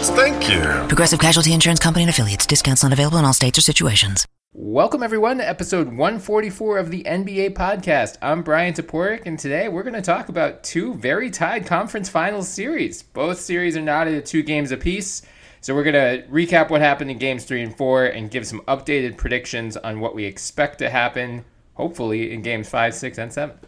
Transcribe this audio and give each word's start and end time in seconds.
Thank 0.00 0.48
you. 0.48 0.62
Progressive 0.88 1.20
Casualty 1.20 1.52
Insurance 1.52 1.78
Company 1.78 2.04
and 2.04 2.10
affiliates. 2.10 2.46
Discounts 2.46 2.82
not 2.82 2.94
available 2.94 3.18
in 3.18 3.26
all 3.26 3.34
states 3.34 3.58
or 3.58 3.60
situations. 3.60 4.26
Welcome, 4.54 5.02
everyone, 5.02 5.38
to 5.38 5.48
episode 5.48 5.86
144 5.86 6.78
of 6.78 6.90
the 6.90 7.04
NBA 7.04 7.50
podcast. 7.50 8.16
I'm 8.22 8.42
Bryan 8.42 8.72
Toporek, 8.72 9.22
and 9.26 9.38
today 9.38 9.68
we're 9.68 9.82
going 9.82 9.92
to 9.94 10.00
talk 10.02 10.30
about 10.30 10.64
two 10.64 10.94
very 10.94 11.30
tied 11.30 11.66
conference 11.66 12.08
finals 12.08 12.48
series. 12.48 13.02
Both 13.02 13.40
series 13.40 13.76
are 13.76 13.82
knotted 13.82 14.14
at 14.14 14.24
two 14.24 14.42
games 14.42 14.72
apiece. 14.72 15.22
So 15.60 15.74
we're 15.74 15.84
going 15.84 15.94
to 15.94 16.26
recap 16.28 16.70
what 16.70 16.80
happened 16.80 17.10
in 17.10 17.18
games 17.18 17.44
three 17.44 17.62
and 17.62 17.76
four 17.76 18.06
and 18.06 18.30
give 18.30 18.46
some 18.46 18.62
updated 18.62 19.18
predictions 19.18 19.76
on 19.76 20.00
what 20.00 20.14
we 20.14 20.24
expect 20.24 20.78
to 20.78 20.88
happen, 20.88 21.44
hopefully, 21.74 22.32
in 22.32 22.40
games 22.40 22.68
five, 22.68 22.94
six, 22.94 23.18
and 23.18 23.32
seven. 23.32 23.58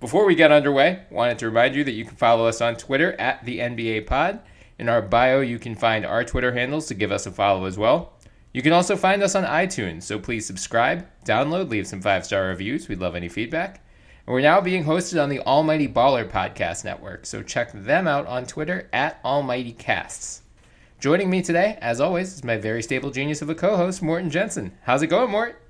Before 0.00 0.24
we 0.26 0.34
get 0.34 0.50
underway, 0.50 1.02
wanted 1.10 1.38
to 1.38 1.46
remind 1.46 1.76
you 1.76 1.84
that 1.84 1.92
you 1.92 2.04
can 2.04 2.16
follow 2.16 2.46
us 2.46 2.60
on 2.60 2.74
Twitter 2.76 3.12
at 3.20 3.44
the 3.44 3.60
NBA 3.60 4.06
Pod. 4.06 4.40
In 4.80 4.88
our 4.88 5.02
bio, 5.02 5.40
you 5.40 5.58
can 5.58 5.74
find 5.74 6.06
our 6.06 6.24
Twitter 6.24 6.52
handles 6.54 6.86
to 6.86 6.94
give 6.94 7.12
us 7.12 7.26
a 7.26 7.30
follow 7.30 7.66
as 7.66 7.76
well. 7.76 8.14
You 8.54 8.62
can 8.62 8.72
also 8.72 8.96
find 8.96 9.22
us 9.22 9.34
on 9.34 9.44
iTunes, 9.44 10.04
so 10.04 10.18
please 10.18 10.46
subscribe, 10.46 11.06
download, 11.26 11.68
leave 11.68 11.86
some 11.86 12.00
five 12.00 12.24
star 12.24 12.46
reviews. 12.46 12.88
We'd 12.88 12.98
love 12.98 13.14
any 13.14 13.28
feedback. 13.28 13.84
And 14.26 14.32
we're 14.32 14.40
now 14.40 14.58
being 14.58 14.82
hosted 14.84 15.22
on 15.22 15.28
the 15.28 15.40
Almighty 15.40 15.86
Baller 15.86 16.26
Podcast 16.26 16.82
Network, 16.82 17.26
so 17.26 17.42
check 17.42 17.72
them 17.74 18.08
out 18.08 18.26
on 18.26 18.46
Twitter 18.46 18.88
at 18.90 19.20
Almighty 19.22 19.72
Casts. 19.72 20.40
Joining 20.98 21.28
me 21.28 21.42
today, 21.42 21.76
as 21.82 22.00
always, 22.00 22.32
is 22.32 22.42
my 22.42 22.56
very 22.56 22.82
stable 22.82 23.10
genius 23.10 23.42
of 23.42 23.50
a 23.50 23.54
co 23.54 23.76
host, 23.76 24.00
Morten 24.00 24.30
Jensen. 24.30 24.72
How's 24.84 25.02
it 25.02 25.08
going, 25.08 25.30
Mort? 25.30 25.60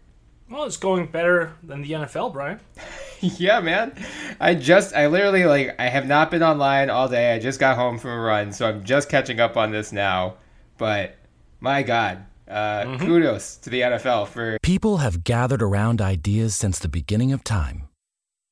Well, 0.48 0.62
it's 0.62 0.76
going 0.76 1.08
better 1.08 1.54
than 1.64 1.82
the 1.82 1.90
NFL, 1.90 2.32
Bryan. 2.32 2.60
yeah, 3.38 3.60
man. 3.60 3.94
I 4.40 4.54
just, 4.54 4.94
I 4.94 5.06
literally, 5.08 5.44
like, 5.44 5.76
I 5.78 5.88
have 5.88 6.06
not 6.06 6.30
been 6.30 6.42
online 6.42 6.88
all 6.88 7.08
day. 7.08 7.34
I 7.34 7.38
just 7.38 7.60
got 7.60 7.76
home 7.76 7.98
from 7.98 8.10
a 8.10 8.18
run, 8.18 8.52
so 8.52 8.68
I'm 8.68 8.84
just 8.84 9.08
catching 9.08 9.40
up 9.40 9.56
on 9.56 9.70
this 9.70 9.92
now. 9.92 10.36
But 10.78 11.16
my 11.60 11.82
God, 11.82 12.24
uh, 12.48 12.84
mm-hmm. 12.84 13.06
kudos 13.06 13.56
to 13.58 13.70
the 13.70 13.82
NFL 13.82 14.28
for. 14.28 14.58
People 14.62 14.98
have 14.98 15.24
gathered 15.24 15.62
around 15.62 16.00
ideas 16.00 16.56
since 16.56 16.78
the 16.78 16.88
beginning 16.88 17.32
of 17.32 17.44
time. 17.44 17.88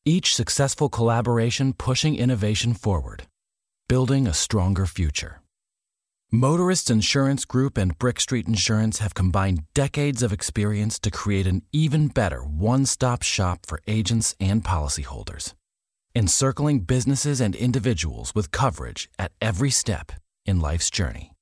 Each 0.05 0.35
successful 0.35 0.89
collaboration 0.89 1.73
pushing 1.73 2.15
innovation 2.15 2.75
forward, 2.75 3.25
building 3.89 4.27
a 4.27 4.35
stronger 4.35 4.87
future. 4.87 5.41
Motorists 6.31 6.91
Insurance 6.91 7.47
Group 7.47 7.79
and 7.79 7.99
Brick 7.99 8.21
Street 8.21 8.47
Insurance 8.47 8.99
have 8.99 9.15
combined 9.15 9.63
decades 9.73 10.23
of 10.23 10.31
experience 10.31 10.99
to 10.99 11.11
create 11.11 11.47
an 11.47 11.63
even 11.73 12.09
better 12.09 12.41
one 12.41 12.85
stop 12.85 13.23
shop 13.23 13.65
for 13.65 13.81
agents 13.87 14.37
and 14.39 14.63
policyholders, 14.63 15.55
encircling 16.15 16.81
businesses 16.81 17.41
and 17.41 17.57
individuals 17.57 18.35
with 18.35 18.51
coverage 18.51 19.09
at 19.19 19.33
every 19.41 19.71
step 19.71 20.13
in 20.45 20.61
life's 20.61 20.91
journey. 20.91 21.33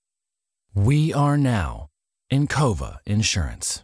We 0.72 1.12
are 1.12 1.36
now 1.36 1.88
Encova 2.32 2.98
Insurance. 3.06 3.82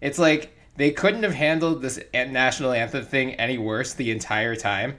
It's 0.00 0.18
like 0.18 0.56
they 0.76 0.92
couldn't 0.92 1.24
have 1.24 1.34
handled 1.34 1.82
this 1.82 2.00
national 2.14 2.72
anthem 2.72 3.04
thing 3.04 3.34
any 3.34 3.58
worse 3.58 3.92
the 3.92 4.10
entire 4.10 4.56
time 4.56 4.98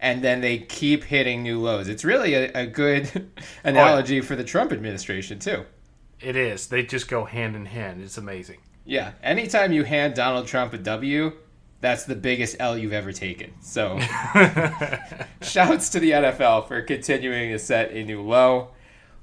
and 0.00 0.22
then 0.22 0.40
they 0.40 0.58
keep 0.58 1.04
hitting 1.04 1.42
new 1.42 1.60
lows. 1.60 1.88
It's 1.88 2.04
really 2.04 2.34
a, 2.34 2.52
a 2.52 2.66
good 2.66 3.10
oh, 3.38 3.42
analogy 3.64 4.20
oh, 4.20 4.22
for 4.22 4.36
the 4.36 4.44
Trump 4.44 4.72
administration 4.72 5.38
too. 5.38 5.64
It 6.20 6.36
is. 6.36 6.68
They 6.68 6.82
just 6.82 7.08
go 7.08 7.24
hand 7.24 7.56
in 7.56 7.66
hand. 7.66 8.02
It's 8.02 8.18
amazing. 8.18 8.58
Yeah. 8.84 9.12
Anytime 9.22 9.72
you 9.72 9.84
hand 9.84 10.14
Donald 10.14 10.46
Trump 10.46 10.72
a 10.72 10.78
W, 10.78 11.32
that's 11.80 12.04
the 12.04 12.14
biggest 12.14 12.56
L 12.58 12.76
you've 12.76 12.92
ever 12.92 13.12
taken. 13.12 13.52
So, 13.60 13.98
shouts 15.42 15.90
to 15.90 16.00
the 16.00 16.12
NFL 16.12 16.68
for 16.68 16.80
continuing 16.82 17.50
to 17.50 17.58
set 17.58 17.90
a 17.92 18.04
new 18.04 18.22
low. 18.22 18.70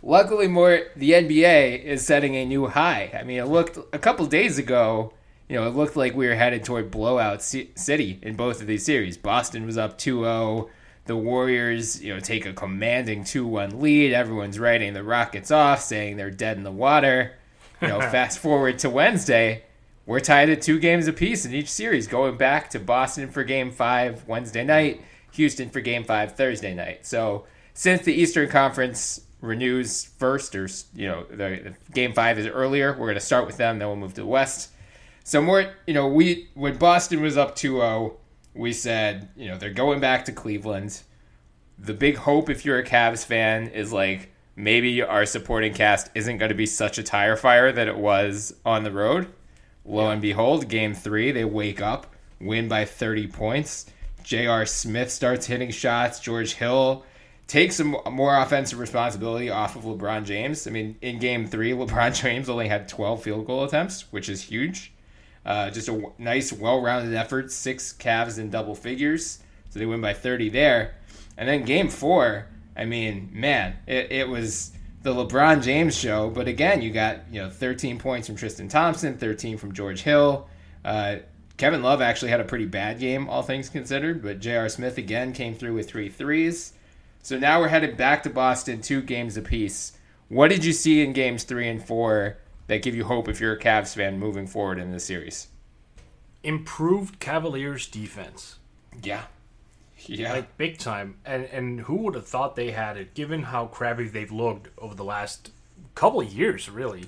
Luckily, 0.04 0.48
more 0.48 0.82
the 0.96 1.12
NBA 1.12 1.84
is 1.84 2.06
setting 2.06 2.36
a 2.36 2.46
new 2.46 2.68
high. 2.68 3.18
I 3.18 3.24
mean, 3.24 3.40
it 3.40 3.46
looked 3.46 3.80
a 3.94 4.00
couple 4.00 4.26
days 4.28 4.58
ago 4.58 5.14
you 5.50 5.56
know, 5.56 5.68
it 5.68 5.76
looked 5.76 5.96
like 5.96 6.16
we 6.16 6.28
were 6.28 6.36
headed 6.36 6.64
toward 6.64 6.92
blowout 6.92 7.42
city 7.42 8.20
in 8.22 8.36
both 8.36 8.62
of 8.62 8.68
these 8.68 8.86
series. 8.86 9.18
Boston 9.18 9.66
was 9.66 9.78
up 9.78 9.98
2-0. 9.98 10.70
The 11.06 11.18
Warriors, 11.18 12.02
you 12.02 12.14
know, 12.14 12.20
take 12.20 12.46
a 12.46 12.54
commanding 12.54 13.24
2-1 13.24 13.82
lead. 13.82 14.14
Everyone's 14.14 14.58
writing 14.58 14.94
the 14.94 15.04
Rockets 15.04 15.52
off, 15.52 15.82
saying 15.82 16.16
they're 16.16 16.32
dead 16.32 16.58
in 16.58 16.64
the 16.64 16.72
water. 16.72 17.34
You 17.82 17.90
know, 17.90 18.00
fast 18.12 18.40
forward 18.40 18.80
to 18.80 18.90
Wednesday, 18.90 19.64
we're 20.06 20.20
tied 20.20 20.50
at 20.50 20.62
two 20.62 20.80
games 20.80 21.08
apiece 21.08 21.46
in 21.46 21.54
each 21.54 21.70
series, 21.70 22.08
going 22.08 22.38
back 22.38 22.70
to 22.72 22.80
Boston 22.80 23.30
for 23.30 23.44
Game 23.44 23.72
Five 23.72 24.28
Wednesday 24.28 24.64
night, 24.64 25.02
Houston 25.32 25.70
for 25.70 25.82
Game 25.82 26.04
Five 26.04 26.36
Thursday 26.36 26.74
night. 26.74 27.06
So 27.06 27.46
since 27.74 28.04
the 28.04 28.14
Eastern 28.14 28.50
Conference 28.50 29.22
renews 29.42 30.06
first, 30.06 30.56
or 30.56 30.68
you 30.94 31.08
know, 31.08 31.24
the, 31.30 31.36
the 31.36 31.74
Game 31.94 32.14
Five 32.14 32.38
is 32.38 32.48
earlier, 32.48 32.92
we're 32.92 33.08
going 33.08 33.16
to 33.16 33.22
start 33.22 33.46
with 33.46 33.58
them. 33.58 33.80
Then 33.80 33.88
we'll 33.88 33.98
move 33.98 34.14
to 34.16 34.22
the 34.22 34.28
West. 34.28 34.72
So 35.24 35.42
more, 35.42 35.74
you 35.88 35.94
know, 35.94 36.08
we 36.08 36.50
when 36.54 36.78
Boston 36.78 37.22
was 37.22 37.38
up 37.38 37.56
2-0, 37.56 38.16
we 38.54 38.74
said, 38.74 39.30
you 39.36 39.48
know, 39.48 39.58
they're 39.58 39.72
going 39.72 40.00
back 40.00 40.26
to 40.26 40.32
Cleveland. 40.32 41.02
The 41.80 41.94
big 41.94 42.18
hope 42.18 42.50
if 42.50 42.66
you're 42.66 42.80
a 42.80 42.84
Cavs 42.84 43.26
fan 43.26 43.68
is 43.70 43.92
like 43.92 44.32
maybe 44.56 45.02
our 45.02 45.26
supporting 45.26 45.74
cast 45.74 46.10
isn't 46.14 46.38
going 46.38 46.50
to 46.50 46.56
be 46.56 46.66
such 46.66 46.98
a 46.98 47.04
tire 47.04 47.36
fire 47.36 47.72
that 47.72 47.88
it 47.88 47.98
was 47.98 48.54
on 48.66 48.84
the 48.84 48.92
road. 48.92 49.28
Lo 49.86 50.10
and 50.10 50.22
behold, 50.22 50.70
game 50.70 50.94
3, 50.94 51.32
they 51.32 51.44
wake 51.44 51.82
up, 51.82 52.14
win 52.40 52.68
by 52.68 52.86
30 52.86 53.28
points. 53.28 53.88
J.R. 54.24 54.66
Smith 54.66 55.12
starts 55.12 55.48
hitting 55.48 55.72
shots, 55.72 56.20
George 56.20 56.54
Hill 56.54 57.04
takes 57.48 57.76
some 57.76 57.98
more 58.12 58.38
offensive 58.38 58.80
responsibility 58.80 59.50
off 59.50 59.76
of 59.76 59.84
LeBron 59.84 60.26
James. 60.26 60.66
I 60.68 60.72
mean, 60.72 60.96
in 61.02 61.20
game 61.20 61.46
3, 61.46 61.72
LeBron 61.74 62.20
James 62.20 62.50
only 62.50 62.68
had 62.68 62.88
12 62.88 63.24
field 63.24 63.46
goal 63.46 63.64
attempts, 63.64 64.12
which 64.12 64.30
is 64.30 64.42
huge. 64.44 64.93
Uh, 65.46 65.70
just 65.70 65.90
a 65.90 66.12
nice, 66.18 66.54
well-rounded 66.54 67.14
effort. 67.14 67.52
Six 67.52 67.94
Cavs 67.94 68.40
in 68.40 68.50
double 68.50 68.76
figures, 68.76 69.40
so 69.70 69.80
they 69.80 69.86
win 69.86 70.02
by 70.02 70.14
30 70.14 70.50
there. 70.50 70.96
And 71.38 71.50
then 71.50 71.64
game 71.64 71.90
four, 71.90 72.48
I 72.78 72.86
mean, 72.86 73.30
man, 73.34 73.76
it, 73.88 74.12
it 74.12 74.30
was 74.30 74.72
the 75.02 75.14
LeBron 75.14 75.62
James 75.62 75.98
show. 75.98 76.30
But 76.30 76.48
again, 76.48 76.82
you 76.82 76.92
got 76.92 77.32
you 77.32 77.42
know 77.42 77.50
13 77.50 78.00
points 78.00 78.28
from 78.28 78.36
Tristan 78.36 78.68
Thompson, 78.68 79.18
13 79.18 79.58
from 79.58 79.74
George 79.74 80.02
Hill. 80.02 80.48
Uh, 80.84 81.18
Kevin 81.58 81.84
Love 81.84 82.02
actually 82.02 82.32
had 82.32 82.40
a 82.40 82.46
pretty 82.46 82.66
bad 82.66 83.00
game, 83.00 83.30
all 83.30 83.44
things 83.44 83.70
considered, 83.70 84.24
but 84.24 84.40
J.R. 84.40 84.68
Smith 84.70 84.98
again 84.98 85.34
came 85.34 85.54
through 85.54 85.76
with 85.76 85.88
three 85.88 86.10
threes. 86.10 86.74
So 87.22 87.38
now 87.38 87.62
we're 87.62 87.68
headed 87.68 87.96
back 87.96 88.24
to 88.24 88.30
Boston, 88.30 88.82
two 88.82 89.02
games 89.02 89.38
apiece. 89.38 89.94
What 90.30 90.50
did 90.50 90.66
you 90.66 90.74
see 90.74 91.02
in 91.02 91.14
games 91.14 91.44
three 91.44 91.70
and 91.70 91.84
four 91.84 92.38
that 92.68 92.82
give 92.82 92.96
you 92.96 93.06
hope 93.06 93.28
if 93.28 93.40
you're 93.40 93.54
a 93.54 93.60
Cavs 93.60 93.96
fan 93.96 94.20
moving 94.20 94.48
forward 94.48 94.80
in 94.80 94.92
this 94.92 95.06
series? 95.06 95.48
Improved 96.44 97.20
Cavaliers 97.20 97.88
defense. 97.88 98.58
Yeah. 99.02 99.24
Yeah. 100.06 100.34
Like 100.34 100.58
big 100.58 100.78
time. 100.78 101.16
And 101.26 101.46
and 101.46 101.82
who 101.82 101.96
would 101.98 102.16
have 102.16 102.28
thought 102.28 102.56
they 102.56 102.72
had 102.72 102.98
it 102.98 103.14
given 103.14 103.44
how 103.44 103.68
crappy 103.68 104.08
they've 104.08 104.32
looked 104.32 104.68
over 104.78 104.96
the 104.96 105.04
last 105.04 105.52
couple 105.96 106.22
of 106.22 106.32
years, 106.32 106.70
really. 106.70 107.06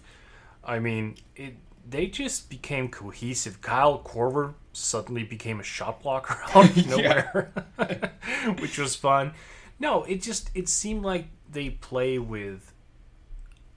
I 0.64 0.80
mean, 0.80 1.16
it 1.36 1.56
they 1.88 2.08
just 2.08 2.50
became 2.50 2.90
cohesive. 2.90 3.62
Kyle 3.62 4.00
Korver 4.00 4.54
suddenly 4.74 5.24
became 5.24 5.60
a 5.60 5.64
shot 5.64 6.02
blocker 6.02 6.38
out 6.56 6.70
of 6.70 6.88
nowhere, 6.90 7.52
which 8.60 8.78
was 8.78 8.96
fun. 8.96 9.34
No, 9.80 10.04
it 10.04 10.22
just 10.22 10.50
it 10.54 10.70
seemed 10.70 11.04
like 11.04 11.28
they 11.52 11.70
play 11.70 12.18
with 12.18 12.72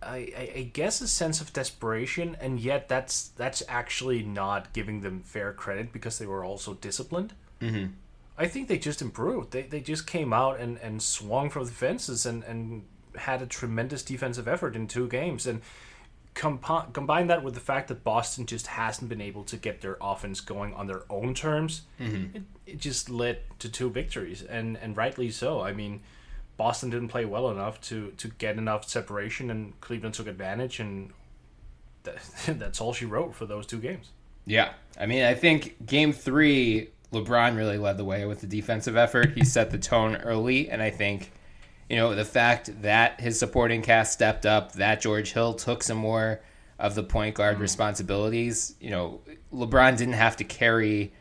I, 0.03 0.33
I, 0.37 0.53
I 0.57 0.71
guess 0.73 1.01
a 1.01 1.09
sense 1.09 1.41
of 1.41 1.53
desperation, 1.53 2.37
and 2.41 2.61
yet 2.61 2.89
that's 2.89 3.29
that's 3.29 3.63
actually 3.69 4.23
not 4.23 4.73
giving 4.73 5.01
them 5.01 5.23
fair 5.23 5.53
credit 5.53 5.93
because 5.93 6.19
they 6.19 6.27
were 6.27 6.45
also 6.45 6.75
disciplined. 6.75 7.33
Mm-hmm. 7.61 7.93
I 8.39 8.47
think 8.47 8.69
they 8.69 8.79
just 8.79 9.03
improved. 9.03 9.51
They, 9.51 9.63
they 9.63 9.81
just 9.81 10.07
came 10.07 10.33
out 10.33 10.61
and, 10.61 10.79
and 10.79 11.03
swung 11.03 11.51
from 11.51 11.65
the 11.65 11.73
fences 11.73 12.25
and, 12.25 12.45
and 12.45 12.85
had 13.17 13.43
a 13.43 13.47
tremendous 13.47 14.05
defensive 14.05 14.47
effort 14.47 14.77
in 14.77 14.87
two 14.87 15.09
games. 15.09 15.45
And 15.45 15.61
comp- 16.35 16.93
combine 16.93 17.27
that 17.27 17.43
with 17.43 17.55
the 17.55 17.61
fact 17.61 17.89
that 17.89 18.05
Boston 18.05 18.47
just 18.47 18.69
hasn't 18.69 19.09
been 19.09 19.21
able 19.21 19.43
to 19.43 19.57
get 19.57 19.81
their 19.81 19.97
offense 20.01 20.41
going 20.41 20.73
on 20.75 20.87
their 20.87 21.03
own 21.11 21.35
terms, 21.35 21.83
mm-hmm. 22.01 22.37
it, 22.37 22.43
it 22.65 22.79
just 22.79 23.11
led 23.11 23.41
to 23.59 23.69
two 23.69 23.91
victories, 23.91 24.43
and, 24.43 24.77
and 24.77 24.97
rightly 24.97 25.33
so. 25.33 25.61
I 25.61 25.73
mean, 25.73 26.01
Boston 26.59 26.91
didn't 26.91 27.09
play 27.09 27.25
well 27.25 27.51
enough 27.51 27.81
to, 27.83 28.11
to 28.19 28.29
get 28.29 28.59
enough 28.59 28.87
separation, 28.87 29.51
and 29.51 29.81
Cleveland 29.81 30.15
took 30.15 30.27
advantage, 30.27 30.81
and 30.81 31.13
that, 32.03 32.19
that's 32.47 32.83
all 32.83 32.93
she 32.93 33.07
wrote 33.07 33.35
for 33.35 33.47
those 33.47 33.67
two 33.67 33.79
games. 33.79 34.11
Yeah. 34.45 34.73
I 35.01 35.07
mean, 35.07 35.25
I 35.25 35.35
think 35.35 35.87
game 35.87 36.13
three, 36.13 36.91
LeBron 37.13 37.57
really 37.57 37.79
led 37.79 37.97
the 37.97 38.05
way 38.05 38.27
with 38.27 38.43
the 38.43 38.47
defensive 38.47 38.97
effort. 38.97 39.33
He 39.35 39.45
set 39.45 39.71
the 39.71 39.79
tone 39.79 40.17
early, 40.17 40.69
and 40.69 40.83
I 40.83 40.91
think 40.91 41.31
you 41.89 41.97
know, 41.97 42.15
the 42.15 42.25
fact 42.25 42.83
that 42.83 43.21
his 43.21 43.39
supporting 43.39 43.83
cast 43.83 44.13
stepped 44.13 44.45
up, 44.45 44.73
that 44.73 45.01
George 45.01 45.33
Hill 45.33 45.55
took 45.55 45.83
some 45.83 45.97
more 45.97 46.41
of 46.79 46.95
the 46.95 47.03
point 47.03 47.35
guard 47.35 47.55
mm-hmm. 47.55 47.63
responsibilities. 47.63 48.75
You 48.81 48.91
know, 48.91 49.21
LeBron 49.53 49.97
didn't 49.97 50.15
have 50.15 50.37
to 50.37 50.45
carry 50.45 51.13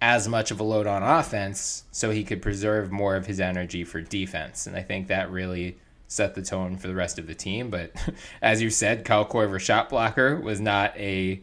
as 0.00 0.28
much 0.28 0.50
of 0.50 0.60
a 0.60 0.62
load 0.62 0.86
on 0.86 1.02
offense, 1.02 1.84
so 1.90 2.10
he 2.10 2.24
could 2.24 2.42
preserve 2.42 2.92
more 2.92 3.16
of 3.16 3.26
his 3.26 3.40
energy 3.40 3.84
for 3.84 4.00
defense. 4.00 4.66
And 4.66 4.76
I 4.76 4.82
think 4.82 5.08
that 5.08 5.30
really 5.30 5.78
set 6.08 6.34
the 6.34 6.42
tone 6.42 6.76
for 6.76 6.88
the 6.88 6.94
rest 6.94 7.18
of 7.18 7.26
the 7.26 7.34
team. 7.34 7.70
But 7.70 7.92
as 8.42 8.62
you 8.62 8.70
said, 8.70 9.04
Kyle 9.04 9.24
Korver 9.24 9.60
shot 9.60 9.88
blocker 9.88 10.36
was 10.36 10.60
not 10.60 10.96
a 10.96 11.40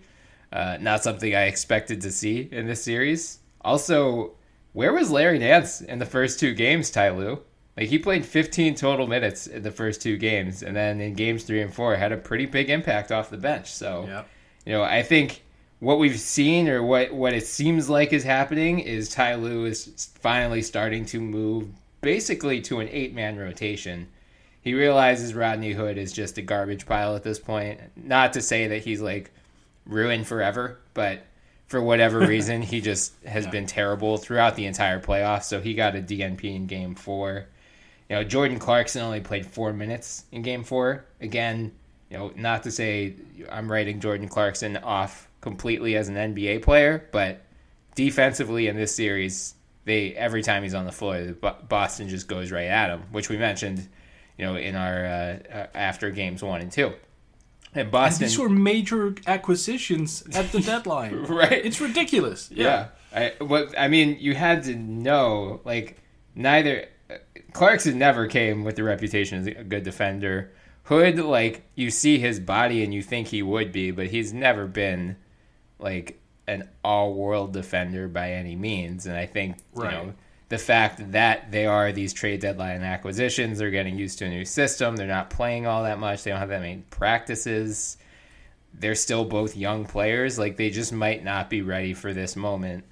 uh, 0.51 0.77
not 0.79 1.03
something 1.03 1.33
I 1.33 1.45
expected 1.45 2.01
to 2.01 2.11
see 2.11 2.47
in 2.51 2.67
this 2.67 2.83
series. 2.83 3.39
Also, 3.61 4.33
where 4.73 4.93
was 4.93 5.09
Larry 5.09 5.39
Nance 5.39 5.81
in 5.81 5.97
the 5.97 6.05
first 6.05 6.39
two 6.39 6.53
games, 6.53 6.91
Ty 6.91 7.09
Lue? 7.11 7.41
Like 7.75 7.87
he 7.87 7.97
played 7.97 8.23
15 8.23 8.75
total 8.75 9.07
minutes 9.07 9.47
in 9.47 9.63
the 9.63 9.71
first 9.71 10.01
two 10.01 10.17
games, 10.17 10.61
and 10.61 10.75
then 10.75 11.01
in 11.01 11.15
games 11.15 11.43
three 11.43 11.61
and 11.61 11.73
four 11.73 11.95
had 11.95 12.11
a 12.11 12.17
pretty 12.17 12.45
big 12.45 12.69
impact 12.69 13.11
off 13.11 13.31
the 13.31 13.37
bench. 13.37 13.71
So, 13.71 14.05
yep. 14.07 14.29
you 14.65 14.73
know, 14.73 14.83
I 14.83 15.01
think 15.01 15.42
what 15.83 15.99
we've 15.99 16.19
seen 16.19 16.69
or 16.69 16.81
what 16.81 17.13
what 17.13 17.33
it 17.33 17.45
seems 17.45 17.89
like 17.89 18.13
is 18.13 18.23
happening 18.23 18.79
is 18.79 19.09
Ty 19.09 19.35
Lue 19.35 19.65
is 19.65 20.11
finally 20.21 20.61
starting 20.61 21.05
to 21.07 21.19
move 21.19 21.67
basically 21.99 22.61
to 22.61 22.79
an 22.79 22.87
eight 22.89 23.13
man 23.13 23.37
rotation. 23.37 24.07
He 24.61 24.73
realizes 24.73 25.33
Rodney 25.33 25.73
Hood 25.73 25.97
is 25.97 26.13
just 26.13 26.37
a 26.37 26.41
garbage 26.41 26.85
pile 26.85 27.17
at 27.17 27.23
this 27.23 27.37
point. 27.37 27.81
Not 27.97 28.31
to 28.33 28.41
say 28.41 28.67
that 28.67 28.85
he's 28.85 29.01
like 29.01 29.31
ruined 29.85 30.25
forever, 30.25 30.79
but 30.93 31.25
for 31.67 31.81
whatever 31.81 32.19
reason, 32.27 32.61
he 32.61 32.79
just 32.79 33.21
has 33.25 33.43
yeah. 33.43 33.51
been 33.51 33.65
terrible 33.65 34.15
throughout 34.15 34.55
the 34.55 34.65
entire 34.65 35.01
playoffs. 35.01 35.43
So 35.43 35.59
he 35.59 35.73
got 35.73 35.97
a 35.97 36.01
DNP 36.01 36.45
in 36.45 36.65
game 36.65 36.95
four. 36.95 37.47
You 38.09 38.15
know, 38.15 38.23
Jordan 38.23 38.57
Clarkson 38.57 39.01
only 39.01 39.19
played 39.19 39.45
four 39.45 39.73
minutes 39.73 40.23
in 40.31 40.43
game 40.43 40.63
four. 40.63 41.03
Again, 41.19 41.73
you 42.09 42.17
know, 42.17 42.31
not 42.37 42.63
to 42.63 42.71
say 42.71 43.15
I'm 43.51 43.69
writing 43.69 43.99
Jordan 43.99 44.29
Clarkson 44.29 44.77
off 44.77 45.27
completely 45.43 45.97
as 45.97 46.07
an 46.07 46.15
NBA 46.15 46.61
player, 46.61 47.07
but 47.11 47.41
defensively 47.95 48.67
in 48.67 48.77
this 48.77 48.95
series, 48.95 49.55
they 49.83 50.13
every 50.13 50.41
time 50.41 50.63
he's 50.63 50.73
on 50.73 50.85
the 50.85 50.91
floor, 50.91 51.35
Boston 51.67 52.07
just 52.07 52.29
goes 52.29 52.49
right 52.49 52.67
at 52.67 52.89
him, 52.89 53.03
which 53.11 53.27
we 53.27 53.35
mentioned, 53.35 53.87
you 54.37 54.45
know, 54.45 54.55
in 54.55 54.75
our 54.75 55.05
uh, 55.05 55.39
uh, 55.53 55.67
after 55.75 56.09
games 56.11 56.41
one 56.41 56.61
and 56.61 56.71
two. 56.71 56.93
And 57.75 57.91
Boston, 57.91 58.23
and 58.23 58.31
these 58.31 58.39
were 58.39 58.49
major 58.49 59.15
acquisitions 59.27 60.23
at 60.33 60.51
the 60.53 60.61
deadline, 60.61 61.23
right? 61.27 61.51
It's 61.51 61.81
ridiculous. 61.81 62.49
Yeah, 62.49 62.87
yeah. 63.11 63.33
I, 63.39 63.43
what 63.43 63.77
I 63.77 63.89
mean, 63.89 64.17
you 64.21 64.35
had 64.35 64.63
to 64.63 64.75
know, 64.75 65.59
like 65.65 65.97
neither 66.35 66.87
Clarkson 67.51 67.99
never 67.99 68.27
came 68.27 68.63
with 68.63 68.77
the 68.77 68.83
reputation 68.83 69.39
as 69.39 69.47
a 69.47 69.63
good 69.63 69.83
defender. 69.83 70.53
Hood, 70.83 71.19
like 71.19 71.63
you 71.75 71.91
see 71.91 72.17
his 72.17 72.39
body 72.39 72.81
and 72.81 72.93
you 72.93 73.01
think 73.01 73.27
he 73.27 73.41
would 73.41 73.73
be, 73.73 73.91
but 73.91 74.07
he's 74.07 74.31
never 74.31 74.67
been 74.67 75.17
like 75.83 76.19
an 76.47 76.67
all-world 76.83 77.53
defender 77.53 78.07
by 78.07 78.31
any 78.31 78.55
means. 78.55 79.05
And 79.05 79.15
I 79.15 79.25
think 79.25 79.57
right. 79.75 79.91
you 79.91 79.97
know 79.97 80.13
the 80.53 80.57
fact 80.59 81.11
that 81.13 81.51
they 81.51 81.65
are 81.65 81.91
these 81.91 82.13
trade 82.13 82.41
deadline 82.41 82.83
acquisitions, 82.83 83.57
they're 83.57 83.71
getting 83.71 83.97
used 83.97 84.19
to 84.19 84.25
a 84.25 84.29
new 84.29 84.45
system. 84.45 84.95
They're 84.95 85.07
not 85.07 85.31
playing 85.31 85.65
all 85.65 85.83
that 85.83 85.97
much. 85.97 86.23
They 86.23 86.29
don't 86.29 86.39
have 86.39 86.49
that 86.49 86.61
many 86.61 86.83
practices. 86.91 87.97
They're 88.73 88.93
still 88.93 89.25
both 89.25 89.57
young 89.57 89.85
players. 89.85 90.37
Like 90.37 90.57
they 90.57 90.69
just 90.69 90.93
might 90.93 91.23
not 91.23 91.49
be 91.49 91.63
ready 91.63 91.95
for 91.95 92.13
this 92.13 92.35
moment. 92.35 92.83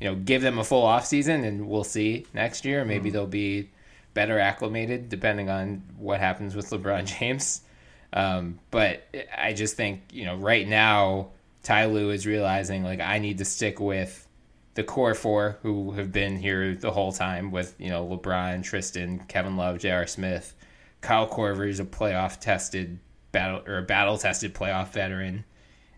You 0.00 0.10
know, 0.10 0.14
give 0.14 0.40
them 0.40 0.58
a 0.60 0.64
full 0.64 0.84
off 0.84 1.04
season 1.04 1.42
and 1.42 1.68
we'll 1.68 1.82
see 1.82 2.26
next 2.32 2.64
year. 2.64 2.84
Maybe 2.84 3.10
mm. 3.10 3.14
they'll 3.14 3.26
be 3.26 3.70
better 4.14 4.38
acclimated 4.38 5.08
depending 5.08 5.50
on 5.50 5.82
what 5.98 6.20
happens 6.20 6.54
with 6.54 6.70
LeBron 6.70 7.06
James. 7.18 7.62
Um, 8.12 8.60
but 8.70 9.02
I 9.36 9.52
just 9.52 9.76
think, 9.76 10.02
you 10.12 10.26
know, 10.26 10.36
right 10.36 10.66
now, 10.66 11.30
Ty 11.62 11.86
Lue 11.86 12.10
is 12.10 12.26
realizing, 12.26 12.84
like, 12.84 13.00
I 13.00 13.18
need 13.18 13.38
to 13.38 13.44
stick 13.44 13.80
with 13.80 14.26
the 14.74 14.84
core 14.84 15.14
four 15.14 15.58
who 15.62 15.92
have 15.92 16.12
been 16.12 16.36
here 16.36 16.74
the 16.74 16.90
whole 16.90 17.12
time 17.12 17.50
with, 17.50 17.74
you 17.78 17.90
know, 17.90 18.06
LeBron, 18.06 18.62
Tristan, 18.62 19.20
Kevin 19.28 19.56
Love, 19.56 19.78
J.R. 19.78 20.06
Smith. 20.06 20.54
Kyle 21.00 21.28
Korver 21.28 21.68
is 21.68 21.80
a 21.80 21.84
playoff 21.84 22.40
tested 22.40 22.98
battle 23.32 23.62
or 23.66 23.82
battle 23.82 24.18
tested 24.18 24.54
playoff 24.54 24.92
veteran. 24.92 25.44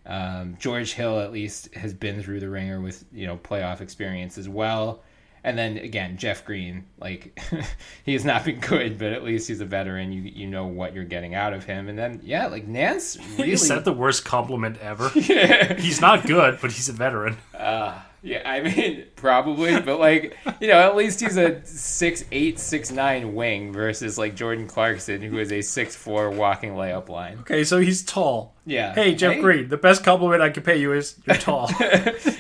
Um, 0.05 0.57
George 0.59 0.93
Hill 0.93 1.21
at 1.21 1.33
least 1.33 1.75
has 1.75 1.95
been 1.95 2.23
through 2.23 2.41
the 2.41 2.49
ringer 2.49 2.81
with 2.81 3.05
you 3.13 3.27
know 3.27 3.37
playoff 3.37 3.81
experience 3.81 4.39
as 4.39 4.49
well. 4.49 5.03
And 5.45 5.59
then 5.59 5.79
again, 5.79 6.17
Jeff 6.19 6.45
Green, 6.45 6.85
like 7.01 7.41
he 8.05 8.13
has 8.13 8.25
not 8.25 8.45
been 8.45 8.61
good, 8.61 8.99
but 8.99 9.13
at 9.13 9.25
least 9.25 9.49
he's 9.49 9.61
a 9.61 9.65
veteran. 9.65 10.13
You 10.13 10.23
you 10.23 10.47
know 10.47 10.67
what 10.67 10.95
you're 10.95 11.05
getting 11.05 11.35
out 11.35 11.53
of 11.53 11.65
him. 11.65 11.89
And 11.89 11.99
then 11.99 12.21
yeah, 12.23 12.47
like 12.47 12.67
Nance 12.67 13.19
really 13.39 13.53
Is 13.53 13.69
that 13.69 13.85
the 13.85 13.93
worst 13.93 14.25
compliment 14.25 14.79
ever? 14.79 15.11
yeah. 15.15 15.75
He's 15.75 16.01
not 16.01 16.27
good, 16.27 16.59
but 16.61 16.71
he's 16.73 16.89
a 16.89 16.93
veteran. 16.93 17.37
Uh 17.55 18.01
yeah, 18.25 18.49
I 18.49 18.61
mean 18.61 19.05
probably, 19.17 19.81
but 19.81 19.99
like 19.99 20.37
you 20.61 20.69
know, 20.69 20.79
at 20.79 20.95
least 20.95 21.21
he's 21.21 21.37
a 21.37 21.65
six 21.65 22.25
eight, 22.31 22.61
six 22.61 22.93
nine 22.93 23.35
wing 23.35 23.73
versus 23.73 24.17
like 24.17 24.37
Jordan 24.37 24.69
Clarkson, 24.69 25.23
who 25.23 25.39
is 25.39 25.51
a 25.51 25.61
six 25.61 25.97
four 25.97 26.31
walking 26.31 26.75
layup 26.75 27.09
line. 27.09 27.39
Okay, 27.41 27.65
so 27.65 27.79
he's 27.79 28.05
tall. 28.05 28.55
Yeah. 28.65 28.95
Hey, 28.95 29.17
Jeff 29.17 29.35
hey. 29.35 29.41
Green, 29.41 29.69
the 29.69 29.77
best 29.77 30.05
compliment 30.05 30.41
I 30.41 30.51
can 30.51 30.63
pay 30.63 30.77
you 30.77 30.93
is 30.93 31.19
you're 31.27 31.35
tall. 31.37 31.69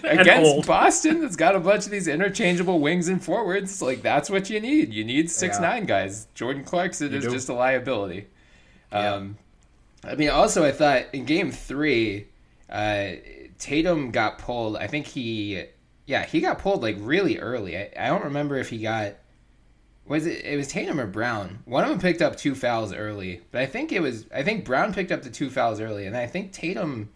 Against 0.04 0.52
old. 0.52 0.66
Boston, 0.66 1.20
that's 1.20 1.34
got 1.34 1.56
a 1.56 1.60
bunch 1.60 1.86
of 1.86 1.90
these 1.90 2.06
interchangeable 2.06 2.78
wings 2.78 3.08
and 3.08 3.22
forwards. 3.22 3.82
Like 3.82 4.02
that's 4.02 4.30
what 4.30 4.50
you 4.50 4.60
need. 4.60 4.92
You 4.94 5.04
need 5.04 5.32
six 5.32 5.56
yeah. 5.56 5.68
nine 5.68 5.86
guys. 5.86 6.28
Jordan 6.34 6.62
Clarkson 6.62 7.10
you 7.10 7.18
is 7.18 7.24
do. 7.24 7.30
just 7.32 7.48
a 7.48 7.54
liability. 7.54 8.28
Yeah. 8.92 9.14
Um, 9.14 9.38
I 10.04 10.14
mean, 10.14 10.30
also 10.30 10.64
I 10.64 10.70
thought 10.70 11.06
in 11.12 11.24
Game 11.24 11.50
Three. 11.50 12.28
Uh, 12.70 13.16
Tatum 13.62 14.10
got 14.10 14.38
pulled. 14.38 14.76
I 14.76 14.88
think 14.88 15.06
he, 15.06 15.64
yeah, 16.06 16.24
he 16.24 16.40
got 16.40 16.58
pulled 16.58 16.82
like 16.82 16.96
really 16.98 17.38
early. 17.38 17.76
I, 17.76 17.90
I 17.98 18.06
don't 18.08 18.24
remember 18.24 18.56
if 18.56 18.68
he 18.70 18.78
got. 18.78 19.14
Was 20.06 20.26
it? 20.26 20.44
It 20.44 20.56
was 20.56 20.68
Tatum 20.68 20.98
or 20.98 21.06
Brown. 21.06 21.60
One 21.64 21.84
of 21.84 21.90
them 21.90 22.00
picked 22.00 22.22
up 22.22 22.36
two 22.36 22.54
fouls 22.54 22.92
early, 22.92 23.40
but 23.50 23.62
I 23.62 23.66
think 23.66 23.92
it 23.92 24.00
was. 24.00 24.26
I 24.34 24.42
think 24.42 24.64
Brown 24.64 24.92
picked 24.92 25.12
up 25.12 25.22
the 25.22 25.30
two 25.30 25.50
fouls 25.50 25.80
early, 25.80 26.06
and 26.06 26.16
I 26.16 26.26
think 26.26 26.52
Tatum. 26.52 27.10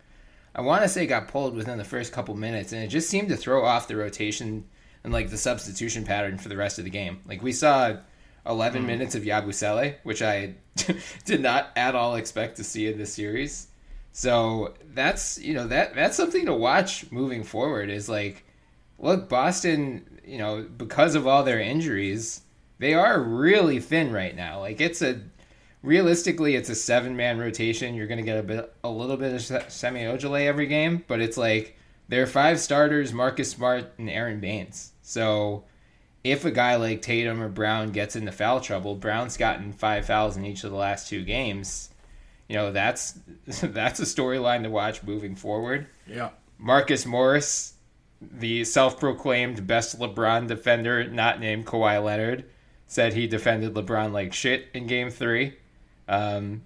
I 0.54 0.62
want 0.62 0.82
to 0.82 0.88
say 0.88 1.06
got 1.06 1.28
pulled 1.28 1.54
within 1.54 1.76
the 1.76 1.84
first 1.84 2.12
couple 2.12 2.34
minutes, 2.34 2.72
and 2.72 2.82
it 2.82 2.88
just 2.88 3.10
seemed 3.10 3.28
to 3.28 3.36
throw 3.36 3.64
off 3.64 3.88
the 3.88 3.96
rotation 3.96 4.64
and 5.04 5.12
like 5.12 5.30
the 5.30 5.36
substitution 5.36 6.04
pattern 6.04 6.38
for 6.38 6.48
the 6.48 6.56
rest 6.56 6.78
of 6.78 6.84
the 6.84 6.90
game. 6.90 7.20
Like 7.26 7.42
we 7.42 7.52
saw 7.52 7.96
11 8.46 8.82
mm. 8.82 8.86
minutes 8.86 9.14
of 9.14 9.22
Yabusele, 9.22 9.96
which 10.02 10.22
I 10.22 10.54
did 11.24 11.40
not 11.40 11.70
at 11.76 11.94
all 11.94 12.16
expect 12.16 12.56
to 12.56 12.64
see 12.64 12.86
in 12.86 12.98
this 12.98 13.12
series. 13.12 13.68
So 14.12 14.74
that's 14.94 15.38
you 15.38 15.52
know 15.52 15.66
that 15.66 15.94
that's 15.94 16.16
something 16.16 16.46
to 16.46 16.54
watch 16.54 17.10
moving 17.12 17.44
forward. 17.44 17.90
Is 17.90 18.08
like, 18.08 18.45
look, 18.98 19.28
Boston, 19.28 20.20
you 20.24 20.38
know, 20.38 20.66
because 20.76 21.14
of 21.14 21.26
all 21.26 21.44
their 21.44 21.60
injuries, 21.60 22.42
they 22.78 22.94
are 22.94 23.20
really 23.20 23.80
thin 23.80 24.12
right 24.12 24.34
now. 24.34 24.60
Like 24.60 24.80
it's 24.80 25.02
a 25.02 25.20
realistically, 25.82 26.56
it's 26.56 26.68
a 26.68 26.74
seven 26.74 27.16
man 27.16 27.38
rotation. 27.38 27.94
You're 27.94 28.06
going 28.06 28.18
to 28.18 28.24
get 28.24 28.38
a 28.38 28.42
bit, 28.42 28.74
a 28.84 28.88
little 28.88 29.16
bit 29.16 29.34
of 29.34 29.72
Semi 29.72 30.02
Ojeleye 30.02 30.46
every 30.46 30.66
game, 30.66 31.04
but 31.06 31.20
it's 31.20 31.36
like 31.36 31.76
there 32.08 32.22
are 32.22 32.26
five 32.26 32.60
starters: 32.60 33.12
Marcus 33.12 33.50
Smart 33.50 33.92
and 33.98 34.10
Aron 34.10 34.40
Baynes. 34.40 34.92
So 35.02 35.64
if 36.24 36.44
a 36.44 36.50
guy 36.50 36.76
like 36.76 37.02
Tatum 37.02 37.40
or 37.40 37.48
Brown 37.48 37.92
gets 37.92 38.16
into 38.16 38.32
foul 38.32 38.60
trouble, 38.60 38.94
Brown's 38.96 39.36
gotten 39.36 39.72
five 39.72 40.06
fouls 40.06 40.36
in 40.36 40.44
each 40.44 40.64
of 40.64 40.70
the 40.70 40.76
last 40.76 41.08
two 41.08 41.24
games 41.24 41.90
you 42.48 42.56
know 42.56 42.72
that's 42.72 43.18
that's 43.46 44.00
a 44.00 44.04
storyline 44.04 44.62
to 44.62 44.70
watch 44.70 45.02
moving 45.02 45.36
forward. 45.36 45.86
Yeah. 46.06 46.30
Marcus 46.58 47.04
Morris, 47.04 47.74
the 48.20 48.64
self-proclaimed 48.64 49.66
best 49.66 49.98
LeBron 49.98 50.46
defender, 50.48 51.08
not 51.08 51.40
named 51.40 51.66
Kawhi 51.66 52.02
Leonard, 52.02 52.44
said 52.86 53.12
he 53.12 53.26
defended 53.26 53.74
LeBron 53.74 54.12
like 54.12 54.32
shit 54.32 54.66
in 54.74 54.86
Game 54.86 55.10
Three. 55.10 55.56
Um, 56.08 56.62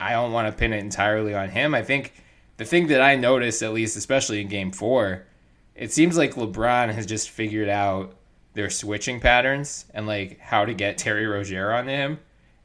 I 0.00 0.12
don't 0.12 0.32
want 0.32 0.46
to 0.48 0.58
pin 0.58 0.72
it 0.72 0.78
entirely 0.78 1.34
on 1.34 1.48
him. 1.48 1.74
I 1.74 1.82
think 1.82 2.14
the 2.56 2.64
thing 2.64 2.86
that 2.88 3.00
I 3.00 3.16
noticed, 3.16 3.62
at 3.62 3.72
least 3.72 3.96
especially 3.96 4.40
in 4.40 4.48
game 4.48 4.70
four, 4.70 5.26
it 5.74 5.92
seems 5.92 6.16
like 6.16 6.34
LeBron 6.34 6.92
has 6.92 7.06
just 7.06 7.30
figured 7.30 7.68
out 7.68 8.14
their 8.54 8.70
switching 8.70 9.20
patterns 9.20 9.84
and 9.92 10.06
like 10.06 10.38
how 10.40 10.64
to 10.64 10.74
get 10.74 10.98
Terry 10.98 11.26
Rozier 11.26 11.72
on 11.72 11.88
him. 11.88 12.18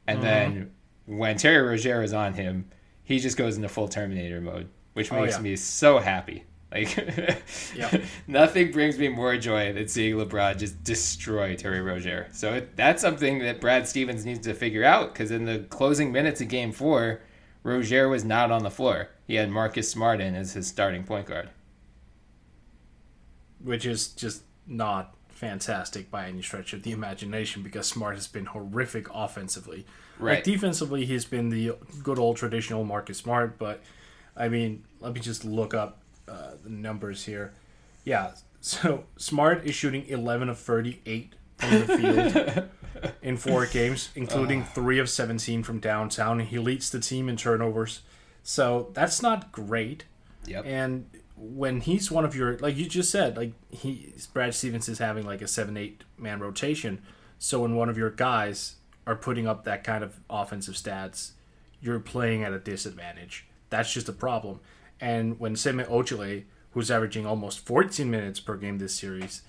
And 0.06 0.22
then 0.22 0.72
when 1.06 1.36
Terry 1.36 1.62
Rozier 1.66 2.02
is 2.02 2.12
on 2.12 2.34
him, 2.34 2.68
he 3.02 3.18
just 3.18 3.36
goes 3.36 3.56
into 3.56 3.68
full 3.68 3.88
Terminator 3.88 4.40
mode, 4.40 4.68
which 4.94 5.12
Oh, 5.12 5.20
makes 5.20 5.36
yeah. 5.36 5.42
me 5.42 5.56
so 5.56 5.98
happy. 5.98 6.44
Like, 6.74 8.02
nothing 8.26 8.72
brings 8.72 8.98
me 8.98 9.08
more 9.08 9.36
joy 9.36 9.72
than 9.72 9.86
seeing 9.88 10.16
LeBron 10.16 10.58
just 10.58 10.82
destroy 10.82 11.54
Terry 11.56 11.80
Rozier. 11.80 12.28
So 12.32 12.54
it, 12.54 12.76
that's 12.76 13.00
something 13.00 13.38
that 13.40 13.60
Brad 13.60 13.86
Stevens 13.88 14.24
needs 14.26 14.40
to 14.46 14.54
figure 14.54 14.84
out 14.84 15.12
because 15.12 15.30
in 15.30 15.44
the 15.44 15.60
closing 15.70 16.10
minutes 16.12 16.40
of 16.40 16.48
Game 16.48 16.72
Four, 16.72 17.20
Rozier 17.62 18.08
was 18.08 18.24
not 18.24 18.50
on 18.50 18.62
the 18.64 18.70
floor. 18.70 19.10
He 19.26 19.36
had 19.36 19.50
Marcus 19.50 19.88
Smart 19.90 20.20
in 20.20 20.34
as 20.34 20.52
his 20.54 20.66
starting 20.66 21.04
point 21.04 21.26
guard. 21.26 21.48
which 23.62 23.86
is 23.86 24.08
just 24.08 24.42
not 24.66 25.14
fantastic 25.28 26.10
by 26.10 26.28
any 26.28 26.42
stretch 26.42 26.72
of 26.72 26.82
the 26.82 26.92
imagination 26.92 27.62
because 27.62 27.86
Smart 27.86 28.14
has 28.14 28.26
been 28.28 28.46
horrific 28.46 29.08
offensively. 29.12 29.86
Right. 30.18 30.34
Like 30.36 30.44
defensively, 30.44 31.04
he's 31.06 31.24
been 31.24 31.48
the 31.48 31.72
good 32.02 32.18
old 32.18 32.36
traditional 32.36 32.84
Marcus 32.84 33.18
Smart, 33.18 33.58
but 33.58 33.82
I 34.36 34.48
mean, 34.48 34.84
let 35.00 35.12
me 35.14 35.20
just 35.20 35.44
look 35.44 35.74
up 35.74 36.00
uh, 36.28 36.52
the 36.62 36.70
numbers 36.70 37.24
here. 37.24 37.52
Yeah, 38.04 38.32
so 38.60 39.04
Smart 39.16 39.66
is 39.66 39.74
shooting 39.74 40.06
11 40.06 40.48
of 40.48 40.58
38 40.58 41.34
from 41.56 41.70
the 41.70 41.86
field 41.98 42.68
in 43.22 43.36
four 43.36 43.66
games, 43.66 44.10
including 44.14 44.64
three 44.64 44.98
of 44.98 45.10
17 45.10 45.62
from 45.62 45.80
downtown. 45.80 46.40
He 46.40 46.58
leads 46.58 46.90
the 46.90 47.00
team 47.00 47.28
in 47.28 47.36
turnovers. 47.36 48.00
So 48.42 48.90
that's 48.94 49.20
not 49.20 49.52
great. 49.52 50.04
Yep. 50.46 50.64
And 50.66 51.10
when 51.36 51.80
he's 51.80 52.10
one 52.10 52.24
of 52.24 52.34
your, 52.34 52.56
like 52.58 52.76
you 52.76 52.86
just 52.86 53.10
said, 53.10 53.36
like 53.36 53.52
he, 53.70 54.14
Brad 54.32 54.54
Stevens 54.54 54.88
is 54.88 54.98
having 54.98 55.26
like 55.26 55.42
a 55.42 55.48
seven, 55.48 55.76
eight 55.76 56.04
man 56.16 56.40
rotation. 56.40 57.02
So 57.38 57.60
when 57.60 57.74
one 57.74 57.88
of 57.88 57.98
your 57.98 58.10
guys 58.10 58.76
are 59.06 59.16
putting 59.16 59.46
up 59.46 59.64
that 59.64 59.84
kind 59.84 60.02
of 60.02 60.20
offensive 60.30 60.74
stats, 60.74 61.32
you're 61.80 62.00
playing 62.00 62.42
at 62.44 62.52
a 62.52 62.58
disadvantage. 62.58 63.46
That's 63.68 63.92
just 63.92 64.08
a 64.08 64.12
problem. 64.12 64.60
And 65.00 65.38
when 65.38 65.56
Semi 65.56 65.84
Ojeleye, 65.84 66.44
who's 66.72 66.90
averaging 66.90 67.26
almost 67.26 67.64
14 67.66 68.10
minutes 68.10 68.40
per 68.40 68.56
game 68.56 68.78
this 68.78 68.94
series, 68.94 69.42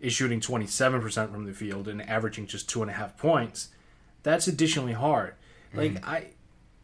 is 0.00 0.12
shooting 0.12 0.40
27% 0.40 1.30
from 1.30 1.44
the 1.44 1.52
field 1.52 1.88
and 1.88 2.02
averaging 2.08 2.46
just 2.46 2.68
two 2.68 2.82
and 2.82 2.90
a 2.90 2.94
half 2.94 3.16
points, 3.16 3.68
that's 4.22 4.46
additionally 4.46 4.92
hard. 4.92 5.34
Mm-hmm. 5.74 5.78
Like 5.78 6.06
I, 6.06 6.26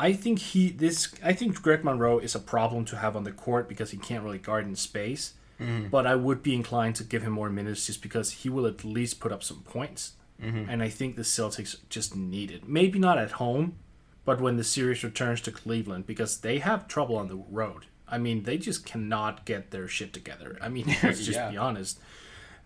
I 0.01 0.13
think 0.13 0.39
he 0.39 0.71
this 0.71 1.13
I 1.23 1.33
think 1.33 1.61
Greg 1.61 1.85
Monroe 1.85 2.19
is 2.19 2.35
a 2.35 2.41
problem 2.41 2.85
to 2.87 2.97
have 2.97 3.17
on 3.17 3.25
the 3.25 3.33
court 3.33 3.69
because 3.69 3.91
he 3.91 3.97
can't 3.97 4.25
really 4.25 4.39
guard 4.39 4.67
in 4.67 4.77
space. 4.77 5.35
Mm-hmm. 5.61 5.89
But 5.89 6.07
I 6.07 6.15
would 6.15 6.43
be 6.43 6.55
inclined 6.55 6.95
to 6.97 7.05
give 7.05 7.23
him 7.23 7.33
more 7.33 7.51
minutes 7.51 7.87
just 7.87 8.01
because 8.01 8.31
he 8.31 8.49
will 8.49 8.67
at 8.67 8.85
least 8.85 9.19
put 9.19 9.33
up 9.33 9.43
some 9.43 9.63
points. 9.63 10.13
Mm-hmm. 10.41 10.71
And 10.71 10.83
I 10.83 10.89
think 10.89 11.17
the 11.17 11.23
Celtics 11.23 11.77
just 11.89 12.15
need 12.15 12.53
it. 12.53 12.69
Maybe 12.69 13.01
not 13.01 13.19
at 13.19 13.33
home, 13.33 13.77
but 14.25 14.41
when 14.41 14.57
the 14.57 14.63
series 14.63 15.03
returns 15.03 15.41
to 15.43 15.51
Cleveland 15.51 16.07
because 16.07 16.39
they 16.39 16.59
have 16.59 16.87
trouble 16.87 17.17
on 17.17 17.27
the 17.27 17.43
road. 17.51 17.87
I 18.11 18.19
mean, 18.19 18.43
they 18.45 18.59
just 18.59 18.87
cannot 18.87 19.45
get 19.45 19.71
their 19.71 19.87
shit 19.89 20.13
together. 20.13 20.57
I 20.61 20.69
mean, 20.69 20.87
let's 21.03 21.19
just 21.25 21.39
Yeah. 21.39 21.51
be 21.51 21.57
honest. 21.57 22.01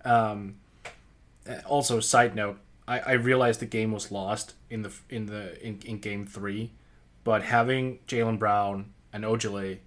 Um, 0.04 0.56
also, 1.66 2.00
side 2.00 2.34
note, 2.36 2.58
I, 2.86 3.00
I 3.00 3.12
realized 3.12 3.60
the 3.60 3.66
game 3.66 3.92
was 3.92 4.10
lost 4.12 4.54
in 4.70 4.82
the 4.82 4.92
in 5.08 5.26
the 5.26 5.60
in, 5.66 5.80
in 5.84 5.98
game 5.98 6.26
three, 6.26 6.72
but 7.24 7.42
having 7.42 7.98
Jaylen 8.06 8.38
Brown 8.38 8.92
and 9.12 9.24
Ojeleye 9.24 9.78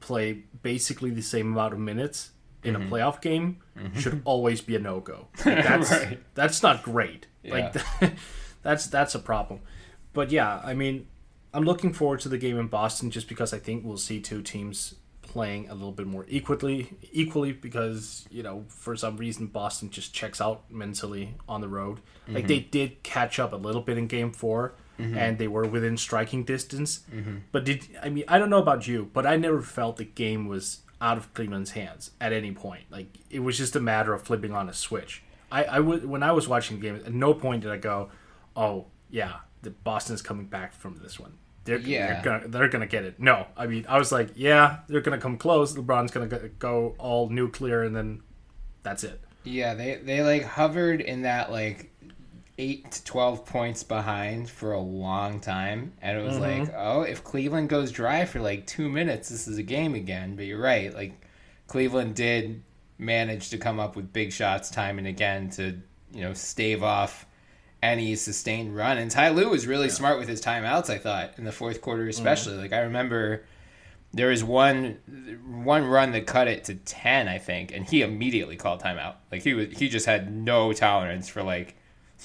play 0.00 0.42
basically 0.62 1.10
the 1.10 1.22
same 1.22 1.52
amount 1.52 1.72
of 1.72 1.78
minutes 1.78 2.30
in 2.64 2.76
a 2.76 2.80
playoff 2.80 3.20
game 3.20 3.58
should 3.98 4.22
always 4.24 4.60
be 4.60 4.76
a 4.76 4.78
no 4.78 5.00
go. 5.00 5.26
That's 5.44 5.90
Right. 5.90 6.18
that's 6.34 6.62
not 6.62 6.82
great. 6.84 7.26
Like 7.44 7.74
that's 8.62 8.86
that's 8.86 9.14
a 9.16 9.18
problem. 9.18 9.60
But 10.12 10.30
yeah, 10.30 10.60
I 10.64 10.74
mean, 10.74 11.06
I'm 11.54 11.64
looking 11.64 11.92
forward 11.92 12.20
to 12.20 12.28
the 12.28 12.38
game 12.38 12.58
in 12.58 12.68
Boston 12.68 13.10
just 13.10 13.28
because 13.28 13.52
I 13.52 13.58
think 13.58 13.84
we'll 13.84 13.96
see 13.96 14.20
two 14.20 14.42
teams 14.42 14.94
playing 15.22 15.68
a 15.70 15.74
little 15.74 15.92
bit 15.92 16.06
more 16.06 16.26
equally 16.28 16.94
equally 17.10 17.52
because 17.52 18.26
you 18.30 18.42
know 18.42 18.64
for 18.68 18.94
some 18.96 19.16
reason 19.16 19.46
Boston 19.46 19.88
just 19.88 20.12
checks 20.12 20.40
out 20.40 20.70
mentally 20.70 21.34
on 21.48 21.60
the 21.60 21.68
road. 21.68 22.00
Like 22.28 22.38
mm-hmm. 22.38 22.46
they 22.48 22.60
did 22.60 23.02
catch 23.02 23.38
up 23.38 23.52
a 23.52 23.56
little 23.56 23.80
bit 23.80 23.96
in 23.96 24.08
game 24.08 24.32
4 24.32 24.74
mm-hmm. 24.98 25.16
and 25.16 25.38
they 25.38 25.48
were 25.48 25.64
within 25.64 25.96
striking 25.96 26.44
distance. 26.44 27.00
Mm-hmm. 27.10 27.36
But 27.50 27.64
did 27.64 27.86
I 28.02 28.08
mean 28.08 28.24
I 28.28 28.38
don't 28.38 28.50
know 28.50 28.58
about 28.58 28.86
you, 28.86 29.10
but 29.12 29.26
I 29.26 29.36
never 29.36 29.62
felt 29.62 29.96
the 29.96 30.04
game 30.04 30.48
was 30.48 30.80
out 31.00 31.16
of 31.16 31.32
Cleveland's 31.34 31.72
hands 31.72 32.10
at 32.20 32.32
any 32.32 32.52
point. 32.52 32.84
Like 32.90 33.18
it 33.30 33.40
was 33.40 33.56
just 33.56 33.74
a 33.74 33.80
matter 33.80 34.12
of 34.12 34.22
flipping 34.22 34.52
on 34.52 34.68
a 34.68 34.74
switch. 34.74 35.22
I, 35.50 35.64
I 35.64 35.80
would 35.80 36.04
when 36.06 36.22
I 36.22 36.32
was 36.32 36.48
watching 36.48 36.78
the 36.78 36.82
game, 36.82 36.96
at 36.96 37.12
no 37.12 37.34
point 37.34 37.62
did 37.62 37.70
I 37.70 37.76
go, 37.76 38.10
"Oh 38.56 38.86
yeah, 39.10 39.40
the 39.62 39.70
Boston's 39.70 40.22
coming 40.22 40.46
back 40.46 40.72
from 40.72 40.98
this 41.02 41.18
one. 41.20 41.34
They're, 41.64 41.78
Yeah. 41.78 42.06
they're 42.06 42.22
gonna 42.22 42.48
they're 42.48 42.68
gonna 42.68 42.86
get 42.86 43.04
it." 43.04 43.20
No, 43.20 43.46
I 43.56 43.66
mean 43.66 43.86
I 43.88 43.98
was 43.98 44.12
like, 44.12 44.30
"Yeah, 44.34 44.78
they're 44.88 45.00
gonna 45.00 45.18
come 45.18 45.36
close. 45.36 45.74
LeBron's 45.74 46.10
gonna 46.10 46.26
go- 46.26 46.50
go 46.58 46.94
all 46.98 47.28
nuclear, 47.28 47.82
and 47.82 47.94
then 47.94 48.22
that's 48.82 49.04
it." 49.04 49.20
Yeah, 49.44 49.74
they 49.74 49.96
they 49.96 50.22
like 50.22 50.44
hovered 50.44 51.00
in 51.00 51.22
that 51.22 51.50
like 51.50 51.90
eight 52.58 52.90
to 52.92 53.04
twelve 53.04 53.46
points 53.46 53.82
behind 53.82 54.48
for 54.50 54.72
a 54.72 54.80
long 54.80 55.40
time, 55.40 55.92
and 56.02 56.18
it 56.18 56.22
was 56.22 56.34
mm-hmm. 56.34 56.62
like, 56.62 56.74
oh, 56.76 57.02
if 57.02 57.24
Cleveland 57.24 57.68
goes 57.68 57.90
dry 57.90 58.24
for 58.24 58.40
like 58.40 58.66
two 58.66 58.88
minutes, 58.88 59.28
this 59.28 59.48
is 59.48 59.58
a 59.58 59.62
game 59.62 59.94
again. 59.94 60.36
But 60.36 60.46
you're 60.46 60.60
right, 60.60 60.94
like 60.94 61.14
Cleveland 61.66 62.14
did 62.14 62.62
manage 62.98 63.50
to 63.50 63.58
come 63.58 63.80
up 63.80 63.96
with 63.96 64.12
big 64.12 64.32
shots 64.32 64.70
time 64.70 64.98
and 64.98 65.06
again 65.06 65.50
to 65.50 65.80
you 66.12 66.20
know 66.22 66.32
stave 66.32 66.82
off 66.82 67.26
any 67.82 68.14
sustained 68.14 68.76
run. 68.76 68.96
And 68.96 69.10
Ty 69.10 69.30
Lue 69.30 69.48
was 69.48 69.66
really 69.66 69.88
smart 69.88 70.18
with 70.18 70.28
his 70.28 70.40
timeouts. 70.40 70.88
I 70.88 70.98
thought 70.98 71.34
in 71.36 71.44
the 71.44 71.52
fourth 71.52 71.80
quarter, 71.80 72.02
mm-hmm. 72.02 72.10
especially. 72.10 72.54
Like 72.54 72.72
I 72.72 72.80
remember 72.80 73.44
there 74.12 74.28
was 74.28 74.44
one 74.44 74.98
one 75.44 75.84
run 75.84 76.12
that 76.12 76.26
cut 76.26 76.46
it 76.46 76.64
to 76.64 76.74
10 76.74 77.28
i 77.28 77.38
think 77.38 77.72
and 77.72 77.88
he 77.88 78.02
immediately 78.02 78.56
called 78.56 78.80
timeout. 78.80 79.14
Like 79.30 79.42
he 79.42 79.54
was 79.54 79.68
he 79.76 79.88
just 79.88 80.06
had 80.06 80.32
no 80.32 80.72
tolerance 80.72 81.28
for 81.28 81.42
like 81.42 81.74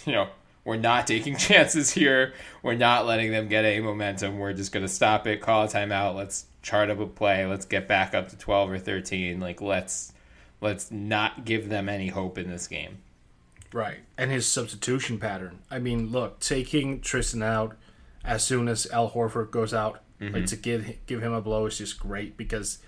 you 0.05 0.13
know 0.13 0.29
we're 0.63 0.77
not 0.77 1.07
taking 1.07 1.37
chances 1.37 1.91
here. 1.91 2.33
We're 2.61 2.75
not 2.75 3.05
letting 3.05 3.31
them 3.31 3.47
get 3.47 3.63
any 3.63 3.79
momentum. 3.79 4.37
We're 4.37 4.51
just 4.51 4.73
going 4.73 4.85
to 4.85 4.91
stop 4.91 5.25
it 5.25 5.41
call 5.41 5.63
a 5.63 5.67
timeout. 5.67 6.15
Let's 6.15 6.45
chart 6.61 6.89
up 6.89 6.99
a 6.99 7.07
play. 7.07 7.45
Let's 7.45 7.65
get 7.65 7.87
back 7.87 8.13
up 8.13 8.29
to 8.29 8.37
12 8.37 8.71
or 8.71 8.79
13 8.79 9.39
like 9.39 9.61
let's 9.61 10.13
let's 10.61 10.91
not 10.91 11.45
give 11.45 11.69
them 11.69 11.89
any 11.89 12.09
hope 12.09 12.37
in 12.37 12.49
this 12.49 12.67
game 12.67 12.99
Right. 13.73 13.99
And 14.17 14.31
his 14.31 14.47
substitution 14.47 15.19
pattern. 15.19 15.59
I 15.69 15.79
mean, 15.79 16.11
look, 16.11 16.39
taking 16.39 17.01
Tristan 17.01 17.43
out 17.43 17.75
as 18.23 18.43
soon 18.43 18.67
as 18.67 18.87
Al 18.87 19.11
Horford 19.11 19.51
goes 19.51 19.73
out, 19.73 20.01
like 20.19 20.31
mm-hmm. 20.31 20.45
to 20.45 20.55
give 20.55 20.97
give 21.05 21.21
him 21.21 21.33
a 21.33 21.41
blow 21.41 21.65
is 21.67 21.77
just 21.77 21.99
great 21.99 22.37
because 22.37 22.79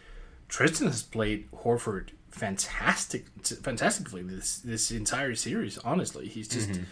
Tristan 0.48 0.88
has 0.88 1.04
played 1.04 1.50
Horford 1.52 2.10
fantastic 2.30 3.28
fantastically 3.62 4.24
this 4.24 4.58
this 4.60 4.92
entire 4.92 5.36
series, 5.36 5.78
honestly. 5.80 6.28
He's 6.28 6.48
just 6.48 6.70
mm-hmm. 6.70 6.84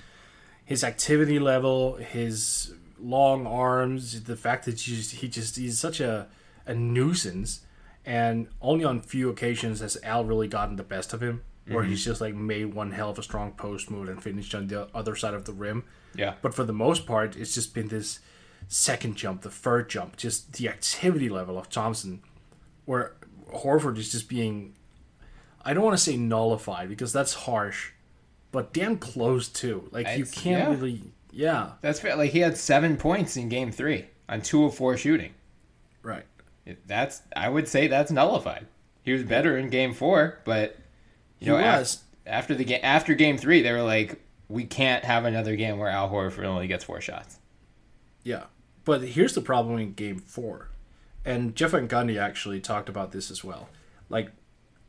his 0.63 0.83
activity 0.83 1.39
level, 1.39 1.95
his 1.95 2.73
long 2.99 3.47
arms, 3.47 4.23
the 4.23 4.35
fact 4.35 4.65
that 4.65 4.79
he 4.79 4.95
just, 4.95 5.11
he 5.15 5.27
just 5.27 5.55
he's 5.55 5.79
such 5.79 5.99
a 5.99 6.27
a 6.65 6.75
nuisance 6.75 7.61
and 8.05 8.47
only 8.61 8.83
on 8.83 9.01
few 9.01 9.29
occasions 9.29 9.79
has 9.79 9.97
Al 10.03 10.23
really 10.23 10.47
gotten 10.47 10.75
the 10.75 10.83
best 10.83 11.13
of 11.13 11.21
him 11.21 11.41
where 11.67 11.83
mm-hmm. 11.83 11.91
he's 11.91 12.05
just 12.05 12.21
like 12.21 12.35
made 12.35 12.73
one 12.73 12.91
hell 12.91 13.09
of 13.09 13.19
a 13.19 13.23
strong 13.23 13.51
post 13.51 13.89
move 13.89 14.09
and 14.09 14.21
finished 14.21 14.55
on 14.55 14.67
the 14.67 14.87
other 14.95 15.15
side 15.15 15.33
of 15.33 15.45
the 15.45 15.53
rim. 15.53 15.83
Yeah. 16.15 16.35
But 16.41 16.53
for 16.53 16.63
the 16.63 16.73
most 16.73 17.05
part, 17.05 17.35
it's 17.35 17.53
just 17.53 17.73
been 17.73 17.87
this 17.87 18.19
second 18.67 19.15
jump, 19.15 19.41
the 19.41 19.49
third 19.49 19.89
jump, 19.89 20.17
just 20.17 20.53
the 20.53 20.69
activity 20.69 21.29
level 21.29 21.57
of 21.57 21.69
Thompson, 21.69 22.21
where 22.85 23.13
Horford 23.53 23.97
is 23.97 24.11
just 24.11 24.29
being, 24.29 24.73
I 25.63 25.73
don't 25.73 25.83
want 25.83 25.97
to 25.97 26.03
say 26.03 26.17
nullified 26.17 26.89
because 26.89 27.13
that's 27.13 27.33
harsh, 27.33 27.91
but 28.51 28.73
damn 28.73 28.97
close 28.97 29.49
too. 29.49 29.89
Like 29.91 30.17
you 30.17 30.25
can't 30.25 30.63
yeah. 30.63 30.69
really, 30.69 31.01
yeah, 31.31 31.71
that's 31.81 31.99
fair 31.99 32.15
like 32.15 32.31
he 32.31 32.39
had 32.39 32.57
seven 32.57 32.97
points 32.97 33.37
in 33.37 33.49
game 33.49 33.71
three 33.71 34.07
on 34.29 34.41
two 34.41 34.65
of 34.65 34.75
four 34.75 34.97
shooting 34.97 35.33
right. 36.01 36.25
that's 36.85 37.21
i 37.35 37.47
would 37.47 37.67
say 37.67 37.87
that's 37.87 38.11
nullified 38.11 38.65
he 39.03 39.13
was 39.13 39.23
better 39.23 39.57
in 39.57 39.69
game 39.69 39.93
four 39.93 40.39
but 40.43 40.77
you 41.39 41.47
know 41.51 41.57
He 41.57 41.63
was. 41.63 42.03
after 42.25 42.53
the 42.55 42.63
game 42.63 42.79
after 42.83 43.13
game 43.15 43.37
three 43.37 43.61
they 43.61 43.71
were 43.71 43.81
like 43.83 44.19
we 44.49 44.63
can't 44.63 45.03
have 45.03 45.25
another 45.25 45.55
game 45.55 45.77
where 45.77 45.89
al 45.89 46.09
horford 46.09 46.45
only 46.45 46.67
gets 46.67 46.83
four 46.83 47.01
shots 47.01 47.37
Yeah. 48.23 48.43
But 48.85 49.01
here's 49.03 49.33
the 49.35 49.41
problem 49.41 49.77
in 49.79 49.93
game 49.93 50.19
four. 50.19 50.69
And 51.25 51.53
Jeff 51.57 51.71
Van 51.71 51.89
Gundy 51.89 52.17
actually 52.17 52.61
talked 52.61 52.87
about 52.87 53.11
this 53.11 53.29
as 53.29 53.43
well. 53.43 53.67
Like, 54.09 54.31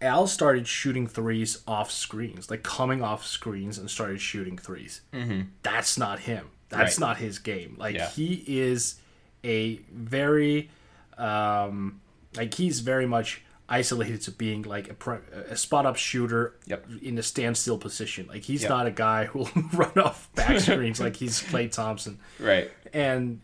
Al 0.01 0.29
started 0.29 0.69
shooting 0.69 1.09
threes 1.09 1.63
off 1.67 1.91
screens, 1.91 2.49
like 2.49 2.63
coming 2.63 3.03
off 3.03 3.27
screens 3.27 3.77
and 3.77 3.91
started 3.91 4.21
shooting 4.21 4.57
3s 4.57 5.01
Mm-hmm. 5.13 5.41
That's 5.65 5.99
not 5.99 6.21
him. 6.21 6.51
That's 6.69 7.01
Right. 7.01 7.09
not 7.09 7.17
his 7.17 7.41
game. 7.41 7.75
Like, 7.77 7.97
Yeah. 7.97 8.09
he 8.09 8.45
is 8.47 9.01
a 9.43 9.81
very 9.93 10.71
um, 11.19 12.01
like 12.37 12.55
he's 12.55 12.79
very 12.81 13.07
much 13.07 13.43
isolated 13.69 14.23
to 14.23 14.31
being 14.31 14.63
like 14.63 14.89
a, 14.91 14.95
pre- 14.95 15.19
a 15.51 15.57
spot 15.57 15.85
up 15.87 15.97
shooter 15.97 16.55
Yep. 16.67 16.87
in 17.03 17.19
a 17.19 17.23
standstill 17.23 17.77
position. 17.79 18.27
Like 18.27 18.43
he's 18.45 18.63
Yep. 18.63 18.71
not 18.71 18.87
a 18.87 18.91
guy 18.91 19.27
who'll 19.27 19.49
run 19.75 19.99
off 19.99 20.33
back 20.35 20.59
screens 20.61 21.01
like 21.01 21.17
he's 21.17 21.43
Klay 21.43 21.71
Thompson. 21.71 22.19
Right. 22.41 22.71
And 22.93 23.41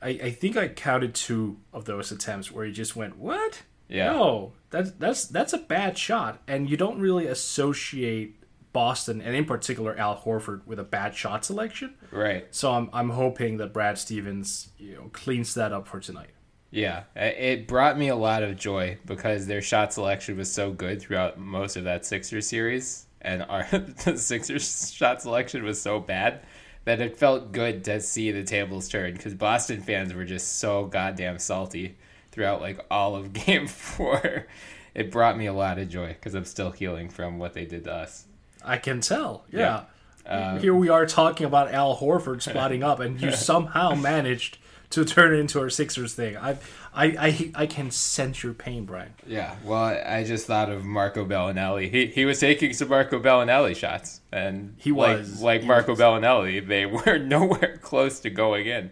I, 0.00 0.08
I 0.08 0.30
think 0.30 0.56
I 0.56 0.68
counted 0.68 1.14
two 1.14 1.58
of 1.72 1.84
those 1.84 2.10
attempts 2.10 2.50
where 2.50 2.64
he 2.64 2.72
just 2.72 2.96
went, 2.96 3.18
"What? 3.18 3.62
Yeah. 3.88 4.12
No, 4.12 4.52
that's 4.70 4.90
that's 4.92 5.26
that's 5.26 5.52
a 5.52 5.58
bad 5.58 5.96
shot." 5.98 6.40
And 6.48 6.68
you 6.68 6.76
don't 6.76 6.98
really 6.98 7.26
associate 7.26 8.36
Boston 8.72 9.20
and 9.20 9.36
in 9.36 9.44
particular 9.44 9.94
Al 9.96 10.16
Horford 10.16 10.66
with 10.66 10.78
a 10.78 10.82
bad 10.84 11.14
shot 11.14 11.44
selection. 11.44 11.94
Right. 12.10 12.46
So 12.50 12.72
I'm 12.72 12.88
I'm 12.92 13.10
hoping 13.10 13.58
that 13.58 13.72
Brad 13.72 13.98
Stevens 13.98 14.70
you 14.78 14.94
know 14.94 15.10
cleans 15.12 15.54
that 15.54 15.72
up 15.72 15.86
for 15.86 16.00
tonight. 16.00 16.30
Yeah, 16.72 17.02
it 17.14 17.68
brought 17.68 17.98
me 17.98 18.08
a 18.08 18.16
lot 18.16 18.42
of 18.42 18.56
joy 18.56 18.96
because 19.04 19.46
their 19.46 19.60
shot 19.60 19.92
selection 19.92 20.38
was 20.38 20.50
so 20.50 20.72
good 20.72 21.02
throughout 21.02 21.38
most 21.38 21.76
of 21.76 21.84
that 21.84 22.06
Sixers 22.06 22.48
series, 22.48 23.04
and 23.20 23.42
our 23.42 23.64
the 24.04 24.16
Sixers 24.16 24.90
shot 24.90 25.20
selection 25.20 25.64
was 25.64 25.80
so 25.80 26.00
bad 26.00 26.40
that 26.86 27.00
it 27.02 27.18
felt 27.18 27.52
good 27.52 27.84
to 27.84 28.00
see 28.00 28.32
the 28.32 28.42
tables 28.42 28.88
turn 28.88 29.12
because 29.12 29.34
Boston 29.34 29.82
fans 29.82 30.14
were 30.14 30.24
just 30.24 30.58
so 30.58 30.86
goddamn 30.86 31.38
salty 31.38 31.96
throughout 32.30 32.62
like 32.62 32.84
all 32.90 33.14
of 33.16 33.32
Game 33.44 33.68
Four. 33.68 34.46
It 34.94 35.10
brought 35.10 35.36
me 35.36 35.46
a 35.46 35.52
lot 35.52 35.78
of 35.78 35.90
joy 35.90 36.08
because 36.08 36.34
I'm 36.34 36.46
still 36.46 36.70
healing 36.70 37.10
from 37.10 37.38
what 37.38 37.52
they 37.52 37.66
did 37.66 37.84
to 37.84 37.92
us. 37.92 38.24
I 38.64 38.78
can 38.78 39.02
tell. 39.02 39.44
Yeah. 39.50 39.84
Uh, 40.24 40.58
Here 40.58 40.74
we 40.74 40.88
are 40.88 41.04
talking 41.04 41.46
about 41.46 41.72
Al 41.72 41.96
Horford 41.98 42.40
spotting 42.40 42.82
up, 42.82 43.00
and 43.00 43.20
you 43.20 43.32
somehow 43.36 43.94
managed 43.94 44.56
to 44.92 45.04
turn 45.04 45.34
it 45.34 45.38
into 45.38 45.60
our 45.60 45.68
Sixers 45.70 46.14
thing. 46.14 46.36
I, 46.36 46.52
I, 46.94 47.04
I, 47.18 47.50
I 47.54 47.66
can 47.66 47.90
sense 47.90 48.42
your 48.42 48.54
pain, 48.54 48.84
Bryan. 48.84 49.14
Yeah, 49.26 49.54
well, 49.64 49.82
I 50.06 50.24
just 50.24 50.46
thought 50.46 50.70
of 50.70 50.84
Marco 50.84 51.24
Belinelli. 51.24 51.90
He 51.90 52.06
he 52.06 52.24
was 52.24 52.38
taking 52.40 52.72
some 52.72 52.88
Marco 52.88 53.18
Belinelli 53.20 53.74
shots, 53.76 54.20
and 54.30 54.74
He 54.78 54.92
was. 54.92 55.42
like 55.42 55.62
He 55.62 55.66
Marco 55.66 55.92
was. 55.92 55.98
Belinelli. 56.00 56.66
They 56.66 56.86
were 57.06 57.18
nowhere 57.18 57.78
close 57.82 58.20
to 58.20 58.30
going 58.30 58.66
in. 58.66 58.90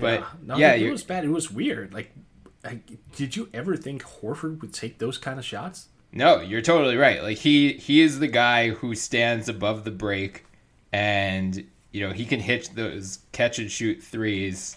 But 0.00 0.24
no, 0.42 0.56
yeah, 0.56 0.74
it 0.74 0.90
was 0.90 1.04
bad. 1.04 1.24
It 1.24 1.30
was 1.30 1.50
weird. 1.50 1.94
Like, 1.94 2.12
I, 2.64 2.80
did 3.14 3.36
you 3.36 3.48
ever 3.54 3.76
think 3.76 4.02
Horford 4.02 4.60
would 4.60 4.72
take 4.74 4.98
those 4.98 5.16
kind 5.18 5.38
of 5.38 5.44
shots? 5.44 5.88
no, 6.12 6.40
you're 6.40 6.62
totally 6.62 6.96
right. 6.96 7.22
Like 7.22 7.38
he 7.38 7.74
he 7.74 8.00
is 8.00 8.18
the 8.20 8.26
guy 8.28 8.70
who 8.70 8.94
stands 8.94 9.48
above 9.48 9.84
the 9.84 9.90
break, 9.90 10.44
and 10.92 11.66
you 11.92 12.06
know 12.06 12.12
he 12.12 12.24
can 12.24 12.40
hit 12.40 12.70
those 12.74 13.20
catch 13.32 13.58
and 13.58 13.70
shoot 13.70 14.02
threes 14.02 14.76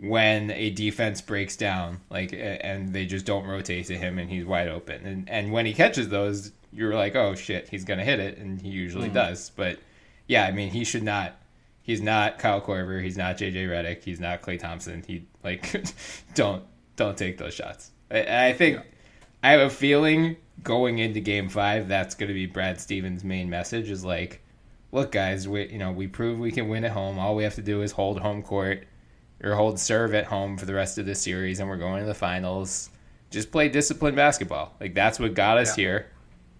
when 0.00 0.50
a 0.52 0.70
defense 0.70 1.20
breaks 1.20 1.56
down, 1.56 2.00
like 2.10 2.32
and 2.32 2.92
they 2.92 3.04
just 3.06 3.26
don't 3.26 3.46
rotate 3.46 3.86
to 3.86 3.96
him, 3.96 4.18
and 4.18 4.30
he's 4.30 4.44
wide 4.44 4.68
open. 4.68 5.06
And 5.06 5.28
and 5.28 5.52
when 5.52 5.66
he 5.66 5.74
catches 5.74 6.08
those, 6.08 6.52
you're 6.72 6.94
like, 6.94 7.14
oh 7.14 7.34
shit, 7.34 7.68
he's 7.68 7.84
gonna 7.84 8.04
hit 8.04 8.18
it, 8.18 8.38
and 8.38 8.60
he 8.60 8.68
usually 8.68 9.08
hmm. 9.08 9.14
does. 9.14 9.50
But 9.50 9.78
yeah, 10.26 10.44
I 10.44 10.52
mean, 10.52 10.70
he 10.70 10.84
should 10.84 11.02
not. 11.02 11.36
He's 11.82 12.00
not 12.00 12.38
Kyle 12.38 12.60
Korver. 12.60 13.02
He's 13.02 13.16
not 13.16 13.36
JJ 13.36 13.68
Redick. 13.68 14.02
He's 14.04 14.20
not 14.20 14.42
Klay 14.42 14.58
Thompson. 14.58 15.02
He 15.06 15.26
like 15.44 15.84
don't 16.34 16.64
don't 16.96 17.16
take 17.16 17.36
those 17.36 17.54
shots. 17.54 17.90
I, 18.10 18.48
I 18.48 18.52
think 18.54 18.80
I 19.42 19.50
have 19.50 19.60
a 19.60 19.70
feeling 19.70 20.36
going 20.62 20.98
into 20.98 21.20
Game 21.20 21.48
Five, 21.48 21.88
that's 21.88 22.14
going 22.14 22.28
to 22.28 22.34
be 22.34 22.46
Brad 22.46 22.80
Stevens' 22.80 23.24
main 23.24 23.50
message. 23.50 23.90
Is 23.90 24.04
like, 24.04 24.42
look, 24.92 25.12
guys, 25.12 25.46
we 25.46 25.68
you 25.68 25.78
know 25.78 25.92
we 25.92 26.06
prove 26.06 26.38
we 26.38 26.52
can 26.52 26.68
win 26.68 26.84
at 26.84 26.92
home. 26.92 27.18
All 27.18 27.36
we 27.36 27.44
have 27.44 27.56
to 27.56 27.62
do 27.62 27.82
is 27.82 27.92
hold 27.92 28.20
home 28.20 28.42
court 28.42 28.86
or 29.42 29.54
hold 29.54 29.78
serve 29.78 30.14
at 30.14 30.26
home 30.26 30.56
for 30.56 30.66
the 30.66 30.74
rest 30.74 30.98
of 30.98 31.06
the 31.06 31.14
series, 31.14 31.60
and 31.60 31.68
we're 31.68 31.76
going 31.76 32.02
to 32.02 32.06
the 32.06 32.14
finals. 32.14 32.90
Just 33.30 33.50
play 33.50 33.68
disciplined 33.68 34.16
basketball. 34.16 34.74
Like 34.80 34.94
that's 34.94 35.18
what 35.18 35.34
got 35.34 35.58
us 35.58 35.74
here. 35.74 36.10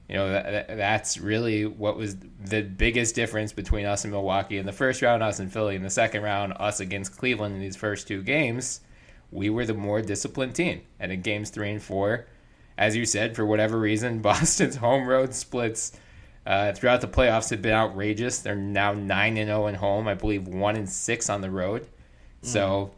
You 0.08 0.16
know, 0.16 0.32
that, 0.32 0.68
that, 0.68 0.76
that's 0.76 1.18
really 1.18 1.66
what 1.66 1.96
was 1.96 2.16
the 2.44 2.62
biggest 2.62 3.14
difference 3.14 3.52
between 3.52 3.86
us 3.86 4.04
and 4.04 4.12
Milwaukee 4.12 4.58
in 4.58 4.66
the 4.66 4.72
first 4.72 5.02
round, 5.02 5.22
us 5.22 5.38
and 5.38 5.52
Philly 5.52 5.76
in 5.76 5.82
the 5.82 5.90
second 5.90 6.22
round, 6.22 6.52
us 6.56 6.80
against 6.80 7.16
Cleveland 7.16 7.54
in 7.54 7.60
these 7.60 7.76
first 7.76 8.08
two 8.08 8.22
games. 8.22 8.80
We 9.30 9.50
were 9.50 9.64
the 9.64 9.74
more 9.74 10.02
disciplined 10.02 10.56
team. 10.56 10.82
And 10.98 11.12
in 11.12 11.22
games 11.22 11.50
three 11.50 11.70
and 11.70 11.82
four, 11.82 12.26
as 12.76 12.96
you 12.96 13.04
said, 13.04 13.36
for 13.36 13.46
whatever 13.46 13.78
reason, 13.78 14.18
Boston's 14.22 14.76
home 14.76 15.06
road 15.06 15.32
splits 15.32 15.92
uh, 16.46 16.72
throughout 16.72 17.00
the 17.00 17.08
playoffs 17.08 17.50
have 17.50 17.62
been 17.62 17.72
outrageous. 17.72 18.40
They're 18.40 18.56
now 18.56 18.92
nine 18.92 19.36
and 19.36 19.48
zero 19.48 19.68
at 19.68 19.76
home. 19.76 20.08
I 20.08 20.14
believe 20.14 20.48
one 20.48 20.74
and 20.74 20.88
six 20.88 21.30
on 21.30 21.40
the 21.40 21.50
road. 21.50 21.86
So, 22.42 22.92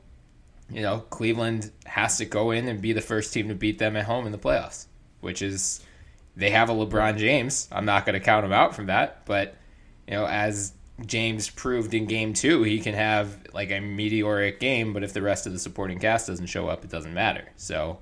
mm. 0.70 0.76
you 0.76 0.83
know, 0.83 1.00
Cleveland 1.11 1.70
has 1.87 2.18
to 2.18 2.24
go 2.24 2.50
in 2.50 2.68
and 2.68 2.81
be 2.81 2.92
the 2.92 3.00
first 3.00 3.33
team 3.33 3.48
to 3.48 3.55
beat 3.55 3.78
them 3.78 3.96
at 3.96 4.05
home 4.05 4.26
in 4.26 4.33
the 4.33 4.38
playoffs, 4.38 4.87
which 5.20 5.42
is 5.42 5.81
they 6.37 6.50
have 6.50 6.70
a 6.70 6.72
LeBron 6.72 7.18
James. 7.18 7.68
I'm 7.72 7.85
not 7.85 8.07
going 8.07 8.14
to 8.14 8.24
count 8.24 8.44
him 8.44 8.52
out 8.52 8.74
from 8.74 8.87
that, 8.87 9.26
but 9.26 9.57
you 10.07 10.14
know, 10.14 10.26
as 10.26 10.72
James 11.07 11.50
proved 11.50 11.94
in 11.94 12.07
game 12.07 12.33
2, 12.33 12.62
he 12.62 12.81
can 12.81 12.94
have 12.94 13.46
like 13.52 13.70
a 13.70 13.81
meteoric 13.81 14.61
game, 14.61 14.92
but 14.92 15.02
if 15.02 15.12
the 15.12 15.22
rest 15.22 15.46
of 15.46 15.52
the 15.52 15.59
supporting 15.59 15.98
cast 15.98 16.26
doesn't 16.26 16.46
show 16.46 16.68
up, 16.68 16.85
it 16.85 16.90
doesn't 16.90 17.14
matter. 17.14 17.48
So, 17.57 17.98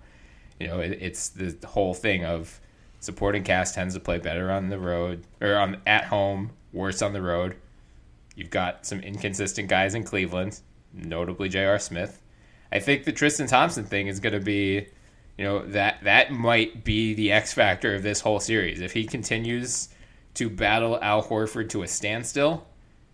you 0.59 0.67
know, 0.67 0.81
it, 0.81 0.99
it's 1.01 1.29
the 1.31 1.57
whole 1.67 1.95
thing 1.95 2.25
of 2.25 2.61
supporting 3.01 3.43
cast 3.45 3.75
tends 3.75 3.95
to 3.95 4.01
play 4.01 4.19
better 4.19 4.51
on 4.51 4.69
the 4.69 4.79
road 4.79 5.25
or 5.41 5.57
on 5.57 5.81
at 5.87 6.05
home, 6.05 6.51
worse 6.73 7.03
on 7.03 7.13
the 7.13 7.23
road. 7.23 7.57
You've 8.37 8.51
got 8.51 8.87
some 8.87 9.01
inconsistent 9.01 9.69
guys 9.69 9.95
in 9.95 10.05
Cleveland, 10.05 10.61
notably 10.93 11.49
J.R. 11.49 11.79
Smith. 11.79 12.21
I 12.73 12.79
think 12.79 13.05
the 13.05 13.13
Tristan 13.13 13.47
Thompson 13.47 13.85
thing 13.85 14.07
is 14.07 14.21
going 14.21 14.33
to 14.33 14.41
be, 14.41 14.87
you 15.37 15.45
know, 15.45 15.67
that 15.67 16.05
that 16.05 16.33
might 16.33 16.85
be 16.85 17.15
the 17.15 17.33
X 17.33 17.53
factor 17.53 17.95
of 17.95 18.03
this 18.03 18.21
whole 18.21 18.41
series. 18.41 18.81
If 18.81 18.93
he 18.93 19.05
continues 19.05 19.89
to 20.35 20.49
battle 20.49 20.99
Al 21.03 21.23
Horford 21.23 21.69
to 21.71 21.83
a 21.83 21.89
standstill, 21.89 22.67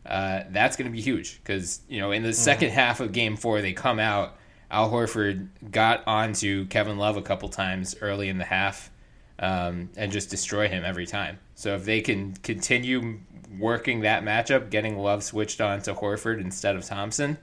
uh, 0.04 0.44
that's 0.50 0.76
going 0.76 0.90
to 0.90 0.94
be 0.94 1.00
huge 1.00 1.40
because 1.42 1.80
you 1.88 2.00
know 2.00 2.12
in 2.12 2.22
the 2.22 2.32
second 2.32 2.70
half 2.70 3.00
of 3.00 3.12
Game 3.12 3.36
Four 3.36 3.60
they 3.60 3.72
come 3.72 3.98
out. 3.98 4.36
Al 4.70 4.90
Horford 4.90 5.48
got 5.70 6.02
onto 6.08 6.66
Kevin 6.66 6.98
Love 6.98 7.16
a 7.16 7.22
couple 7.22 7.48
times 7.48 7.94
early 8.00 8.28
in 8.28 8.36
the 8.38 8.44
half 8.44 8.90
um, 9.38 9.90
and 9.96 10.10
just 10.10 10.28
destroy 10.28 10.68
him 10.68 10.84
every 10.84 11.06
time. 11.06 11.38
So 11.54 11.74
if 11.74 11.84
they 11.84 12.00
can 12.00 12.34
continue 12.34 13.20
working 13.58 14.00
that 14.00 14.24
matchup, 14.24 14.70
getting 14.70 14.98
Love 14.98 15.22
switched 15.22 15.60
on 15.60 15.82
to 15.82 15.94
Horford 15.94 16.40
instead 16.40 16.74
of 16.74 16.84
Thompson, 16.84 17.38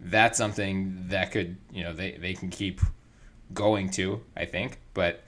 that's 0.00 0.36
something 0.38 1.04
that 1.08 1.32
could 1.32 1.56
you 1.72 1.82
know 1.82 1.92
they, 1.92 2.12
they 2.12 2.34
can 2.34 2.50
keep 2.50 2.80
going 3.52 3.90
to 3.90 4.20
I 4.36 4.44
think. 4.44 4.78
But 4.94 5.22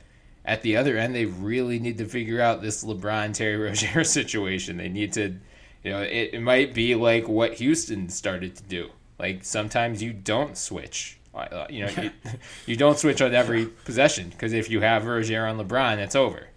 at 0.44 0.62
the 0.62 0.76
other 0.76 0.96
end, 0.96 1.14
they 1.14 1.26
really 1.26 1.78
need 1.78 1.98
to 1.98 2.04
figure 2.06 2.40
out 2.40 2.62
this 2.62 2.84
LeBron 2.84 3.34
Terry 3.34 3.56
Rozier 3.64 4.04
situation. 4.04 4.76
They 4.76 4.88
need 4.88 5.12
to 5.14 5.36
you 5.82 5.90
know 5.92 6.02
it, 6.02 6.30
it 6.34 6.40
might 6.42 6.74
be 6.74 6.94
like 6.94 7.28
what 7.28 7.54
Houston 7.54 8.08
started 8.08 8.56
to 8.56 8.62
do. 8.64 8.90
Like 9.18 9.44
sometimes 9.44 10.02
you 10.02 10.12
don't 10.12 10.56
switch. 10.56 11.18
Uh, 11.34 11.66
You 11.68 11.86
know, 11.86 11.92
you, 12.02 12.10
you 12.66 12.76
don't 12.76 12.98
switch 12.98 13.20
on 13.20 13.34
every 13.34 13.66
possession 13.66 14.30
because 14.30 14.52
if 14.52 14.70
you 14.70 14.80
have 14.80 15.04
Rozier 15.06 15.46
on 15.46 15.58
LeBron, 15.58 15.98
it's 15.98 16.16
over. 16.16 16.48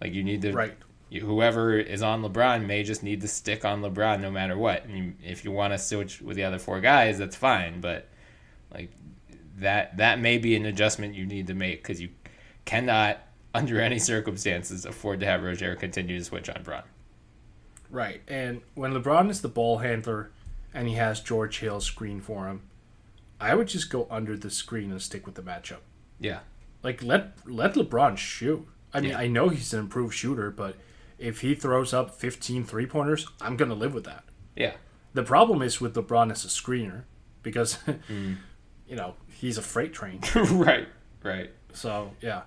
Like 0.00 0.14
you 0.14 0.22
need 0.22 0.42
to, 0.42 0.52
Right. 0.52 0.74
Whoever 1.10 1.78
is 1.78 2.02
on 2.02 2.22
LeBron 2.22 2.66
may 2.66 2.82
just 2.82 3.02
need 3.02 3.20
to 3.22 3.28
stick 3.28 3.64
on 3.64 3.80
LeBron 3.82 4.20
no 4.20 4.30
matter 4.30 4.56
what. 4.58 4.84
And 4.84 4.96
you, 4.98 5.12
if 5.24 5.44
you 5.44 5.50
want 5.50 5.72
to 5.72 5.78
switch 5.78 6.20
with 6.20 6.36
the 6.36 6.44
other 6.44 6.58
four 6.58 6.80
guys, 6.80 7.18
that's 7.18 7.36
fine. 7.36 7.80
But 7.80 8.08
like 8.72 8.90
that, 9.58 9.96
that 9.96 10.20
may 10.20 10.38
be 10.38 10.54
an 10.54 10.66
adjustment 10.66 11.14
you 11.14 11.24
need 11.26 11.46
to 11.46 11.54
make 11.54 11.82
because 11.82 12.00
you 12.00 12.10
cannot, 12.66 13.18
under 13.54 13.80
any 13.80 13.98
circumstances, 13.98 14.84
afford 14.84 15.20
to 15.20 15.26
have 15.26 15.42
Rozier 15.42 15.74
continue 15.76 16.18
to 16.18 16.24
switch 16.24 16.50
on 16.50 16.62
Braun. 16.62 16.82
Right. 17.90 18.20
And 18.28 18.60
when 18.74 18.92
LeBron 18.92 19.30
is 19.30 19.40
the 19.40 19.48
ball 19.48 19.78
handler 19.78 20.30
and 20.74 20.86
he 20.88 20.94
has 20.94 21.20
George 21.20 21.60
Hill 21.60 21.80
screen 21.80 22.20
for 22.20 22.46
him, 22.46 22.62
I 23.40 23.54
would 23.54 23.68
just 23.68 23.88
go 23.88 24.06
under 24.10 24.36
the 24.36 24.50
screen 24.50 24.90
and 24.90 25.00
stick 25.00 25.24
with 25.24 25.36
the 25.36 25.42
matchup. 25.42 25.78
Yeah, 26.20 26.40
Like 26.82 27.02
let 27.02 27.48
let 27.48 27.74
LeBron 27.74 28.16
shoot. 28.18 28.66
I 28.92 29.00
mean, 29.00 29.10
Yeah. 29.12 29.18
I 29.18 29.28
know 29.28 29.48
he's 29.48 29.72
an 29.72 29.80
improved 29.80 30.14
shooter, 30.14 30.50
but 30.50 30.76
if 31.18 31.40
he 31.40 31.54
throws 31.54 31.92
up 31.92 32.14
15 32.14 32.64
three-pointers, 32.64 33.26
I'm 33.40 33.56
going 33.56 33.70
to 33.70 33.74
live 33.74 33.94
with 33.94 34.04
that. 34.04 34.24
yeah, 34.56 34.74
The 35.14 35.22
problem 35.22 35.62
is 35.62 35.80
with 35.80 35.94
LeBron 35.94 36.30
as 36.30 36.44
a 36.44 36.48
screener 36.48 37.02
because 37.42 37.78
mm. 38.08 38.36
you 38.86 38.96
know, 38.96 39.14
he's 39.28 39.58
a 39.58 39.62
freight 39.62 39.92
train. 39.92 40.20
right, 40.34 40.88
right. 41.22 41.50
So, 41.72 42.12
yeah. 42.20 42.42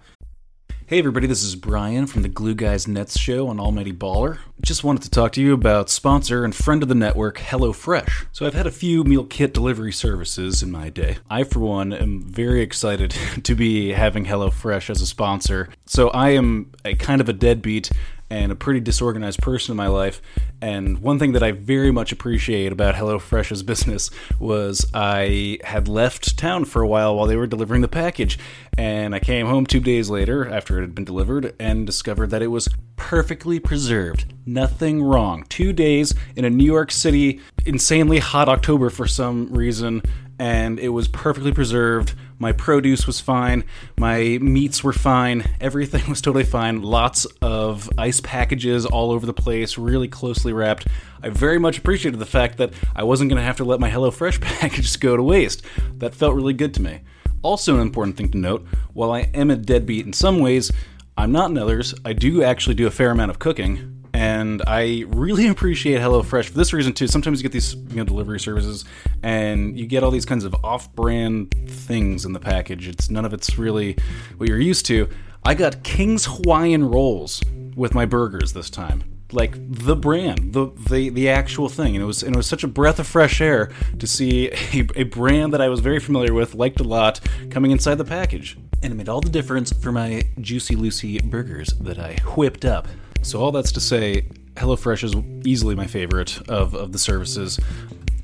Hey 0.91 0.99
everybody, 0.99 1.25
this 1.25 1.41
is 1.41 1.55
Brian 1.55 2.05
from 2.05 2.21
the 2.21 2.27
Glue 2.27 2.53
Guys 2.53 2.85
Nets 2.85 3.17
show 3.17 3.47
on 3.47 3.61
Almighty 3.61 3.93
Baller. 3.93 4.39
Just 4.59 4.83
wanted 4.83 5.03
to 5.03 5.09
talk 5.09 5.31
to 5.33 5.41
you 5.41 5.53
about 5.53 5.89
sponsor 5.89 6.43
and 6.43 6.53
friend 6.53 6.83
of 6.83 6.89
the 6.89 6.95
network, 6.95 7.37
HelloFresh. 7.37 8.25
So 8.33 8.45
I've 8.45 8.55
had 8.55 8.67
a 8.67 8.71
few 8.71 9.05
meal 9.05 9.23
kit 9.23 9.53
delivery 9.53 9.93
services 9.93 10.61
in 10.61 10.69
my 10.69 10.89
day. 10.89 11.19
I, 11.29 11.45
for 11.45 11.61
one, 11.61 11.93
am 11.93 12.23
very 12.23 12.61
excited 12.61 13.11
to 13.43 13.55
be 13.55 13.91
having 13.91 14.25
HelloFresh 14.25 14.89
as 14.89 15.01
a 15.01 15.07
sponsor. 15.07 15.69
So 15.85 16.09
I 16.09 16.31
am 16.31 16.73
a 16.83 16.95
kind 16.95 17.21
of 17.21 17.29
a 17.29 17.33
deadbeat 17.33 17.89
and 18.31 18.49
a 18.49 18.55
pretty 18.55 18.79
disorganized 18.79 19.41
person 19.41 19.73
in 19.73 19.77
my 19.77 19.87
life. 19.87 20.21
And 20.61 20.99
one 20.99 21.19
thing 21.19 21.33
that 21.33 21.43
I 21.43 21.51
very 21.51 21.91
much 21.91 22.13
appreciate 22.13 22.71
about 22.71 22.95
HelloFresh's 22.95 23.61
business 23.61 24.09
was 24.39 24.89
I 24.93 25.59
had 25.65 25.89
left 25.89 26.37
town 26.37 26.63
for 26.63 26.81
a 26.81 26.87
while 26.87 27.13
while 27.13 27.27
they 27.27 27.35
were 27.35 27.45
delivering 27.45 27.81
the 27.81 27.89
package. 27.89 28.39
And 28.77 29.13
I 29.13 29.19
came 29.19 29.47
home 29.47 29.65
two 29.65 29.81
days 29.81 30.09
later 30.09 30.47
after 30.47 30.77
it 30.77 30.81
had 30.81 30.95
been 30.95 31.03
delivered 31.03 31.53
and 31.59 31.85
discovered 31.85 32.29
that 32.29 32.41
it 32.41 32.47
was 32.47 32.69
perfectly 32.95 33.59
preserved. 33.59 34.33
Nothing 34.45 35.03
wrong. 35.03 35.43
Two 35.49 35.73
days 35.73 36.13
in 36.37 36.45
a 36.45 36.49
New 36.49 36.65
York 36.65 36.91
City, 36.91 37.41
insanely 37.65 38.19
hot 38.19 38.47
October 38.47 38.89
for 38.89 39.07
some 39.07 39.51
reason, 39.53 40.03
and 40.39 40.79
it 40.79 40.89
was 40.89 41.09
perfectly 41.09 41.51
preserved. 41.51 42.13
My 42.41 42.53
produce 42.53 43.05
was 43.05 43.19
fine. 43.19 43.65
My 43.99 44.39
meats 44.41 44.83
were 44.83 44.93
fine. 44.93 45.47
Everything 45.61 46.01
was 46.09 46.21
totally 46.21 46.43
fine. 46.43 46.81
Lots 46.81 47.25
of 47.39 47.87
ice 47.99 48.19
packages 48.19 48.83
all 48.83 49.11
over 49.11 49.27
the 49.27 49.33
place, 49.33 49.77
really 49.77 50.07
closely 50.07 50.51
wrapped. 50.51 50.87
I 51.21 51.29
very 51.29 51.59
much 51.59 51.77
appreciated 51.77 52.19
the 52.19 52.25
fact 52.25 52.57
that 52.57 52.73
I 52.95 53.03
wasn't 53.03 53.29
going 53.29 53.37
to 53.39 53.45
have 53.45 53.57
to 53.57 53.63
let 53.63 53.79
my 53.79 53.91
HelloFresh 53.91 54.41
packages 54.59 54.97
go 54.97 55.15
to 55.15 55.21
waste. 55.21 55.63
That 55.99 56.15
felt 56.15 56.33
really 56.33 56.53
good 56.53 56.73
to 56.73 56.81
me. 56.81 57.01
Also, 57.43 57.75
an 57.75 57.81
important 57.81 58.17
thing 58.17 58.31
to 58.31 58.39
note 58.39 58.65
while 58.93 59.11
I 59.11 59.29
am 59.35 59.51
a 59.51 59.55
deadbeat 59.55 60.07
in 60.07 60.13
some 60.13 60.39
ways, 60.39 60.71
I'm 61.15 61.31
not 61.31 61.51
in 61.51 61.59
others. 61.59 61.93
I 62.03 62.13
do 62.13 62.41
actually 62.41 62.73
do 62.73 62.87
a 62.87 62.91
fair 62.91 63.11
amount 63.11 63.29
of 63.29 63.37
cooking 63.37 64.00
and 64.41 64.61
I 64.67 65.05
really 65.07 65.47
appreciate 65.55 66.01
HelloFresh 66.01 66.49
for 66.49 66.57
this 66.57 66.73
reason 66.73 66.93
too. 66.93 67.07
Sometimes 67.07 67.39
you 67.39 67.43
get 67.43 67.51
these 67.51 67.75
you 67.75 67.95
know 67.95 68.03
delivery 68.03 68.39
services, 68.39 68.83
and 69.23 69.79
you 69.79 69.85
get 69.85 70.03
all 70.03 70.11
these 70.11 70.25
kinds 70.25 70.43
of 70.43 70.53
off-brand 70.63 71.53
things 71.69 72.25
in 72.25 72.33
the 72.33 72.39
package. 72.39 72.87
It's 72.87 73.09
none 73.09 73.23
of 73.23 73.33
it's 73.33 73.57
really 73.57 73.95
what 74.37 74.49
you're 74.49 74.59
used 74.59 74.85
to. 74.87 75.07
I 75.43 75.53
got 75.53 75.83
King's 75.83 76.25
Hawaiian 76.25 76.89
rolls 76.89 77.41
with 77.75 77.93
my 77.95 78.05
burgers 78.05 78.53
this 78.53 78.69
time. 78.69 79.03
Like 79.31 79.53
the 79.57 79.95
brand, 79.95 80.51
the 80.51 80.71
the, 80.89 81.09
the 81.09 81.29
actual 81.29 81.69
thing, 81.69 81.95
and 81.95 82.03
it 82.03 82.05
was 82.05 82.21
and 82.21 82.35
it 82.35 82.37
was 82.37 82.47
such 82.47 82.65
a 82.65 82.67
breath 82.67 82.99
of 82.99 83.07
fresh 83.07 83.39
air 83.39 83.71
to 83.97 84.05
see 84.05 84.49
a, 84.73 85.01
a 85.01 85.03
brand 85.03 85.53
that 85.53 85.61
I 85.61 85.69
was 85.69 85.79
very 85.79 85.99
familiar 85.99 86.33
with, 86.33 86.53
liked 86.53 86.81
a 86.81 86.83
lot, 86.83 87.21
coming 87.49 87.71
inside 87.71 87.95
the 87.95 88.03
package, 88.03 88.57
and 88.83 88.91
it 88.91 88.95
made 88.95 89.07
all 89.07 89.21
the 89.21 89.29
difference 89.29 89.71
for 89.71 89.93
my 89.93 90.23
juicy 90.41 90.75
Lucy 90.75 91.19
burgers 91.19 91.69
that 91.79 91.97
I 91.97 92.15
whipped 92.35 92.65
up. 92.65 92.89
So 93.21 93.39
all 93.39 93.51
that's 93.51 93.71
to 93.73 93.79
say, 93.79 94.25
HelloFresh 94.55 95.03
is 95.03 95.15
easily 95.45 95.75
my 95.75 95.87
favorite 95.87 96.37
of, 96.49 96.73
of 96.73 96.91
the 96.91 96.99
services. 96.99 97.59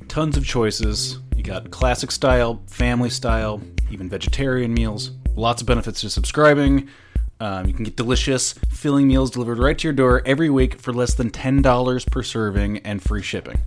Tons 0.08 0.36
of 0.36 0.44
choices. 0.44 1.18
You 1.36 1.42
got 1.42 1.70
classic 1.70 2.10
style, 2.10 2.62
family 2.66 3.10
style, 3.10 3.60
even 3.90 4.08
vegetarian 4.08 4.74
meals. 4.74 5.12
Lots 5.36 5.62
of 5.62 5.68
benefits 5.68 6.00
to 6.02 6.10
subscribing. 6.10 6.88
Um, 7.40 7.66
you 7.66 7.72
can 7.72 7.84
get 7.84 7.96
delicious, 7.96 8.54
filling 8.70 9.06
meals 9.06 9.30
delivered 9.30 9.58
right 9.58 9.78
to 9.78 9.86
your 9.86 9.92
door 9.92 10.22
every 10.26 10.50
week 10.50 10.80
for 10.80 10.92
less 10.92 11.14
than 11.14 11.30
$10 11.30 12.10
per 12.10 12.22
serving 12.22 12.78
and 12.78 13.00
free 13.00 13.22
shipping. 13.22 13.60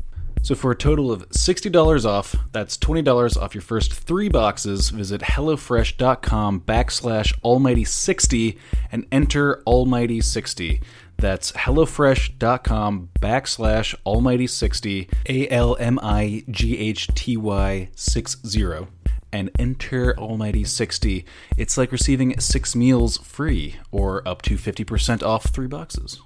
So 0.43 0.55
for 0.55 0.71
a 0.71 0.75
total 0.75 1.11
of 1.11 1.29
$60 1.29 2.03
off, 2.03 2.35
that's 2.51 2.75
$20 2.77 3.39
off 3.39 3.53
your 3.53 3.61
first 3.61 3.93
three 3.93 4.27
boxes, 4.27 4.89
visit 4.89 5.21
HelloFresh.com 5.21 6.61
backslash 6.61 7.39
Almighty60 7.41 8.57
and 8.91 9.05
enter 9.11 9.61
Almighty60. 9.67 10.81
That's 11.21 11.51
HelloFresh.com 11.51 13.09
backslash 13.19 13.93
Almighty60, 14.07 15.07
A 15.29 15.47
L 15.49 15.77
M 15.79 15.99
I 16.01 16.43
G 16.49 16.79
H 16.79 17.09
T 17.13 17.37
Y 17.37 17.89
60, 17.93 18.87
and 19.31 19.51
enter 19.59 20.15
Almighty60. 20.15 21.23
It's 21.57 21.77
like 21.77 21.91
receiving 21.91 22.39
six 22.39 22.75
meals 22.75 23.19
free 23.19 23.75
or 23.91 24.27
up 24.27 24.41
to 24.41 24.55
50% 24.55 25.21
off 25.21 25.45
three 25.45 25.67
boxes. 25.67 26.19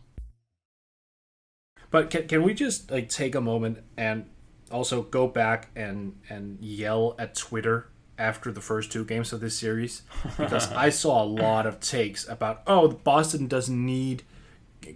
But 1.92 2.10
can, 2.10 2.30
can 2.30 2.44
we 2.44 2.54
just 2.54 2.90
like 2.90 3.10
take 3.10 3.36
a 3.36 3.42
moment 3.42 3.80
and 3.98 4.30
also 4.72 5.02
go 5.02 5.28
back 5.28 5.72
and 5.76 6.16
and 6.30 6.58
yell 6.62 7.16
at 7.20 7.36
Twitter 7.36 7.90
after 8.18 8.50
the 8.50 8.62
first 8.62 8.94
two 8.94 9.04
games 9.04 9.34
of 9.34 9.42
this 9.42 9.60
series 9.60 10.04
because 10.38 10.72
I 10.72 10.90
saw 10.90 11.22
a 11.22 11.26
lot 11.26 11.66
of 11.66 11.82
takes 11.82 12.26
about 12.30 12.62
oh 12.66 12.88
Boston 12.88 13.48
doesn't 13.48 13.86
need 13.86 14.24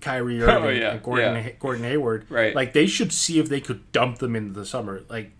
Kyrie 0.01 0.41
Irving 0.41 0.63
Oh, 0.63 0.69
yeah, 0.69 0.91
and 0.91 1.03
Gordon 1.03 1.35
yeah. 1.35 1.49
Gordon 1.59 1.83
Hayward 1.83 2.25
Right. 2.29 2.55
like 2.55 2.73
they 2.73 2.87
should 2.87 3.11
see 3.11 3.39
if 3.39 3.49
they 3.49 3.59
could 3.61 3.91
dump 3.91 4.19
them 4.19 4.35
into 4.35 4.53
the 4.59 4.65
summer 4.65 5.03
like 5.09 5.31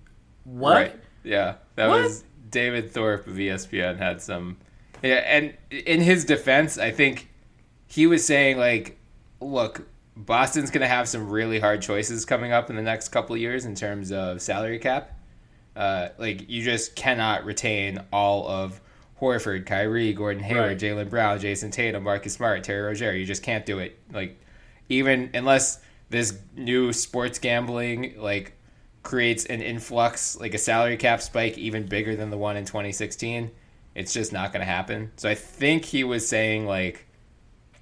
what 0.43 0.73
Right. 0.73 0.95
Yeah. 1.23 1.55
That 1.75 1.87
What? 1.89 2.03
was 2.03 2.23
David 2.49 2.91
Thorpe 2.91 3.27
of 3.27 3.35
ESPN 3.35 3.97
had 3.97 4.21
some. 4.21 4.57
Yeah, 5.03 5.15
and 5.25 5.53
in 5.69 6.01
his 6.01 6.25
defense, 6.25 6.77
I 6.77 6.91
think 6.91 7.29
he 7.87 8.07
was 8.07 8.25
saying 8.25 8.57
like, 8.57 8.97
look, 9.39 9.87
Boston's 10.17 10.71
going 10.71 10.81
to 10.81 10.87
have 10.87 11.07
some 11.07 11.29
really 11.29 11.59
hard 11.59 11.81
choices 11.81 12.25
coming 12.25 12.51
up 12.51 12.69
in 12.69 12.75
the 12.75 12.81
next 12.81 13.09
couple 13.09 13.35
of 13.35 13.41
years 13.41 13.65
in 13.65 13.75
terms 13.75 14.11
of 14.11 14.41
salary 14.41 14.79
cap. 14.79 15.11
Uh, 15.75 16.09
like 16.17 16.49
you 16.49 16.63
just 16.63 16.95
cannot 16.95 17.45
retain 17.45 17.99
all 18.11 18.47
of 18.47 18.81
Horford, 19.19 19.65
Kyrie, 19.65 20.13
Gordon 20.13 20.43
Hayward, 20.43 20.63
Right. 20.69 20.77
Jaylen 20.79 21.09
Brown, 21.09 21.39
Jayson 21.39 21.71
Tatum, 21.71 22.03
Marcus 22.03 22.33
Smart, 22.33 22.63
Terry 22.63 22.81
Rozier. 22.81 23.11
You 23.11 23.25
just 23.25 23.43
can't 23.43 23.65
do 23.65 23.79
it. 23.79 23.97
Like 24.11 24.39
even 24.89 25.29
unless 25.33 25.79
this 26.09 26.37
new 26.55 26.91
sports 26.93 27.37
gambling 27.39 28.15
like 28.17 28.53
creates 29.03 29.45
an 29.45 29.61
influx, 29.61 30.39
like 30.39 30.53
a 30.53 30.57
salary 30.57 30.97
cap 30.97 31.21
spike 31.21 31.57
even 31.57 31.85
bigger 31.85 32.15
than 32.15 32.29
the 32.29 32.37
one 32.37 32.57
in 32.57 32.65
2016, 32.65 33.51
it's 33.95 34.13
just 34.13 34.31
not 34.33 34.51
going 34.53 34.61
to 34.61 34.71
happen. 34.71 35.11
So 35.17 35.29
I 35.29 35.35
think 35.35 35.85
he 35.85 36.03
was 36.03 36.27
saying 36.27 36.65
like 36.65 37.05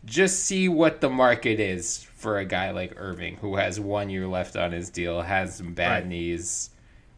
just 0.05 0.45
see 0.45 0.69
what 0.69 1.01
the 1.01 1.09
market 1.09 1.59
is 1.59 2.03
for 2.15 2.37
a 2.39 2.45
guy 2.45 2.71
like 2.71 2.93
Irving 2.97 3.35
who 3.37 3.57
has 3.57 3.79
one 3.79 4.09
year 4.09 4.25
left 4.27 4.55
on 4.55 4.71
his 4.71 4.89
deal, 4.89 5.21
has 5.21 5.55
some 5.57 5.73
bad 5.73 6.03
Right. 6.03 6.07
knees, 6.07 6.69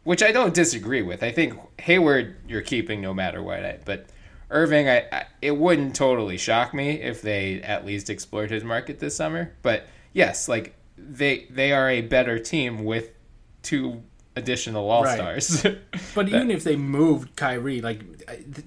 which 0.04 0.22
I 0.22 0.32
don't 0.32 0.54
disagree 0.54 1.02
with. 1.02 1.22
I 1.22 1.30
think 1.30 1.54
Hayward 1.80 2.36
you're 2.48 2.62
keeping 2.62 3.00
no 3.00 3.12
matter 3.14 3.42
what. 3.42 3.64
I- 3.64 3.78
But 3.84 4.06
Irving, 4.50 4.88
I, 4.88 5.04
I 5.12 5.26
it 5.40 5.56
wouldn't 5.56 5.94
totally 5.94 6.36
shock 6.36 6.74
me 6.74 7.00
if 7.00 7.22
they 7.22 7.60
at 7.62 7.86
least 7.86 8.10
explored 8.10 8.50
his 8.50 8.64
market 8.64 8.98
this 8.98 9.14
summer. 9.14 9.52
But 9.62 9.86
yes, 10.12 10.48
like 10.48 10.74
they 10.96 11.46
they 11.50 11.72
are 11.72 11.88
a 11.88 12.00
better 12.00 12.38
team 12.38 12.84
with 12.84 13.10
two 13.62 14.02
additional 14.36 14.90
all 14.90 15.04
stars. 15.06 15.64
But 16.14 16.28
even 16.34 16.50
if 16.50 16.64
they 16.64 16.74
moved 16.76 17.36
Kyrie, 17.36 17.80
like 17.80 18.02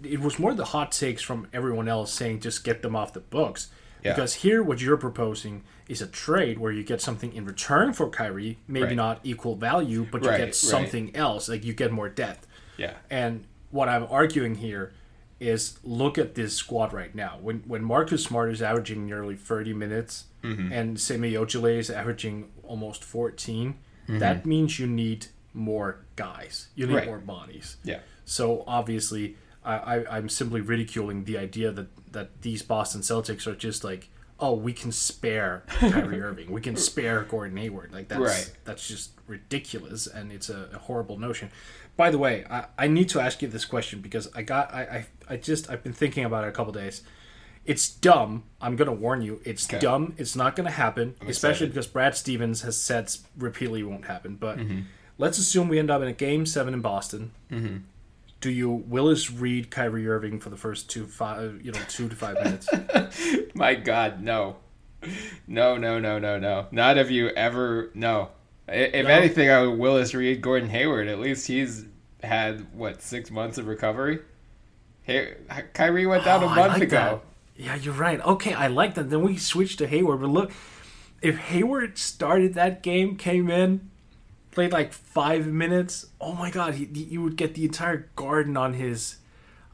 it 0.04 0.22
was 0.22 0.40
more 0.40 0.54
the 0.54 0.64
hot 0.66 0.94
takes 0.94 1.22
from 1.22 1.48
everyone 1.52 1.90
else 1.90 2.14
saying 2.14 2.40
just 2.40 2.64
get 2.64 2.82
them 2.82 2.96
off 2.96 3.12
the 3.14 3.20
books. 3.20 3.68
Yeah. 4.04 4.14
Because 4.14 4.36
here, 4.36 4.62
what 4.62 4.82
you're 4.82 4.98
proposing 4.98 5.64
is 5.88 6.02
a 6.02 6.08
trade 6.08 6.60
where 6.60 6.72
you 6.72 6.84
get 6.84 7.02
something 7.02 7.34
in 7.34 7.46
return 7.46 7.94
for 7.94 8.10
Kyrie, 8.10 8.58
maybe 8.68 8.88
Right. 8.88 8.96
not 8.96 9.20
equal 9.24 9.56
value, 9.56 10.06
but 10.12 10.24
you 10.24 10.30
Right, 10.30 10.38
get 10.38 10.44
right. 10.46 10.56
something 10.56 11.16
else, 11.16 11.48
like 11.50 11.64
you 11.64 11.74
get 11.74 11.92
more 11.92 12.10
depth. 12.10 12.48
yeah. 12.78 12.94
And 13.10 13.46
what 13.72 13.88
I'm 13.90 14.06
arguing 14.10 14.56
here 14.56 14.92
is 15.40 15.80
look 15.84 16.18
at 16.18 16.36
this 16.36 16.56
squad 16.56 16.94
right 16.94 17.14
now. 17.16 17.38
When 17.42 17.64
when 17.68 17.84
Marcus 17.84 18.24
Smart 18.24 18.52
is 18.52 18.62
averaging 18.62 19.06
nearly 19.06 19.36
30 19.36 19.74
minutes 19.74 20.26
Mm-hmm. 20.44 20.74
and 20.74 21.00
Semi 21.00 21.34
Ojeleye 21.34 21.78
is 21.80 21.90
averaging 21.90 22.50
almost 22.64 23.04
14, 23.04 23.76
Mm-hmm. 24.08 24.20
that 24.20 24.46
means 24.46 24.80
you 24.80 24.88
need 24.88 25.28
more 25.54 26.00
guys. 26.18 26.68
You 26.76 26.88
need 26.88 26.96
Right. 26.96 27.06
more 27.06 27.20
bodies. 27.20 27.78
Yeah. 27.84 28.00
So 28.26 28.64
obviously, 28.68 29.38
I, 29.64 29.76
I, 29.76 30.18
I'm 30.18 30.28
simply 30.30 30.60
ridiculing 30.62 31.24
the 31.24 31.38
idea 31.38 31.72
that, 31.72 31.88
that 32.14 32.42
these 32.42 32.62
Boston 32.64 33.02
Celtics 33.02 33.46
are 33.46 33.56
just 33.56 33.84
like, 33.84 34.10
oh, 34.40 34.54
we 34.54 34.74
can 34.74 34.92
spare 34.92 35.64
Kyrie 35.68 36.22
Irving, 36.22 36.52
we 36.52 36.62
can 36.62 36.76
spare 36.76 37.24
Gordon 37.24 37.58
Hayward. 37.58 37.94
Like 37.94 38.08
that's 38.08 38.22
Right. 38.22 38.52
that's 38.66 38.88
just 38.88 39.12
ridiculous, 39.28 40.08
and 40.08 40.32
it's 40.32 40.50
a, 40.50 40.70
a 40.74 40.78
horrible 40.80 41.18
notion. 41.18 41.52
By 41.96 42.10
the 42.10 42.18
way, 42.18 42.46
I, 42.50 42.66
I 42.78 42.88
need 42.88 43.10
to 43.10 43.20
ask 43.20 43.42
you 43.42 43.48
this 43.48 43.66
question 43.66 44.02
because 44.02 44.28
I 44.36 44.42
got 44.42 44.74
I, 44.74 44.82
I 44.82 45.34
I 45.34 45.38
just 45.38 45.70
I've 45.70 45.84
been 45.84 45.94
thinking 45.94 46.26
about 46.26 46.44
it 46.44 46.48
a 46.48 46.52
couple 46.52 46.74
days. 46.74 47.04
It's 47.66 47.88
dumb. 47.88 48.44
I'm 48.60 48.76
gonna 48.76 48.92
warn 48.94 49.22
you. 49.22 49.40
It's 49.46 49.66
dumb. 49.68 50.16
It's 50.18 50.36
not 50.36 50.56
gonna 50.56 50.72
happen, 50.72 51.16
especially 51.26 51.68
because 51.68 51.88
Brad 51.88 52.16
Stevens 52.18 52.64
has 52.64 52.76
said 52.80 53.10
repeatedly 53.38 53.82
it 53.82 53.84
won't 53.84 54.06
happen. 54.06 54.36
But 54.36 54.58
mm-hmm. 54.58 54.82
let's 55.18 55.38
assume 55.38 55.70
we 55.70 55.80
end 55.80 55.90
up 55.90 56.02
in 56.02 56.08
a 56.10 56.14
game 56.14 56.46
seven 56.46 56.74
in 56.74 56.82
Boston. 56.82 57.32
Mm-hmm. 57.50 57.78
Do 58.44 58.52
you 58.52 58.70
Willis 58.70 59.32
Reed 59.32 59.72
Kyrie 59.72 60.06
Irving 60.06 60.38
for 60.38 60.50
the 60.50 60.58
first 60.58 60.90
two 60.90 61.06
five 61.08 61.62
you 61.64 61.72
know 61.72 61.80
two 61.88 62.10
to 62.10 62.16
five 62.16 62.36
minutes? 62.44 62.68
My 63.56 63.74
God, 63.74 64.22
no, 64.22 64.58
no, 65.48 65.78
no, 65.78 65.98
no, 65.98 66.20
no, 66.20 66.38
no. 66.38 66.68
Not 66.70 66.98
have 66.98 67.10
you 67.10 67.30
ever. 67.30 67.90
No. 67.94 68.32
If 68.68 69.06
No? 69.06 69.10
anything, 69.14 69.50
I 69.50 69.62
would 69.66 69.80
Willis 69.80 70.14
Reed, 70.14 70.42
Gordon 70.42 70.68
Hayward. 70.72 71.08
At 71.08 71.20
least 71.22 71.48
he's 71.48 71.86
had 72.22 72.74
what 72.74 73.02
six 73.02 73.32
months 73.32 73.58
of 73.58 73.66
recovery. 73.66 74.20
Hey, 75.04 75.36
Kyrie 75.74 76.06
went 76.06 76.26
down 76.26 76.44
Oh, 76.44 76.48
a 76.48 76.54
month 76.54 76.74
like 76.74 76.82
ago. 76.84 77.22
that. 77.56 77.64
Yeah, 77.64 77.76
you're 77.76 77.94
right. 77.94 78.20
Okay, 78.26 78.54
I 78.54 78.68
like 78.68 78.96
that. 78.96 79.10
Then 79.10 79.22
we 79.22 79.38
switched 79.38 79.78
to 79.80 79.88
Hayward. 79.88 80.20
But 80.20 80.32
look, 80.32 80.52
if 81.22 81.38
Hayward 81.38 81.98
started 81.98 82.56
that 82.56 82.84
game, 82.84 83.16
came 83.16 83.50
in, 83.50 83.90
played 84.54 84.72
like 84.72 84.94
five 84.94 85.48
minutes, 85.48 86.08
oh 86.22 86.34
my 86.34 86.50
God, 86.50 86.76
he, 86.76 86.86
you 86.86 87.22
would 87.22 87.36
get 87.36 87.56
the 87.56 87.66
entire 87.66 88.10
garden 88.16 88.56
on 88.58 88.74
his. 88.74 89.18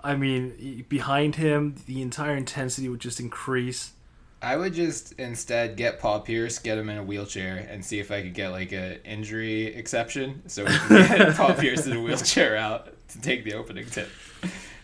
I 0.01 0.15
mean, 0.15 0.85
behind 0.87 1.35
him, 1.35 1.75
the 1.85 2.01
entire 2.01 2.35
intensity 2.35 2.87
would 2.87 3.01
just 3.01 3.19
increase. 3.19 3.91
I 4.41 4.55
would 4.55 4.73
just 4.73 5.11
instead 5.13 5.75
get 5.75 5.99
Paul 5.99 6.21
Pierce, 6.21 6.59
get 6.59 6.77
him 6.77 6.89
in 6.89 6.97
a 6.97 7.03
wheelchair, 7.03 7.67
and 7.69 7.83
see 7.83 7.99
if 7.99 8.09
I 8.09 8.21
could 8.21 8.33
get 8.33 8.49
like 8.49 8.71
a 8.71 9.05
injury 9.05 9.65
exception, 9.65 10.43
so 10.47 10.63
we 10.63 10.71
can 10.71 11.17
get 11.17 11.35
Paul 11.35 11.53
Pierce 11.55 11.85
in 11.85 11.97
a 11.97 12.01
wheelchair 12.01 12.55
out 12.55 12.93
to 13.09 13.21
take 13.21 13.43
the 13.43 13.55
opening 13.55 13.85
tip. 13.87 14.09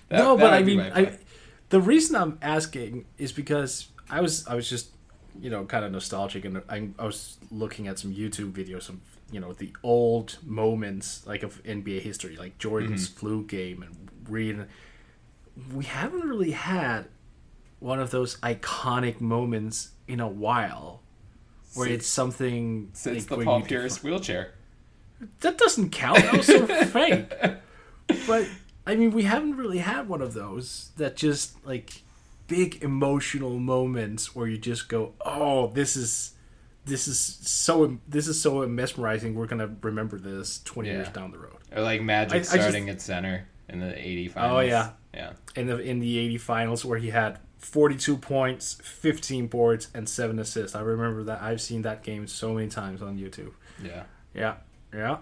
That- 0.09 0.17
no, 0.17 0.35
that 0.35 0.43
but 0.43 0.53
I 0.53 0.63
mean, 0.63 0.81
I, 0.81 1.17
the 1.69 1.79
reason 1.79 2.17
I'm 2.17 2.37
asking 2.41 3.05
is 3.17 3.31
because 3.31 3.87
I 4.09 4.19
was 4.19 4.45
I 4.45 4.55
was 4.55 4.69
just 4.69 4.89
you 5.41 5.49
know 5.49 5.65
kind 5.65 5.83
of 5.85 5.91
nostalgic 5.91 6.45
and 6.45 6.61
I, 6.69 6.89
I 6.97 7.05
was 7.05 7.37
looking 7.51 7.87
at 7.87 7.99
some 7.99 8.13
YouTube 8.13 8.51
videos 8.53 8.89
of 8.89 8.97
you 9.31 9.39
know 9.39 9.53
the 9.53 9.73
old 9.83 10.37
moments 10.43 11.25
like 11.27 11.43
of 11.43 11.61
NBA 11.63 12.01
history, 12.01 12.35
like 12.37 12.57
Jordan's 12.57 13.07
Mm-hmm. 13.09 13.19
flu 13.19 13.43
game 13.45 13.83
and 13.83 13.95
reading. 14.29 14.65
We 15.73 15.85
haven't 15.85 16.21
really 16.27 16.51
had 16.51 17.05
one 17.79 17.99
of 17.99 18.11
those 18.11 18.37
iconic 18.37 19.21
moments 19.21 19.89
in 20.07 20.19
a 20.19 20.27
while, 20.27 21.01
where 21.75 21.87
Since- 21.87 21.97
it's 21.99 22.07
something 22.07 22.89
since 22.93 23.29
like, 23.29 23.39
the 23.39 23.45
Paul 23.45 23.61
Pierce 23.61 24.03
wheelchair. 24.03 24.53
that 25.41 25.57
doesn't 25.57 25.91
count. 25.91 26.17
That 26.19 26.33
was 26.37 26.45
so 26.47 26.65
fake. 26.85 27.31
But 28.27 28.47
I 28.85 28.95
mean, 28.95 29.11
we 29.11 29.23
haven't 29.23 29.55
really 29.57 29.79
had 29.79 30.07
one 30.07 30.21
of 30.21 30.33
those 30.33 30.91
that 30.97 31.15
just 31.15 31.65
like 31.65 32.01
big 32.47 32.83
emotional 32.83 33.59
moments 33.59 34.35
where 34.35 34.47
you 34.47 34.57
just 34.57 34.87
go, 34.89 35.13
"Oh, 35.25 35.67
this 35.67 35.95
is 35.95 36.33
this 36.85 37.07
is 37.07 37.19
so 37.19 37.97
this 38.07 38.27
is 38.27 38.39
so 38.39 38.65
mesmerizing. 38.67 39.35
We're 39.35 39.47
gonna 39.47 39.75
remember 39.81 40.17
this 40.19 40.61
twenty 40.63 40.89
years 40.89 41.09
down 41.09 41.31
the 41.31 41.39
road." 41.39 41.57
Or 41.75 41.81
like 41.81 42.01
Magic 42.01 42.33
I- 42.33 42.35
I 42.37 42.39
just- 42.39 42.51
starting 42.51 42.89
at 42.89 43.01
center 43.01 43.47
in 43.67 43.79
the 43.79 43.97
80 43.97 44.27
finals. 44.27 44.57
Oh, 44.57 44.59
yeah. 44.59 44.91
Yeah. 45.13 45.33
In 45.55 45.67
the 45.67 45.79
in 45.79 45.99
the 45.99 46.17
eighty 46.19 46.37
finals, 46.37 46.83
where 46.85 46.99
he 46.99 47.09
had 47.09 47.39
forty 47.57 47.95
two 47.95 48.17
points, 48.17 48.77
fifteen 48.83 49.47
boards, 49.47 49.87
and 49.93 50.07
seven 50.07 50.37
assists. 50.39 50.75
I 50.75 50.81
remember 50.81 51.23
that. 51.23 51.41
I've 51.41 51.61
seen 51.61 51.81
that 51.83 52.03
game 52.03 52.27
so 52.27 52.53
many 52.53 52.67
times 52.67 53.01
on 53.01 53.17
YouTube. 53.17 53.53
Yeah. 53.83 54.03
Yeah, 54.33 54.55
yeah. 54.93 55.17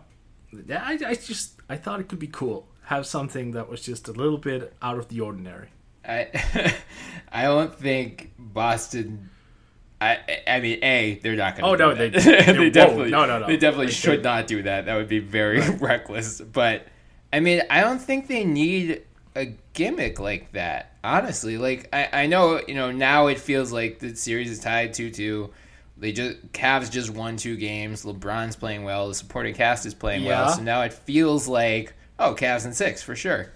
Yeah, 0.67 0.83
I, 0.85 0.93
I 1.05 1.15
just 1.15 1.59
I 1.69 1.77
thought 1.77 1.99
it 1.99 2.07
could 2.09 2.19
be 2.19 2.27
cool. 2.27 2.67
Have 2.85 3.05
something 3.05 3.51
that 3.51 3.69
was 3.69 3.81
just 3.81 4.07
a 4.07 4.11
little 4.11 4.37
bit 4.39 4.73
out 4.81 4.97
of 4.97 5.07
the 5.09 5.21
ordinary. 5.21 5.69
I 6.07 6.73
I 7.31 7.43
don't 7.43 7.73
think 7.73 8.31
Boston. 8.37 9.29
I 10.01 10.19
I 10.47 10.59
mean, 10.59 10.83
a 10.83 11.19
they're 11.23 11.35
not 11.35 11.57
going. 11.57 11.77
To 11.77 11.85
Oh, 11.85 11.93
do 11.93 11.95
no, 11.99 12.09
that. 12.09 12.13
they- 12.45 12.53
they, 12.53 12.69
definitely 12.69 13.09
No, 13.11 13.25
no, 13.25 13.39
no. 13.39 13.47
They 13.47 13.57
definitely 13.57 13.87
They 13.87 13.91
should 13.93 14.23
can't. 14.23 14.47
do 14.47 14.63
that. 14.63 14.85
That 14.85 14.95
would 14.95 15.07
be 15.07 15.19
very 15.19 15.61
reckless. 15.79 16.41
But 16.41 16.87
I 17.31 17.39
mean, 17.39 17.61
I 17.69 17.81
don't 17.81 17.99
think 18.01 18.27
they 18.27 18.43
need 18.43 19.03
a 19.35 19.53
gimmick 19.73 20.19
like 20.19 20.51
that. 20.53 20.91
Honestly, 21.03 21.57
like 21.57 21.89
I 21.93 22.09
I 22.23 22.25
know 22.27 22.61
you 22.67 22.75
know 22.75 22.91
now 22.91 23.27
it 23.27 23.39
feels 23.39 23.71
like 23.71 23.99
the 23.99 24.15
series 24.15 24.51
is 24.51 24.59
tied 24.59 24.93
two 24.93 25.09
two. 25.09 25.51
They 25.97 26.11
just 26.11 26.51
Cavs 26.51 26.91
just 26.91 27.11
won 27.11 27.37
two 27.37 27.55
games. 27.55 28.03
LeBron's 28.03 28.55
playing 28.55 28.83
well. 28.83 29.07
The 29.07 29.13
supporting 29.13 29.53
cast 29.53 29.85
is 29.85 29.93
playing 29.93 30.23
Yeah. 30.23 30.29
well. 30.45 30.49
So 30.53 30.61
now 30.63 30.81
it 30.81 30.91
feels 30.91 31.47
like 31.47 31.93
oh, 32.19 32.35
Cavs 32.35 32.65
and 32.65 32.75
six 32.75 33.01
for 33.01 33.15
sure. 33.15 33.51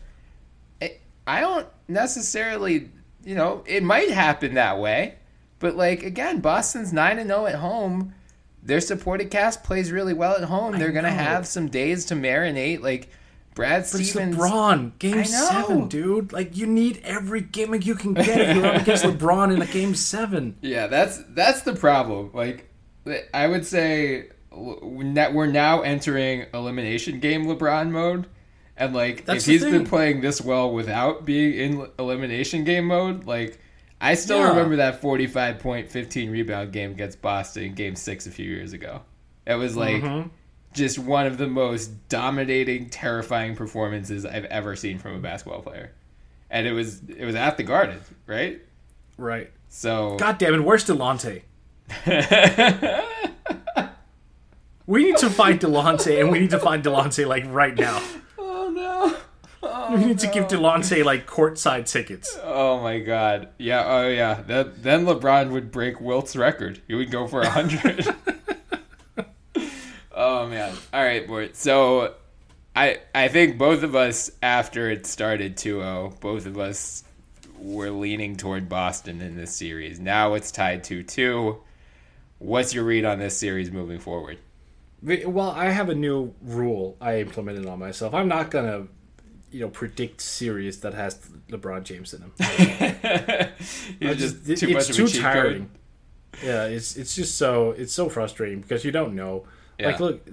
I- 1.28 1.42
don't 1.42 1.68
necessarily, 1.88 2.90
you 3.24 3.36
know, 3.36 3.64
it 3.68 3.84
might 3.84 4.10
happen 4.10 4.54
that 4.56 4.80
way, 4.80 5.16
but 5.60 5.76
like 5.76 6.04
again, 6.04 6.40
Boston's 6.40 6.94
nine 6.94 7.20
and 7.20 7.30
zero 7.30 7.46
at 7.46 7.56
home. 7.56 8.14
Their 8.64 8.82
supported 8.82 9.32
cast 9.32 9.64
plays 9.64 9.92
really 9.92 10.14
well 10.14 10.36
at 10.36 10.44
home. 10.44 10.78
They're 10.78 10.92
gonna 10.92 11.12
have 11.12 11.48
some 11.48 11.68
days 11.68 12.06
to 12.06 12.16
marinate. 12.16 12.82
Like 12.82 13.10
Brad 13.56 13.82
it's 13.82 13.92
Stevens, 13.92 14.36
LeBron, 14.36 15.00
game 15.00 15.24
seven, 15.26 15.88
dude. 15.88 16.32
Like 16.34 16.56
you 16.58 16.68
need 16.68 17.02
every 17.04 17.42
gimmick 17.42 17.86
you 17.86 17.96
can 17.96 18.14
get. 18.14 18.28
If 18.40 18.56
you're 18.56 18.66
up 18.66 18.82
against 18.82 19.04
LeBron 19.06 19.54
in 19.54 19.62
a 19.62 19.66
game 19.66 19.96
seven. 19.96 20.58
Yeah, 20.62 20.88
that's 20.88 21.22
that's 21.30 21.62
the 21.62 21.74
problem. 21.76 22.32
Like, 22.34 22.70
I 23.34 23.48
would 23.48 23.66
say 23.66 24.30
we're 24.52 25.48
now 25.48 25.82
entering 25.82 26.46
elimination 26.54 27.20
game 27.20 27.46
LeBron 27.46 27.90
mode, 27.90 28.28
and 28.78 28.94
like 28.94 29.26
That's 29.26 29.48
if 29.48 29.52
he's 29.54 29.64
been 29.64 29.86
playing 29.86 30.22
this 30.22 30.40
well 30.42 30.72
without 30.72 31.26
being 31.26 31.54
in 31.54 31.88
elimination 32.00 32.64
game 32.64 32.86
mode, 32.86 33.26
like 33.26 33.60
I 34.00 34.14
still 34.14 34.38
Yeah. 34.40 34.50
remember 34.50 34.76
that 34.78 35.02
forty-five 35.02 35.60
point, 35.60 35.90
fifteen 35.90 36.30
rebound 36.32 36.72
game 36.72 36.92
against 36.92 37.22
Boston 37.22 37.64
in 37.64 37.74
Game 37.74 37.96
Six 37.96 38.28
a 38.28 38.32
few 38.32 38.50
years 38.50 38.74
ago. 38.74 39.02
It 39.46 39.56
was 39.56 39.76
like 39.76 40.04
Mm-hmm. 40.04 40.30
just 40.74 41.00
one 41.00 41.26
of 41.26 41.38
the 41.38 41.48
most 41.48 42.08
dominating, 42.10 42.90
terrifying 42.90 43.56
performances 43.56 44.26
I've 44.26 44.46
ever 44.46 44.76
seen 44.76 45.00
from 45.00 45.16
a 45.16 45.20
basketball 45.20 45.62
player, 45.62 45.92
and 46.50 46.68
it 46.68 46.74
was 46.74 47.02
it 47.10 47.26
was 47.26 47.36
at 47.36 47.58
the 47.58 47.64
Garden, 47.64 48.00
right? 48.28 48.62
Right. 49.18 49.52
So 49.70 50.16
God 50.18 50.38
damn 50.38 50.54
it, 50.54 50.64
where's 50.64 50.86
Delonte? 50.86 51.42
we 54.86 55.04
need 55.04 55.18
to 55.18 55.30
find 55.30 55.60
Delonte, 55.60 56.20
and 56.20 56.32
we 56.32 56.40
need 56.40 56.52
to 56.52 56.60
find 56.60 56.84
Delonte 56.84 57.26
like 57.28 57.46
right 57.48 57.76
now. 57.78 58.02
Oh 59.98 60.02
we 60.02 60.06
need 60.08 60.20
to 60.20 60.28
give 60.28 60.46
oh, 60.46 60.48
Delonte 60.48 61.04
like 61.04 61.28
courtside 61.28 61.90
tickets. 61.90 62.38
Oh 62.44 62.80
my 62.82 63.00
god. 63.00 63.50
Yeah, 63.58 63.84
oh 63.86 64.08
yeah. 64.08 64.42
That, 64.48 64.84
then 64.84 65.06
LeBron 65.06 65.52
would 65.52 65.72
break 65.72 66.00
Wilt's 66.00 66.36
record. 66.36 66.82
He 66.88 66.96
would 66.96 67.12
go 67.12 67.28
for 67.28 67.42
100. 67.42 68.16
oh 70.12 70.48
man. 70.48 70.76
All 70.94 71.04
right, 71.04 71.28
boy. 71.28 71.50
So 71.54 72.16
I 72.76 73.00
I 73.16 73.28
think 73.28 73.58
both 73.58 73.84
of 73.84 73.96
us 73.96 74.32
after 74.42 74.90
it 74.90 75.06
started 75.06 75.58
2-0, 75.58 76.20
both 76.20 76.46
of 76.46 76.58
us 76.60 77.04
were 77.58 77.90
leaning 77.90 78.36
toward 78.36 78.70
Boston 78.70 79.22
in 79.22 79.36
this 79.36 79.56
series. 79.56 80.00
Now 80.00 80.36
it's 80.36 80.52
tied 80.52 80.84
2-2. 80.84 81.58
What's 82.40 82.74
your 82.74 82.84
read 82.84 83.04
on 83.04 83.18
this 83.18 83.36
series 83.36 83.72
moving 83.72 84.00
forward? 84.00 84.38
Well, 85.02 85.52
I 85.52 85.70
have 85.70 85.90
a 85.90 85.96
new 85.96 86.34
rule 86.42 86.98
I 87.00 87.20
implemented 87.20 87.66
on 87.66 87.80
myself. 87.80 88.14
I'm 88.14 88.28
not 88.28 88.50
gonna, 88.52 88.88
you 89.52 89.60
know, 89.62 89.70
predict 89.70 90.22
series 90.22 90.80
that 90.82 90.94
has 90.94 91.16
LeBron 91.50 91.84
James 91.84 92.14
in 92.14 92.22
them. 92.22 92.34
You're 94.00 94.16
just, 94.16 94.46
just- 94.46 94.62
too 94.62 94.68
it's 94.70 94.74
much 94.74 94.90
of 94.90 94.96
too 94.96 95.06
a 95.06 95.08
cheat 95.08 95.22
tiring. 95.22 95.58
code. 95.60 95.70
Yeah, 96.44 96.66
it's 96.66 96.96
it's 96.98 97.16
just 97.16 97.38
so 97.38 97.72
it's 97.72 97.94
so 97.94 98.10
frustrating 98.10 98.62
because 98.62 98.86
you 98.86 98.92
don't 98.92 99.16
know. 99.16 99.46
Like, 99.80 100.00
look, 100.00 100.28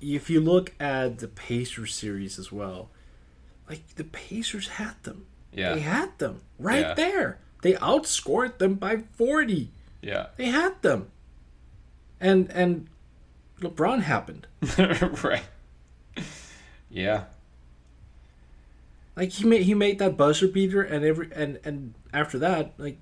if 0.00 0.28
you 0.28 0.40
look 0.40 0.74
at 0.80 1.18
the 1.20 1.28
Pacers 1.28 1.94
series 1.94 2.38
as 2.38 2.52
well, 2.52 2.90
like 3.68 3.86
the 3.94 4.04
Pacers 4.04 4.68
had 4.68 5.02
them. 5.04 5.26
Yeah. 5.52 5.74
They 5.74 5.80
had 5.80 6.18
them 6.18 6.42
right 6.58 6.80
Yeah. 6.80 6.94
there. 6.94 7.38
They 7.62 7.72
outscored 7.74 8.58
them 8.58 8.74
by 8.74 8.98
forty. 9.16 9.70
Yeah. 10.02 10.26
They 10.36 10.46
had 10.46 10.80
them. 10.82 11.10
And 12.20 12.50
and 12.52 12.88
LeBron 13.60 14.02
happened. 14.02 14.46
right. 15.24 15.42
Yeah. 16.90 17.24
Like 19.18 19.32
he 19.32 19.44
made 19.44 19.62
he 19.62 19.74
made 19.74 19.98
that 19.98 20.16
buzzer 20.16 20.46
beater, 20.46 20.80
and 20.80 21.04
every 21.04 21.28
and 21.34 21.58
and 21.64 21.94
after 22.12 22.38
that, 22.38 22.74
like, 22.78 22.98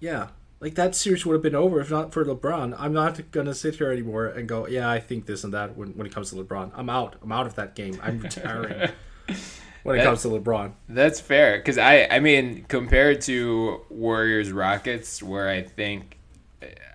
yeah, 0.00 0.30
like 0.58 0.74
that 0.74 0.96
series 0.96 1.24
would 1.24 1.34
have 1.34 1.42
been 1.42 1.54
over 1.54 1.80
if 1.80 1.92
not 1.92 2.12
for 2.12 2.24
LeBron. 2.24 2.74
I'm 2.76 2.92
not 2.92 3.30
gonna 3.30 3.54
sit 3.54 3.76
here 3.76 3.92
anymore 3.92 4.26
and 4.26 4.48
go, 4.48 4.66
yeah, 4.66 4.90
I 4.90 4.98
think 4.98 5.26
this 5.26 5.44
and 5.44 5.54
that 5.54 5.76
when 5.76 5.90
when 5.90 6.08
it 6.08 6.12
comes 6.12 6.30
to 6.30 6.36
LeBron. 6.36 6.72
I'm 6.74 6.90
out. 6.90 7.14
I'm 7.22 7.30
out 7.30 7.46
of 7.46 7.54
that 7.54 7.76
game. 7.76 8.00
I'm 8.02 8.18
retiring 8.18 8.90
when 9.84 10.00
it 10.00 10.02
comes 10.02 10.22
to 10.22 10.28
LeBron. 10.28 10.72
That's 10.88 11.20
fair 11.20 11.58
because 11.58 11.78
I 11.78 12.08
I 12.10 12.18
mean 12.18 12.64
compared 12.66 13.20
to 13.22 13.82
Warriors 13.88 14.50
Rockets 14.50 15.22
where 15.22 15.48
I 15.48 15.62
think 15.62 16.18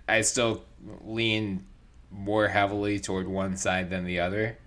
I 0.09 0.19
still 0.19 0.65
lean 1.05 1.65
more 2.09 2.49
heavily 2.49 2.99
toward 2.99 3.29
one 3.29 3.55
side 3.55 3.89
than 3.89 4.03
the 4.03 4.19
other. 4.19 4.57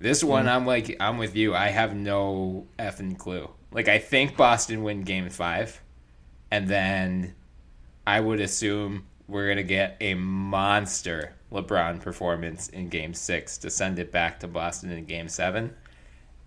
This 0.00 0.24
one 0.24 0.46
mm. 0.46 0.48
I'm 0.48 0.66
like 0.66 0.96
I'm 0.98 1.18
with 1.18 1.36
you. 1.36 1.54
I 1.54 1.68
have 1.68 1.94
no 1.94 2.66
effing 2.78 3.16
clue. 3.16 3.48
Like 3.70 3.86
I 3.86 3.98
think 3.98 4.36
Boston 4.36 4.82
win 4.82 5.02
game 5.02 5.30
5 5.30 5.82
and 6.50 6.66
then 6.66 7.34
I 8.06 8.18
would 8.18 8.40
assume 8.40 9.04
we're 9.28 9.46
going 9.46 9.58
to 9.58 9.62
get 9.62 9.96
a 10.00 10.14
monster 10.14 11.34
LeBron 11.52 12.00
performance 12.00 12.68
in 12.68 12.88
game 12.88 13.14
6 13.14 13.58
to 13.58 13.70
send 13.70 14.00
it 14.00 14.10
back 14.10 14.40
to 14.40 14.48
Boston 14.48 14.90
in 14.90 15.04
game 15.04 15.28
7. 15.28 15.72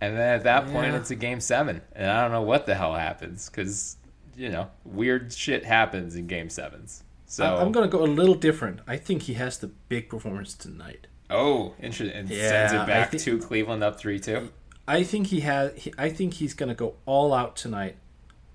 And 0.04 0.18
then 0.18 0.36
at 0.36 0.44
that 0.44 0.68
point, 0.68 0.94
it's 0.96 1.12
a 1.12 1.16
game 1.16 1.40
seven, 1.40 1.80
and 1.96 2.12
I 2.12 2.24
don't 2.24 2.34
know 2.34 2.42
what 2.42 2.66
the 2.66 2.76
hell 2.76 2.94
happens 2.94 3.50
because 3.50 3.96
you 4.36 4.50
know 4.50 4.70
weird 4.84 5.32
shit 5.32 5.64
happens 5.64 6.18
in 6.18 6.28
game 6.28 6.50
sevens. 6.50 7.04
So 7.26 7.46
I'm 7.46 7.72
gonna 7.72 7.88
go 7.88 8.04
a 8.04 8.06
little 8.06 8.36
different. 8.36 8.82
I 8.86 8.98
think 8.98 9.22
he 9.22 9.36
has 9.36 9.60
the 9.60 9.68
big 9.68 10.10
performance 10.10 10.56
tonight. 10.56 11.08
Oh, 11.30 11.74
interesting, 11.82 12.16
and 12.18 12.30
Yeah, 12.30 12.50
sends 12.50 12.74
it 12.74 12.88
back 12.88 13.12
thi- 13.12 13.20
to 13.20 13.40
Cleveland 13.40 13.84
up 13.84 14.00
three 14.00 14.20
two. 14.20 14.50
I 14.88 15.04
think 15.04 15.28
he 15.28 15.42
has. 15.42 15.74
He, 15.76 15.94
I 15.98 16.10
think 16.10 16.36
he's 16.36 16.54
gonna 16.54 16.76
go 16.76 16.96
all 17.06 17.34
out 17.34 17.56
tonight, 17.56 17.96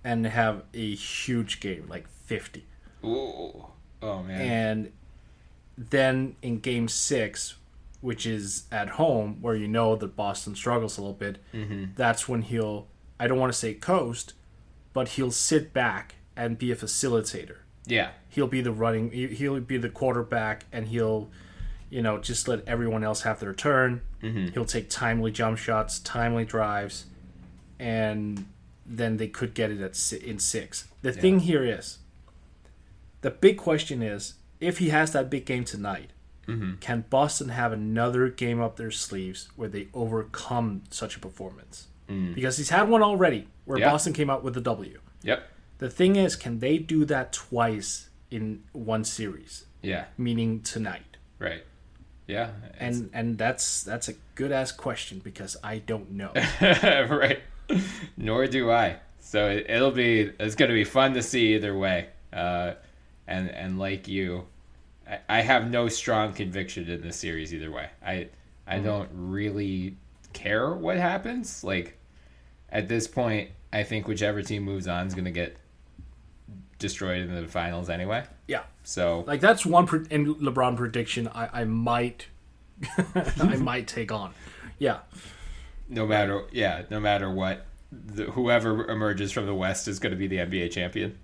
and 0.05 0.27
have 0.27 0.63
a 0.75 0.95
huge 0.95 1.61
game, 1.61 1.87
like 1.89 2.07
50. 2.09 2.65
Ooh, 3.05 3.67
oh 4.03 4.23
man, 4.23 4.41
and 4.41 4.93
then 5.77 6.37
in 6.43 6.59
game 6.59 6.89
six 6.89 7.55
which 8.01 8.27
is 8.27 8.65
at 8.71 8.91
home 8.91 9.39
where 9.41 9.55
you 9.57 9.67
know 9.67 9.97
that 9.97 10.15
boston 10.17 10.55
struggles 10.55 10.99
a 10.99 11.01
little 11.01 11.15
bit 11.15 11.39
mm-hmm. 11.53 11.85
that's 11.97 12.29
when 12.29 12.43
he'll 12.43 12.87
i 13.19 13.27
don't 13.27 13.39
want 13.39 13.53
to 13.53 13.59
say 13.59 13.75
coast 13.75 14.35
but 14.93 15.11
he'll 15.11 15.31
sit 15.33 15.73
back 15.73 16.15
and 16.37 16.59
be 16.59 16.71
a 16.73 16.77
facilitator 16.77 17.59
Yeah. 17.87 18.11
He'll 18.29 18.47
be 18.47 18.61
the 18.61 18.71
running. 18.73 19.11
He'll 19.11 19.61
be 19.61 19.79
the 19.79 19.89
quarterback, 19.89 20.65
and 20.73 20.89
he'll, 20.89 21.31
you 21.91 22.03
know, 22.03 22.19
just 22.19 22.49
let 22.49 22.67
everyone 22.67 23.05
else 23.05 23.23
have 23.23 23.41
their 23.41 23.55
turn. 23.55 24.03
Mm-hmm. 24.23 24.49
He'll 24.49 24.65
take 24.65 24.91
timely 24.91 25.31
jump 25.31 25.59
shots, 25.59 25.99
timely 25.99 26.45
drives, 26.45 27.07
and 27.79 28.47
then 28.85 29.17
they 29.17 29.29
could 29.29 29.55
get 29.55 29.71
it 29.71 29.81
at 29.81 29.97
si- 29.97 30.17
in 30.17 30.39
six. 30.39 30.89
The 31.03 31.13
thing 31.13 31.41
here 31.41 31.65
is, 31.65 31.99
the 33.21 33.31
big 33.31 33.57
question 33.59 34.03
is, 34.03 34.35
if 34.61 34.79
he 34.79 34.89
has 34.89 35.13
that 35.13 35.31
big 35.31 35.45
game 35.45 35.65
tonight, 35.65 36.11
mm-hmm. 36.47 36.75
can 36.81 37.05
Boston 37.09 37.51
have 37.51 37.73
another 37.73 38.29
game 38.29 38.61
up 38.61 38.77
their 38.77 38.91
sleeves 38.91 39.49
where 39.57 39.69
they 39.69 39.89
overcome 39.95 40.83
such 40.91 41.17
a 41.17 41.21
performance? 41.21 41.87
Mm. 42.09 42.35
Because 42.35 42.57
he's 42.57 42.71
had 42.71 42.89
one 42.89 43.03
already 43.03 43.49
where 43.65 43.79
Yeah. 43.79 43.91
Boston 43.91 44.13
came 44.13 44.31
out 44.31 44.43
with 44.43 44.57
a 44.57 44.61
W. 44.61 44.99
Yep. 45.23 45.43
The 45.79 45.91
thing 45.91 46.17
is, 46.17 46.35
can 46.35 46.59
they 46.59 46.79
do 46.79 47.05
that 47.05 47.33
twice 47.33 48.09
in 48.31 48.65
one 48.73 49.05
series? 49.05 49.67
Yeah. 49.83 50.07
Meaning 50.17 50.63
tonight. 50.63 51.19
Right. 51.39 51.63
Yeah. 52.29 52.51
And 52.79 53.11
and 53.13 53.39
that's 53.39 53.83
that's 53.83 54.09
a 54.09 54.13
good 54.37 54.53
ass 54.53 54.71
question 54.71 55.21
because 55.25 55.57
I 55.65 55.79
don't 55.79 56.13
know. 56.13 56.31
right. 56.61 57.41
Nor 58.17 58.47
do 58.47 58.71
I. 58.71 58.99
So 59.19 59.49
it, 59.49 59.67
it'll 59.69 59.91
be 59.91 60.31
it's 60.39 60.55
going 60.55 60.69
to 60.69 60.75
be 60.75 60.85
fun 60.85 61.15
to 61.15 61.23
see 61.23 61.55
either 61.55 61.77
way. 61.77 62.09
Uh, 62.33 62.75
and 63.27 63.51
and 63.51 63.79
like 63.79 64.07
you, 64.07 64.45
I, 65.09 65.19
I 65.29 65.41
have 65.41 65.71
no 65.71 65.89
strong 65.89 66.35
conviction 66.35 66.89
in 66.89 67.01
this 67.01 67.17
series 67.17 67.53
either 67.53 67.71
way. 67.71 67.89
I 68.05 68.29
I 68.67 68.79
don't 68.79 69.09
really 69.13 69.97
care 70.35 70.75
what 70.75 70.99
happens. 70.99 71.65
Like 71.65 71.99
at 72.71 72.89
this 72.89 73.09
point, 73.09 73.51
I 73.73 73.83
think 73.83 74.07
whichever 74.07 74.43
team 74.43 74.65
moves 74.65 74.87
on 74.87 75.07
is 75.07 75.15
going 75.15 75.25
to 75.25 75.31
get 75.31 75.57
destroyed 76.79 77.21
in 77.23 77.35
the 77.35 77.47
finals 77.49 77.91
anyway. 77.91 78.25
yeah, 78.47 78.63
So 78.85 79.25
like 79.27 79.41
that's 79.41 79.67
one 79.67 79.87
pre- 79.87 80.07
in 80.11 80.35
LeBron 80.37 80.77
prediction 80.77 81.29
I 81.29 81.61
I 81.63 81.65
might 81.65 82.27
I 83.41 83.57
might 83.57 83.87
take 83.89 84.13
on. 84.13 84.33
Yeah, 84.79 84.99
no 85.89 86.07
matter 86.07 86.45
yeah, 86.53 86.83
no 86.91 87.01
matter 87.01 87.29
what, 87.31 87.67
the, 87.91 88.25
whoever 88.25 88.89
emerges 88.91 89.33
from 89.33 89.47
the 89.47 89.55
West 89.55 89.89
is 89.89 89.99
going 89.99 90.13
to 90.13 90.17
be 90.17 90.27
the 90.29 90.37
NBA 90.39 90.71
champion. 90.71 91.19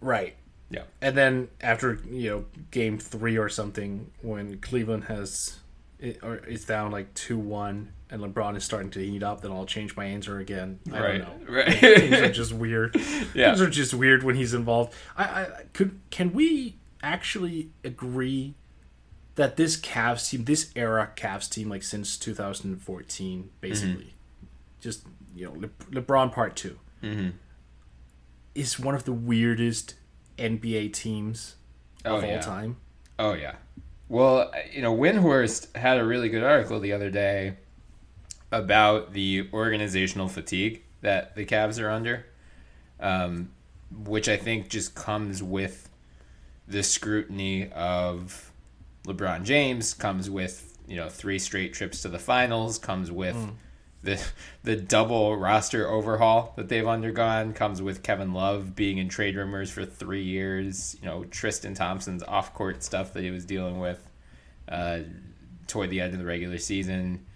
right. 0.00 0.34
Yeah. 0.68 0.82
And 1.00 1.16
then 1.16 1.48
after 1.60 2.00
you 2.10 2.30
know 2.30 2.44
game 2.72 2.98
three 2.98 3.36
or 3.38 3.48
something, 3.48 4.10
when 4.22 4.58
Cleveland 4.58 5.04
has 5.04 5.58
it, 5.98 6.18
or 6.22 6.36
is 6.36 6.64
down 6.64 6.90
like 6.92 7.12
two 7.14 7.38
one, 7.38 7.92
and 8.10 8.20
LeBron 8.22 8.56
is 8.56 8.64
starting 8.64 8.90
to 8.90 9.00
heat 9.00 9.22
up, 9.22 9.40
then 9.40 9.50
I'll 9.52 9.66
change 9.66 9.96
my 9.96 10.04
answer 10.04 10.38
again. 10.38 10.78
I 10.92 11.00
Right. 11.00 11.18
don't 11.24 11.48
know. 11.48 11.54
Right. 11.56 11.72
Things 11.78 12.12
are 12.14 12.30
just 12.32 12.52
weird. 12.52 12.94
Yeah. 13.34 13.48
Things 13.48 13.60
are 13.60 13.70
just 13.70 13.94
weird 13.94 14.22
when 14.22 14.36
he's 14.36 14.54
involved. 14.54 14.92
I, 15.16 15.24
I 15.24 15.46
could 15.72 15.98
can 16.10 16.32
we 16.32 16.76
actually 17.02 17.70
agree 17.84 18.54
that 19.36 19.56
this 19.56 19.76
Cavs 19.76 20.30
team, 20.30 20.44
this 20.44 20.70
era 20.74 21.10
Cavs 21.16 21.50
team, 21.50 21.68
like 21.68 21.82
since 21.82 22.16
2014, 22.16 23.50
basically, 23.60 23.92
Mm-hmm. 24.04 24.46
just 24.80 25.06
you 25.34 25.44
know 25.46 25.52
Le- 25.52 26.00
LeBron 26.00 26.32
part 26.32 26.56
2 26.56 26.78
Mm-hmm. 27.02 27.28
is 28.54 28.78
one 28.80 28.94
of 28.94 29.04
the 29.04 29.12
weirdest 29.12 29.94
NBA 30.38 30.92
teams 30.92 31.56
Oh, 32.04 32.16
of 32.18 32.24
all 32.24 32.30
yeah. 32.30 32.40
time. 32.40 32.76
Oh 33.18 33.32
yeah. 33.34 33.56
Well, 34.08 34.52
you 34.72 34.82
know, 34.82 34.96
Windhorst 34.96 35.74
had 35.76 35.98
a 35.98 36.04
really 36.04 36.28
good 36.28 36.44
article 36.44 36.78
the 36.78 36.92
other 36.92 37.10
day 37.10 37.56
about 38.52 39.12
the 39.12 39.48
organizational 39.52 40.28
fatigue 40.28 40.82
that 41.00 41.34
the 41.34 41.44
Cavs 41.44 41.82
are 41.82 41.90
under, 41.90 42.26
um, 43.00 43.50
which 44.04 44.28
I 44.28 44.36
think 44.36 44.68
just 44.68 44.94
comes 44.94 45.42
with 45.42 45.88
the 46.68 46.82
scrutiny 46.82 47.70
of 47.72 48.52
LeBron 49.06 49.42
James, 49.44 49.94
comes 49.94 50.30
with 50.30 50.78
you 50.86 50.96
know 50.96 51.08
three 51.08 51.38
straight 51.38 51.74
trips 51.74 52.02
to 52.02 52.08
the 52.08 52.18
finals, 52.18 52.78
comes 52.78 53.10
with 53.10 53.36
the 54.06 54.24
the 54.62 54.76
double 54.76 55.36
roster 55.36 55.88
overhaul 55.88 56.54
that 56.56 56.68
they've 56.68 56.86
undergone, 56.86 57.52
comes 57.52 57.82
with 57.82 58.02
Kevin 58.02 58.32
Love 58.32 58.74
being 58.74 58.96
in 58.98 59.08
trade 59.08 59.36
rumors 59.36 59.70
for 59.70 59.84
three 59.84 60.22
years, 60.22 60.96
you 61.02 61.06
know 61.06 61.24
Tristan 61.24 61.74
Thompson's 61.74 62.22
off 62.22 62.54
court 62.54 62.82
stuff 62.82 63.12
that 63.12 63.22
he 63.22 63.30
was 63.30 63.44
dealing 63.44 63.78
with 63.78 64.02
uh, 64.68 65.00
toward 65.66 65.90
the 65.90 66.00
end 66.00 66.14
of 66.14 66.18
the 66.18 66.24
regular 66.24 66.58
season. 66.58 67.26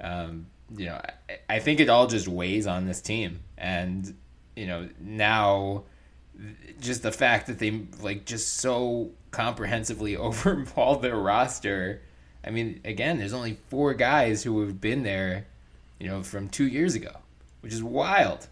Um, 0.00 0.46
you 0.76 0.86
know, 0.86 1.00
I, 1.28 1.56
I 1.56 1.58
think 1.58 1.80
it 1.80 1.88
all 1.88 2.06
just 2.06 2.28
weighs 2.28 2.66
on 2.66 2.86
this 2.86 3.00
team, 3.00 3.40
and 3.56 4.14
you 4.54 4.66
know 4.66 4.88
now 5.00 5.84
just 6.80 7.02
the 7.02 7.12
fact 7.12 7.48
that 7.48 7.58
they 7.58 7.86
like 8.00 8.24
just 8.24 8.58
so 8.58 9.10
comprehensively 9.30 10.16
overhauled 10.18 11.02
their 11.02 11.16
roster. 11.16 12.02
I 12.44 12.50
mean, 12.50 12.80
again, 12.84 13.18
there's 13.18 13.32
only 13.32 13.58
four 13.68 13.94
guys 13.94 14.42
who 14.44 14.60
have 14.60 14.80
been 14.80 15.02
there, 15.02 15.48
you 16.00 16.06
know, 16.08 16.22
from 16.22 16.48
two 16.48 16.66
years 16.66 16.94
ago, 16.94 17.12
which 17.60 17.72
is 17.72 17.82
wild. 17.82 18.46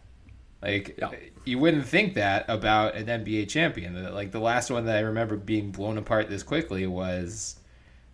Like 0.62 0.96
Yeah. 0.98 1.11
you 1.44 1.59
wouldn't 1.59 1.87
think 1.87 2.14
that 2.14 2.44
about 2.48 2.94
an 2.96 3.06
NBA 3.06 3.48
champion. 3.48 4.12
Like 4.12 4.32
the 4.32 4.40
last 4.40 4.70
one 4.70 4.87
that 4.87 4.96
I 4.96 5.00
remember 5.00 5.37
being 5.37 5.70
blown 5.70 5.98
apart 5.98 6.28
this 6.28 6.42
quickly 6.42 6.87
was 6.87 7.56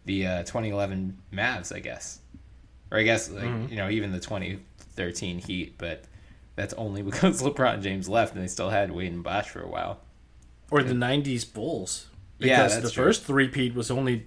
the 0.05 0.27
uh, 0.27 0.39
2011 0.43 1.17
Mavs, 1.33 1.75
I 1.75 1.79
guess, 1.81 2.19
or 2.91 2.99
I 2.99 3.05
guess 3.05 3.31
like 3.31 3.71
you 3.71 3.77
know 3.77 3.89
even 3.89 4.11
the 4.13 4.21
2013 4.21 5.39
Heat, 5.39 5.75
but 5.79 6.05
that's 6.57 6.75
only 6.75 7.03
because 7.11 7.41
LeBron 7.43 7.81
James 7.83 8.09
left 8.09 8.35
and 8.35 8.43
they 8.43 8.49
still 8.49 8.71
had 8.71 8.91
Wade 8.91 9.13
and 9.13 9.23
Bosh 9.23 9.49
for 9.49 9.63
a 9.63 9.69
while. 9.69 10.01
Or 10.71 10.83
the 10.83 10.95
'90s 10.95 11.51
Bulls, 11.53 12.07
Yeah, 12.39 12.57
because 12.57 12.73
that's 12.73 12.85
the 12.87 12.91
true. 12.91 13.05
first 13.05 13.25
three-peat 13.25 13.75
was 13.75 13.91
only 13.91 14.27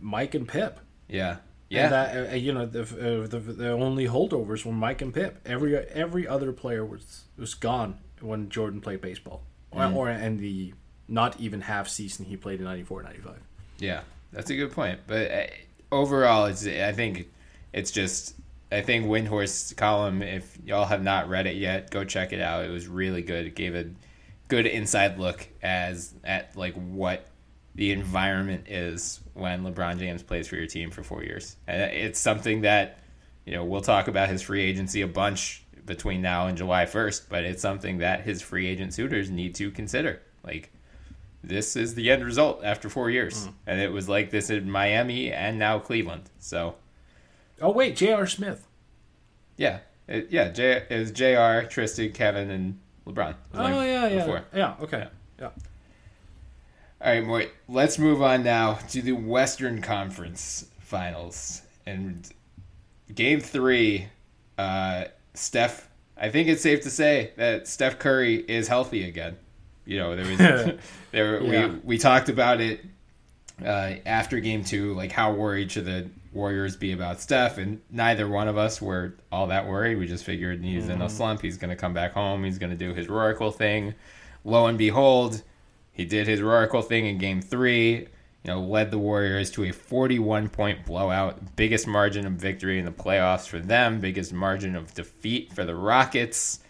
Mike 0.00 0.34
and 0.34 0.46
Pip. 0.46 0.80
Yeah, 1.08 1.36
Yeah, 1.74 1.84
and 1.84 1.92
that, 1.92 2.32
uh, 2.32 2.36
you 2.36 2.52
know 2.52 2.66
the, 2.66 2.82
uh, 2.82 3.26
the 3.26 3.38
the 3.40 3.70
only 3.70 4.06
holdovers 4.06 4.64
were 4.64 4.72
Mike 4.72 5.02
and 5.02 5.12
Pip. 5.12 5.40
Every 5.46 5.76
every 5.76 6.26
other 6.26 6.52
player 6.52 6.84
was 6.84 7.24
was 7.36 7.54
gone 7.54 7.98
when 8.20 8.48
Jordan 8.48 8.80
played 8.80 9.00
baseball, 9.00 9.42
Mm. 9.74 9.94
or, 9.96 10.08
or 10.08 10.10
in 10.10 10.36
the 10.38 10.72
not 11.08 11.38
even 11.40 11.60
half 11.62 11.88
season 11.88 12.24
he 12.26 12.36
played 12.36 12.60
in 12.60 12.64
94, 12.64 13.02
95. 13.02 13.34
yeah. 13.78 14.00
That's 14.32 14.50
a 14.50 14.56
good 14.56 14.72
point. 14.72 15.00
But 15.06 15.30
uh, 15.30 15.46
overall, 15.92 16.46
it's 16.46 16.66
I 16.66 16.90
think 16.92 17.28
it's 17.72 17.90
just 17.92 18.34
I 18.72 18.80
think 18.80 19.06
Windhorst's 19.06 19.72
column. 19.74 20.22
If 20.22 20.58
y'all 20.64 20.86
have 20.86 21.02
not 21.04 21.28
read 21.28 21.46
it 21.46 21.54
yet, 21.56 21.90
go 21.90 22.02
check 22.04 22.32
it 22.32 22.40
out. 22.40 22.64
It 22.64 22.70
was 22.70 22.88
really 22.88 23.22
good. 23.22 23.46
It 23.46 23.54
gave 23.54 23.76
a 23.76 23.86
good 24.48 24.66
inside 24.66 25.18
look 25.20 25.46
as 25.62 26.14
at 26.24 26.56
like 26.56 26.74
what 26.74 27.26
the 27.74 27.92
environment 27.92 28.68
is 28.68 29.20
when 29.34 29.64
LeBron 29.64 29.98
James 29.98 30.22
plays 30.22 30.46
for 30.46 30.56
your 30.56 30.66
team 30.66 30.90
for 30.90 31.02
four 31.02 31.24
years. 31.24 31.56
And 31.66 31.82
it's 31.82 32.20
something 32.20 32.62
that 32.62 32.98
you 33.44 33.54
know 33.54 33.64
we'll 33.64 33.80
talk 33.80 34.08
about 34.08 34.28
his 34.28 34.42
free 34.42 34.62
agency 34.62 35.02
a 35.02 35.08
bunch 35.08 35.64
between 35.84 36.22
now 36.22 36.46
and 36.46 36.56
July 36.56 36.86
1st, 36.86 37.24
but 37.28 37.44
it's 37.44 37.60
something 37.60 37.98
that 37.98 38.22
his 38.22 38.40
free 38.40 38.66
agent 38.66 38.94
suitors 38.94 39.30
need 39.30 39.54
to 39.56 39.70
consider. 39.70 40.22
Like 40.44 40.72
this 41.42 41.76
is 41.76 41.94
the 41.94 42.10
end 42.10 42.24
result 42.24 42.64
after 42.64 42.88
four 42.88 43.10
years, 43.10 43.46
hmm. 43.46 43.50
and 43.66 43.80
it 43.80 43.92
was 43.92 44.08
like 44.08 44.30
this 44.30 44.50
in 44.50 44.70
Miami 44.70 45.32
and 45.32 45.58
now 45.58 45.78
Cleveland. 45.78 46.30
So 46.38 46.76
Oh 47.60 47.70
wait, 47.70 47.96
J.R. 47.96 48.26
Smith. 48.26 48.66
yeah, 49.56 49.80
it, 50.08 50.28
yeah, 50.30 50.48
J, 50.50 50.84
it 50.88 50.98
was 50.98 51.10
Jr. 51.12 51.68
Tristan, 51.68 52.12
Kevin, 52.12 52.50
and 52.50 52.80
LeBron. 53.06 53.34
Oh 53.54 53.62
like 53.62 53.74
yeah, 53.74 54.08
yeah, 54.08 54.18
before. 54.18 54.44
yeah. 54.54 54.74
Okay, 54.80 55.06
yeah. 55.40 55.50
All 57.04 57.12
right, 57.20 57.50
let's 57.68 57.98
move 57.98 58.22
on 58.22 58.42
now 58.44 58.74
to 58.90 59.02
the 59.02 59.12
Western 59.12 59.82
Conference 59.82 60.66
Finals. 60.80 61.60
And 61.84 62.26
game 63.14 63.40
three, 63.40 64.08
uh, 64.56 65.04
Steph, 65.34 65.88
I 66.16 66.30
think 66.30 66.48
it's 66.48 66.62
safe 66.62 66.80
to 66.82 66.90
say 66.90 67.32
that 67.36 67.68
Steph 67.68 67.98
Curry 67.98 68.36
is 68.36 68.68
healthy 68.68 69.06
again. 69.06 69.36
You 69.84 69.98
know, 69.98 70.16
there 70.16 70.26
was, 70.26 70.38
there, 71.12 71.42
Yeah. 71.42 71.66
we, 71.66 71.78
we 71.84 71.98
talked 71.98 72.30
about 72.30 72.62
it 72.62 72.80
uh, 73.62 73.96
after 74.06 74.40
game 74.40 74.64
two, 74.64 74.94
like 74.94 75.12
how 75.12 75.32
worried 75.34 75.72
should 75.72 75.84
the 75.84 76.08
Warriors 76.32 76.74
be 76.74 76.92
about 76.92 77.20
Steph? 77.20 77.58
And 77.58 77.82
neither 77.90 78.26
one 78.28 78.48
of 78.48 78.56
us 78.56 78.80
were 78.80 79.14
all 79.30 79.48
that 79.48 79.66
worried. 79.66 79.98
We 79.98 80.06
just 80.06 80.24
figured 80.24 80.64
he's 80.64 80.88
in 80.88 81.02
a 81.02 81.10
slump. 81.10 81.42
He's 81.42 81.58
going 81.58 81.68
to 81.68 81.76
come 81.76 81.92
back 81.92 82.12
home. 82.14 82.44
He's 82.44 82.58
going 82.58 82.70
to 82.70 82.78
do 82.78 82.94
his 82.94 83.08
Oracle 83.08 83.50
thing. 83.50 83.94
Lo 84.42 84.66
and 84.68 84.78
behold, 84.78 85.42
he 85.94 86.04
did 86.04 86.26
his 86.26 86.42
Oracle 86.42 86.82
thing 86.82 87.06
in 87.06 87.18
game 87.18 87.40
three. 87.40 88.08
You 88.42 88.50
know, 88.50 88.60
led 88.60 88.90
the 88.90 88.98
Warriors 88.98 89.50
to 89.52 89.64
a 89.64 89.72
41 89.72 90.50
point 90.50 90.84
blowout, 90.84 91.56
biggest 91.56 91.86
margin 91.86 92.26
of 92.26 92.34
victory 92.34 92.78
in 92.78 92.84
the 92.84 92.90
playoffs 92.90 93.48
for 93.48 93.58
them, 93.58 94.00
biggest 94.00 94.34
margin 94.34 94.76
of 94.76 94.92
defeat 94.92 95.52
for 95.54 95.64
the 95.64 95.74
Rockets. 95.74 96.60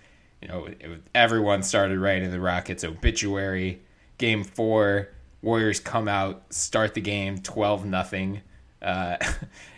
You 0.40 0.48
know, 0.48 0.68
everyone 1.14 1.64
started 1.64 1.98
writing 1.98 2.30
the 2.30 2.38
Rockets 2.38 2.84
obituary. 2.84 3.80
Game 4.18 4.44
four, 4.44 5.08
Warriors 5.42 5.80
come 5.80 6.06
out, 6.06 6.44
start 6.52 6.94
the 6.94 7.00
game 7.00 7.38
12 7.38 7.86
nothing. 7.86 8.42
Uh, 8.80 9.16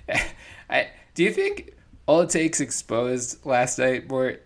I, 0.68 0.88
do 1.14 1.22
you 1.22 1.32
think 1.32 1.74
all 2.06 2.20
it 2.20 2.30
takes 2.30 2.60
exposed 2.60 3.46
last 3.46 3.78
night, 3.78 4.10
Mort? 4.10 4.45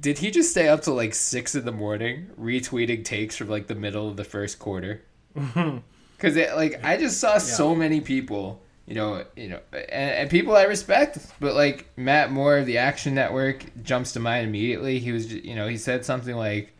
Did 0.00 0.18
he 0.18 0.30
just 0.30 0.50
stay 0.50 0.68
up 0.68 0.82
till 0.82 0.94
like 0.94 1.14
six 1.14 1.54
in 1.54 1.64
the 1.64 1.72
morning 1.72 2.30
retweeting 2.38 3.04
takes 3.04 3.36
from 3.36 3.48
like 3.48 3.66
the 3.66 3.74
middle 3.74 4.08
of 4.08 4.16
the 4.16 4.24
first 4.24 4.58
quarter? 4.58 5.02
Because 6.16 6.36
like 6.54 6.82
I 6.82 6.96
just 6.96 7.20
saw 7.20 7.38
so 7.38 7.74
many 7.74 8.00
people, 8.00 8.62
you 8.86 8.94
know, 8.94 9.24
you 9.36 9.48
know, 9.48 9.60
and, 9.72 10.10
and 10.10 10.30
people 10.30 10.56
I 10.56 10.62
respect, 10.62 11.18
but 11.38 11.54
like 11.54 11.88
Matt 11.96 12.30
Moore 12.30 12.58
of 12.58 12.66
the 12.66 12.78
Action 12.78 13.14
Network 13.14 13.64
jumps 13.82 14.12
to 14.12 14.20
mind 14.20 14.46
immediately. 14.46 15.00
He 15.00 15.12
was, 15.12 15.30
you 15.32 15.54
know, 15.54 15.68
he 15.68 15.76
said 15.76 16.04
something 16.04 16.34
like, 16.34 16.72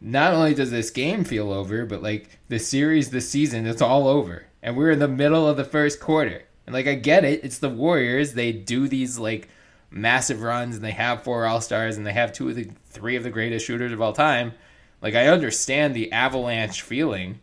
"Not 0.00 0.32
only 0.32 0.54
does 0.54 0.70
this 0.70 0.90
game 0.90 1.24
feel 1.24 1.50
over, 1.50 1.86
but 1.86 2.02
like 2.02 2.38
the 2.48 2.58
series, 2.58 3.10
the 3.10 3.22
season, 3.22 3.66
it's 3.66 3.82
all 3.82 4.06
over, 4.06 4.46
and 4.62 4.76
we're 4.76 4.92
in 4.92 5.00
the 5.00 5.08
middle 5.08 5.48
of 5.48 5.56
the 5.56 5.64
first 5.64 5.98
quarter." 5.98 6.42
And 6.66 6.74
like 6.74 6.86
I 6.86 6.94
get 6.94 7.24
it, 7.24 7.42
it's 7.42 7.58
the 7.58 7.70
Warriors. 7.70 8.34
They 8.34 8.52
do 8.52 8.86
these 8.86 9.18
like 9.18 9.48
massive 9.90 10.42
runs, 10.42 10.76
and 10.76 10.84
they 10.84 10.92
have 10.92 11.22
four 11.22 11.46
All 11.46 11.60
Stars, 11.60 11.96
and 11.96 12.06
they 12.06 12.12
have 12.12 12.32
two 12.32 12.48
of 12.48 12.56
the 12.56 12.70
three 12.86 13.16
of 13.16 13.22
the 13.22 13.30
greatest 13.30 13.66
shooters 13.66 13.92
of 13.92 14.00
all 14.00 14.12
time. 14.12 14.52
Like 15.00 15.14
I 15.14 15.28
understand 15.28 15.94
the 15.94 16.12
avalanche 16.12 16.82
feeling 16.82 17.40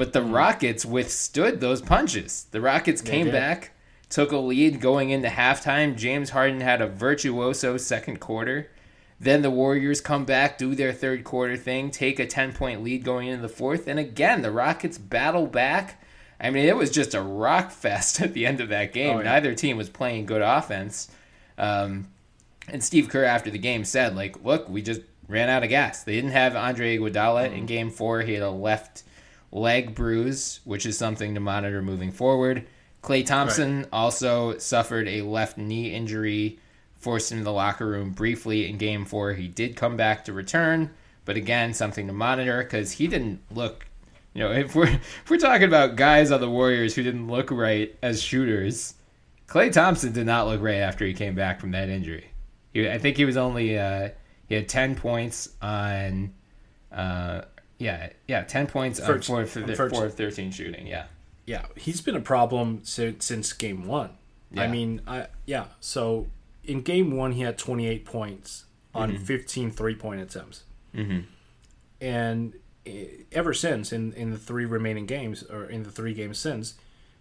but 0.00 0.14
the 0.14 0.20
mm. 0.20 0.34
Rockets 0.34 0.86
withstood 0.86 1.60
those 1.60 1.82
punches. 1.82 2.46
The 2.52 2.62
Rockets 2.62 3.02
came 3.02 3.26
did. 3.26 3.32
back, 3.32 3.72
took 4.08 4.32
a 4.32 4.38
lead 4.38 4.80
going 4.80 5.10
into 5.10 5.28
halftime. 5.28 5.94
James 5.94 6.30
Harden 6.30 6.62
had 6.62 6.80
a 6.80 6.86
virtuoso 6.86 7.76
second 7.76 8.18
quarter. 8.18 8.70
Then 9.20 9.42
the 9.42 9.50
Warriors 9.50 10.00
come 10.00 10.24
back, 10.24 10.56
do 10.56 10.74
their 10.74 10.94
third 10.94 11.22
quarter 11.22 11.54
thing, 11.54 11.90
take 11.90 12.18
a 12.18 12.26
10 12.26 12.54
point 12.54 12.82
lead 12.82 13.04
going 13.04 13.28
into 13.28 13.42
the 13.42 13.48
fourth. 13.50 13.86
And 13.86 13.98
again, 13.98 14.40
the 14.40 14.50
Rockets 14.50 14.96
battle 14.96 15.46
back. 15.46 16.02
I 16.40 16.48
mean, 16.48 16.66
it 16.66 16.78
was 16.78 16.90
just 16.90 17.12
a 17.12 17.20
rock 17.20 17.70
fest 17.70 18.20
at 18.22 18.32
the 18.32 18.46
end 18.46 18.62
of 18.62 18.70
that 18.70 18.94
game. 18.94 19.16
Oh, 19.16 19.18
yeah. 19.18 19.32
Neither 19.32 19.54
team 19.54 19.76
was 19.76 19.90
playing 19.90 20.24
good 20.24 20.40
offense. 20.40 21.10
Um, 21.60 22.08
and 22.68 22.82
Steve 22.82 23.08
Kerr 23.08 23.24
after 23.24 23.50
the 23.50 23.58
game 23.58 23.84
said, 23.84 24.16
like, 24.16 24.42
look, 24.42 24.68
we 24.68 24.82
just 24.82 25.02
ran 25.28 25.48
out 25.48 25.62
of 25.62 25.68
gas. 25.68 26.02
They 26.02 26.14
didn't 26.14 26.30
have 26.30 26.56
Andre 26.56 26.98
Iguodala 26.98 27.52
in 27.52 27.66
game 27.66 27.90
four. 27.90 28.22
He 28.22 28.32
had 28.32 28.42
a 28.42 28.50
left 28.50 29.04
leg 29.52 29.94
bruise, 29.94 30.60
which 30.64 30.86
is 30.86 30.96
something 30.96 31.34
to 31.34 31.40
monitor 31.40 31.82
moving 31.82 32.10
forward. 32.10 32.66
Klay 33.02 33.24
Thompson 33.24 33.86
also 33.92 34.58
suffered 34.58 35.06
a 35.08 35.22
left 35.22 35.58
knee 35.58 35.92
injury, 35.92 36.58
forced 36.98 37.32
into 37.32 37.44
the 37.44 37.52
locker 37.52 37.86
room 37.86 38.10
briefly 38.10 38.68
in 38.68 38.78
game 38.78 39.04
four. 39.04 39.32
He 39.34 39.48
did 39.48 39.76
come 39.76 39.96
back 39.96 40.24
to 40.24 40.32
return, 40.32 40.90
but 41.24 41.36
again, 41.36 41.74
something 41.74 42.06
to 42.06 42.12
monitor 42.12 42.62
because 42.62 42.92
he 42.92 43.06
didn't 43.06 43.40
look. 43.50 43.86
You 44.34 44.44
know, 44.44 44.52
if 44.52 44.74
we're 44.74 44.86
if 44.88 45.30
we're 45.30 45.38
talking 45.38 45.66
about 45.66 45.96
guys 45.96 46.30
on 46.30 46.40
the 46.40 46.50
Warriors 46.50 46.94
who 46.94 47.02
didn't 47.02 47.28
look 47.28 47.50
right 47.50 47.96
as 48.02 48.22
shooters, 48.22 48.94
Klay 49.50 49.72
Thompson 49.72 50.12
did 50.12 50.26
not 50.26 50.46
look 50.46 50.60
great 50.60 50.80
after 50.80 51.04
he 51.04 51.12
came 51.12 51.34
back 51.34 51.60
from 51.60 51.72
that 51.72 51.88
injury. 51.88 52.30
He, 52.72 52.88
I 52.88 52.98
think 52.98 53.16
he 53.16 53.24
was 53.24 53.36
only 53.36 53.76
uh, 53.76 54.10
he 54.48 54.54
had 54.54 54.68
ten 54.68 54.94
points 54.94 55.50
on, 55.60 56.32
uh, 56.92 57.42
yeah, 57.78 58.10
yeah, 58.28 58.42
ten 58.42 58.68
points 58.68 59.00
on 59.00 59.06
four, 59.20 59.44
first- 59.44 59.94
four 59.94 60.06
of 60.06 60.14
thirteen 60.14 60.52
shooting. 60.52 60.86
Yeah, 60.86 61.06
Yeah, 61.46 61.66
he's 61.76 62.00
been 62.00 62.14
a 62.14 62.20
problem 62.20 62.80
since, 62.84 63.26
since 63.26 63.52
game 63.52 63.86
one. 63.86 64.10
I 64.56 64.66
mean, 64.66 65.00
I 65.06 65.26
yeah. 65.46 65.66
So 65.80 66.28
in 66.64 66.82
game 66.82 67.16
one, 67.16 67.32
he 67.32 67.42
had 67.42 67.58
28 67.58 68.04
points 68.04 68.64
on 68.94 69.16
15 69.16 69.70
three 69.70 69.94
point 69.94 70.20
attempts. 70.20 70.64
Mm-hmm. 70.94 71.20
And 72.00 72.54
eh, 72.86 73.06
ever 73.32 73.54
since, 73.54 73.92
in, 73.92 74.12
in 74.14 74.30
the 74.30 74.38
three 74.38 74.64
remaining 74.64 75.06
games, 75.06 75.42
or 75.44 75.64
in 75.64 75.82
the 75.82 75.90
three 75.90 76.14
games 76.14 76.38
since, 76.38 76.74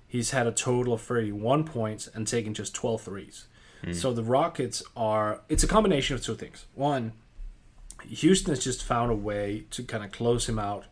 he's 0.10 0.32
had 0.32 0.47
a 0.47 0.51
total 0.51 0.91
of 0.93 1.01
31 1.01 1.64
points 1.64 2.07
and 2.07 2.28
taken 2.28 2.53
just 2.53 2.76
12 2.76 3.03
threes. 3.03 3.47
Hmm. 3.86 3.93
So 3.93 4.12
the 4.12 4.24
Rockets 4.24 4.84
are, 4.97 5.41
it's 5.47 5.64
a 5.64 5.68
combination 5.68 6.16
of 6.16 6.24
two 6.24 6.36
things. 6.36 6.66
One, 6.74 7.14
Houston 8.07 8.51
has 8.53 8.62
just 8.62 8.84
found 8.84 9.12
a 9.12 9.16
way 9.16 9.66
to 9.72 9.84
kind 9.84 10.03
of 10.03 10.12
close 10.12 10.49
him 10.49 10.60
out 10.60 10.86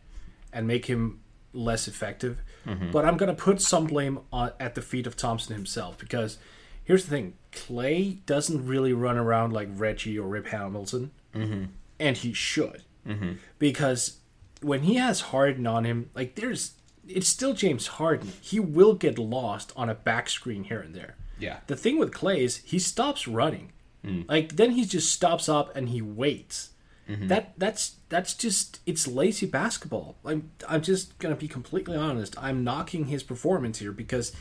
and 0.52 0.66
make 0.66 0.86
him 0.86 1.20
less 1.52 1.88
effective. 1.88 2.38
Mm-hmm. 2.66 2.90
But 2.90 3.04
I'm 3.04 3.16
going 3.16 3.34
to 3.34 3.40
put 3.40 3.60
some 3.60 3.86
blame 3.86 4.20
on, 4.32 4.52
at 4.60 4.74
the 4.74 4.82
feet 4.82 5.06
of 5.06 5.16
Thompson 5.16 5.54
himself 5.54 5.98
because 5.98 6.38
here's 6.84 7.04
the 7.04 7.10
thing 7.10 7.34
Klay 7.52 8.24
doesn't 8.26 8.66
really 8.66 8.92
run 8.92 9.16
around 9.18 9.52
like 9.52 9.68
Reggie 9.72 10.18
or 10.18 10.28
Rip 10.28 10.46
Hamilton, 10.46 11.10
mm-hmm. 11.34 11.64
and 11.98 12.16
he 12.16 12.32
should. 12.32 12.84
Mm-hmm. 13.06 13.32
Because 13.58 14.18
when 14.60 14.82
he 14.82 14.94
has 14.94 15.20
Harden 15.20 15.66
on 15.66 15.84
him, 15.84 16.10
like 16.14 16.34
there's. 16.34 16.72
It's 17.08 17.28
still 17.28 17.54
James 17.54 17.86
Harden. 17.86 18.32
He 18.40 18.60
will 18.60 18.94
get 18.94 19.18
lost 19.18 19.72
on 19.76 19.88
a 19.88 19.94
back 19.94 20.28
screen 20.28 20.64
here 20.64 20.80
and 20.80 20.94
there. 20.94 21.16
yeah, 21.38 21.58
The 21.66 21.76
thing 21.76 21.98
with 21.98 22.12
Klay 22.12 22.38
is 22.38 22.58
he 22.58 22.78
stops 22.78 23.26
running. 23.26 23.72
Mm. 24.04 24.28
Like 24.28 24.56
then 24.56 24.72
he 24.72 24.84
just 24.84 25.12
stops 25.12 25.48
up 25.48 25.74
and 25.76 25.88
he 25.88 26.00
waits. 26.02 26.70
Mm-hmm. 27.08 27.28
That 27.28 27.54
that's 27.56 27.96
that's 28.08 28.34
just 28.34 28.80
it's 28.86 29.06
lazy 29.06 29.46
basketball. 29.46 30.16
I'm 30.24 30.50
I'm 30.68 30.82
just 30.82 31.18
gonna 31.18 31.36
be 31.36 31.48
completely 31.48 31.96
honest. 31.96 32.36
I'm 32.38 32.62
knocking 32.62 33.06
his 33.06 33.22
performance 33.22 33.78
here 33.78 33.92
because 33.92 34.32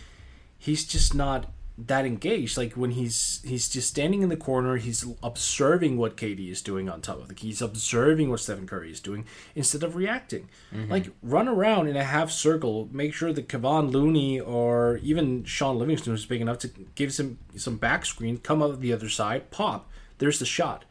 he's 0.58 0.86
just 0.86 1.16
not 1.16 1.50
that 1.78 2.06
engaged. 2.06 2.58
Like 2.58 2.74
when 2.74 2.92
he's 2.92 3.42
he's 3.46 3.70
just 3.70 3.90
standing 3.90 4.24
in 4.24 4.30
the 4.30 4.38
corner, 4.38 4.78
he's 4.78 5.06
observing 5.22 5.98
what 5.98 6.18
KD 6.18 6.50
is 6.50 6.62
doing 6.62 6.90
on 6.90 7.02
top 7.02 7.20
of 7.20 7.28
the 7.28 7.36
key. 7.36 7.48
He's 7.48 7.62
observing 7.62 8.30
what 8.30 8.40
Stephen 8.40 8.68
Curry 8.68 8.92
is 8.92 9.00
doing 9.00 9.26
instead 9.56 9.84
of 9.84 9.96
reacting. 9.96 10.50
Like 10.90 11.12
run 11.22 11.48
around 11.48 11.88
in 11.88 11.96
a 11.96 12.04
half 12.04 12.32
circle, 12.32 12.90
make 12.92 13.14
sure 13.14 13.32
that 13.32 13.48
Kevon 13.48 13.92
Looney 13.92 14.40
or 14.40 14.98
even 15.04 15.44
Shaun 15.44 15.78
Livingston, 15.78 16.14
who's 16.14 16.26
big 16.26 16.42
enough 16.42 16.60
to 16.60 16.72
give 16.96 17.14
some 17.14 17.38
some 17.56 17.78
back 17.78 18.06
screen, 18.06 18.38
come 18.38 18.62
up 18.62 18.80
the 18.80 18.94
other 18.94 19.10
side, 19.10 19.52
pop. 19.52 19.90
There's 20.18 20.40
the 20.40 20.46
shot, 20.46 20.86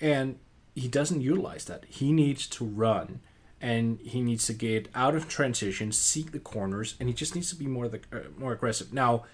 and 0.00 0.38
he 0.74 0.88
doesn't 0.88 1.20
utilize 1.20 1.66
that. 1.66 1.84
He 1.86 2.12
needs 2.12 2.46
to 2.48 2.64
run 2.64 3.20
and 3.60 4.00
he 4.00 4.22
needs 4.22 4.46
to 4.46 4.54
get 4.54 4.88
out 4.94 5.14
of 5.14 5.28
transition, 5.28 5.92
seek 5.92 6.32
the 6.32 6.38
corners, 6.38 6.94
and 6.98 7.10
he 7.10 7.14
just 7.14 7.34
needs 7.34 7.50
to 7.50 7.56
be 7.56 7.66
more 7.66 7.88
the, 7.88 8.00
uh, 8.10 8.20
more 8.38 8.52
aggressive. 8.52 8.90
Now, 8.90 9.24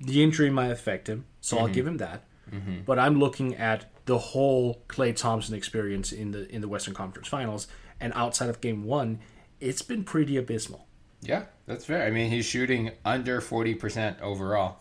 the 0.00 0.22
injury 0.22 0.50
might 0.50 0.70
affect 0.70 1.08
him, 1.08 1.26
so 1.40 1.58
I'll 1.58 1.64
mm-hmm. 1.64 1.72
give 1.72 1.86
him 1.86 1.96
that. 1.98 2.24
Mm-hmm. 2.52 2.80
But 2.84 2.98
I'm 2.98 3.18
looking 3.18 3.54
at 3.56 3.86
the 4.06 4.18
whole 4.18 4.82
Klay 4.88 5.14
Thompson 5.14 5.54
experience 5.54 6.12
in 6.12 6.30
the 6.30 6.48
in 6.52 6.60
the 6.60 6.68
Western 6.68 6.94
Conference 6.94 7.28
Finals, 7.28 7.66
and 8.00 8.12
outside 8.14 8.48
of 8.48 8.60
Game 8.60 8.84
One, 8.84 9.18
it's 9.60 9.82
been 9.82 10.04
pretty 10.04 10.36
abysmal. 10.36 10.86
yeah, 11.22 11.44
that's 11.66 11.84
fair. 11.84 12.06
I 12.06 12.10
mean, 12.10 12.30
he's 12.30 12.46
shooting 12.46 12.92
under 13.04 13.40
forty 13.40 13.74
percent 13.74 14.20
overall. 14.20 14.78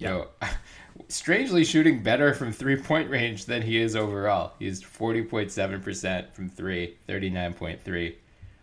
Know, 0.00 0.28
strangely 1.08 1.64
shooting 1.64 2.02
better 2.04 2.34
from 2.34 2.52
three 2.52 2.76
point 2.76 3.10
range 3.10 3.46
than 3.46 3.62
he 3.62 3.78
is 3.78 3.96
overall. 3.96 4.52
He's 4.58 4.82
forty 4.82 5.22
point 5.22 5.50
seven 5.50 5.80
percent 5.80 6.34
from 6.34 6.48
three, 6.48 6.98
39.3 7.08 8.14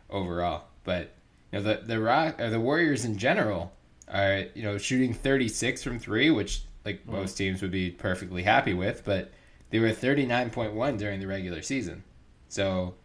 overall. 0.10 0.64
But 0.86 1.14
you 1.52 1.60
know, 1.60 1.64
the 1.64 1.86
the 1.86 2.00
rock 2.00 2.40
or 2.40 2.50
the 2.50 2.60
Warriors 2.60 3.04
in 3.04 3.18
general 3.18 3.74
are 4.08 4.46
you 4.54 4.64
know 4.64 4.78
shooting 4.78 5.14
thirty 5.14 5.48
six 5.48 5.84
from 5.84 6.00
three, 6.00 6.30
which 6.30 6.64
like 6.86 7.06
most 7.08 7.36
teams 7.36 7.62
would 7.62 7.72
be 7.72 7.92
perfectly 7.92 8.44
happy 8.44 8.74
with, 8.74 9.04
but 9.04 9.32
they 9.70 9.80
were 9.80 9.92
thirty 9.92 10.26
nine 10.26 10.50
point 10.50 10.74
one 10.74 10.98
during 10.98 11.20
the 11.20 11.28
regular 11.28 11.62
season. 11.62 12.04
So 12.48 12.96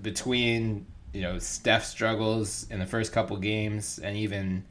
between 0.00 0.86
you 1.12 1.22
know 1.22 1.38
Steph 1.38 1.84
struggles 1.84 2.66
in 2.70 2.78
the 2.78 2.86
first 2.86 3.12
couple 3.12 3.36
games 3.36 3.98
and 3.98 4.16
even 4.16 4.64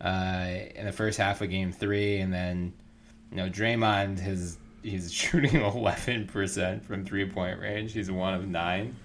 uh, 0.00 0.48
in 0.74 0.86
the 0.86 0.92
first 0.92 1.18
half 1.18 1.40
of 1.40 1.50
game 1.50 1.72
three, 1.72 2.18
and 2.18 2.32
then 2.32 2.72
you 3.30 3.36
know 3.36 3.48
Draymond 3.48 4.18
has 4.20 4.58
he's 4.82 5.12
shooting 5.12 5.60
eleven 5.60 6.26
percent 6.26 6.84
from 6.84 7.04
three 7.04 7.28
point 7.28 7.60
range. 7.60 7.92
He's 7.92 8.10
one 8.10 8.34
of 8.34 8.46
nine. 8.46 8.96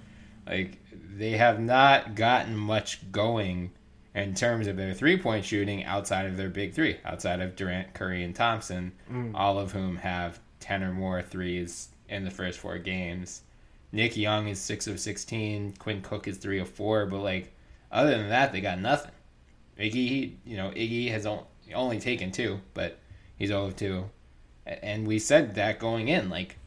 Like 0.45 0.79
they 1.15 1.31
have 1.31 1.59
not 1.59 2.15
gotten 2.15 2.55
much 2.55 3.11
going 3.11 3.71
in 4.17 4.33
terms 4.33 4.65
of 4.65 4.75
their 4.77 4.95
three 4.95 5.17
point 5.17 5.45
shooting 5.45 5.85
outside 5.85 6.25
of 6.25 6.37
their 6.37 6.49
big 6.49 6.73
three, 6.73 6.97
outside 7.05 7.39
of 7.39 7.55
Durant, 7.55 7.93
Curry, 7.93 8.23
and 8.23 8.35
Thompson, 8.35 8.91
mm. 9.11 9.31
all 9.35 9.59
of 9.59 9.71
whom 9.71 9.97
have 9.97 10.39
ten 10.59 10.83
or 10.83 10.91
more 10.91 11.21
threes 11.21 11.89
in 12.09 12.25
the 12.25 12.31
first 12.31 12.57
four 12.59 12.79
games. 12.79 13.43
Nick 13.91 14.17
Young 14.17 14.47
is 14.47 14.59
six 14.59 14.87
of 14.87 14.99
sixteen. 14.99 15.73
Quinn 15.77 16.01
Cook 16.01 16.27
is 16.27 16.37
three 16.37 16.59
of 16.59 16.67
four. 16.67 17.05
But 17.05 17.19
like, 17.19 17.53
other 17.91 18.17
than 18.17 18.29
that, 18.29 18.51
they 18.51 18.59
got 18.59 18.79
nothing. 18.79 19.11
Iggy, 19.79 20.33
you 20.43 20.57
know, 20.57 20.71
Iggy 20.71 21.11
has 21.11 21.27
only 21.75 21.99
taken 21.99 22.31
two, 22.31 22.59
but 22.73 22.97
he's 23.37 23.49
0 23.49 23.65
of 23.65 23.75
two. 23.75 24.09
And 24.65 25.05
we 25.05 25.19
said 25.19 25.53
that 25.55 25.77
going 25.77 26.07
in, 26.07 26.31
like, 26.31 26.57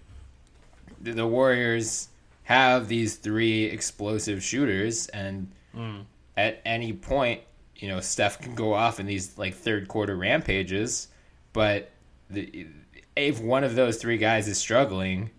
the, 1.00 1.12
the 1.12 1.26
Warriors 1.26 2.08
have 2.44 2.86
these 2.86 3.16
three 3.16 3.64
explosive 3.64 4.44
shooters, 4.44 5.08
and 5.08 5.50
mm. 5.76 6.04
At 6.40 6.62
any 6.64 6.92
point, 6.94 7.42
you 7.76 7.88
know, 7.88 8.00
Steph 8.00 8.40
can 8.40 8.54
go 8.54 8.72
off 8.72 8.98
in 8.98 9.06
these 9.06 9.36
like 9.36 9.54
third 9.54 9.88
quarter 9.88 10.16
rampages, 10.16 11.08
but 11.52 11.90
the, 12.30 12.66
if 13.14 13.40
one 13.40 13.62
of 13.62 13.74
those 13.74 13.98
three 13.98 14.16
guys 14.16 14.48
is 14.48 14.58
struggling, 14.58 15.30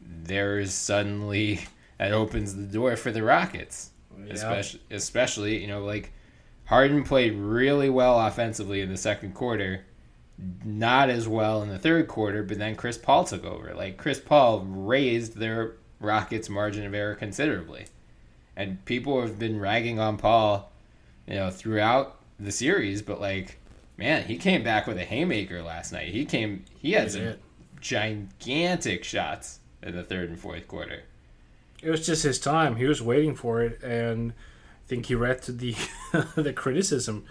there's 0.00 0.74
suddenly 0.74 1.60
that 1.98 2.12
opens 2.12 2.54
the 2.54 2.64
door 2.64 2.96
for 2.96 3.10
the 3.10 3.22
Rockets. 3.22 3.90
Especially, 4.28 4.80
especially, 4.90 5.60
you 5.62 5.66
know, 5.66 5.82
like 5.82 6.12
Harden 6.66 7.02
played 7.02 7.34
really 7.34 7.88
well 7.88 8.20
offensively 8.20 8.82
in 8.82 8.90
the 8.90 8.98
second 8.98 9.32
quarter, 9.34 9.86
not 10.62 11.08
as 11.08 11.26
well 11.26 11.62
in 11.62 11.70
the 11.70 11.78
third 11.78 12.06
quarter, 12.06 12.42
but 12.42 12.58
then 12.58 12.76
Chris 12.76 12.98
Paul 12.98 13.24
took 13.24 13.44
over. 13.44 13.72
Like 13.74 13.96
Chris 13.96 14.20
Paul 14.20 14.60
raised 14.60 15.38
their 15.38 15.76
Rockets' 15.98 16.50
margin 16.50 16.84
of 16.84 16.92
error 16.92 17.14
considerably. 17.14 17.86
And 18.56 18.84
people 18.84 19.20
have 19.20 19.38
been 19.38 19.58
ragging 19.60 19.98
on 19.98 20.16
Paul, 20.16 20.70
you 21.26 21.34
know, 21.34 21.50
throughout 21.50 22.20
the 22.38 22.52
series, 22.52 23.02
but 23.02 23.20
like, 23.20 23.58
man, 23.96 24.24
he 24.24 24.36
came 24.36 24.62
back 24.62 24.86
with 24.86 24.98
a 24.98 25.04
haymaker 25.04 25.62
last 25.62 25.92
night. 25.92 26.08
He 26.08 26.24
came, 26.24 26.64
he 26.78 26.92
had 26.92 27.10
some 27.10 27.34
gigantic 27.80 29.04
shots 29.04 29.60
in 29.82 29.94
the 29.94 30.02
third 30.02 30.28
and 30.28 30.38
fourth 30.38 30.68
quarter. 30.68 31.04
It 31.82 31.90
was 31.90 32.04
just 32.04 32.22
his 32.22 32.38
time. 32.38 32.76
He 32.76 32.84
was 32.84 33.00
waiting 33.00 33.34
for 33.34 33.62
it, 33.62 33.82
and 33.82 34.32
I 34.32 34.86
think 34.86 35.06
he 35.06 35.14
read 35.14 35.42
to 35.42 35.52
the 35.52 35.74
the 36.34 36.52
criticism 36.52 37.24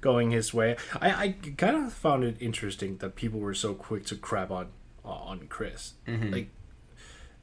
going 0.00 0.30
his 0.30 0.54
way. 0.54 0.76
I, 1.00 1.10
I 1.10 1.28
kind 1.56 1.76
of 1.76 1.92
found 1.92 2.22
it 2.22 2.36
interesting 2.38 2.98
that 2.98 3.16
people 3.16 3.40
were 3.40 3.54
so 3.54 3.74
quick 3.74 4.06
to 4.06 4.16
crap 4.16 4.50
on 4.50 4.68
on 5.04 5.46
Chris. 5.48 5.94
Mm-hmm. 6.06 6.32
Like 6.32 6.50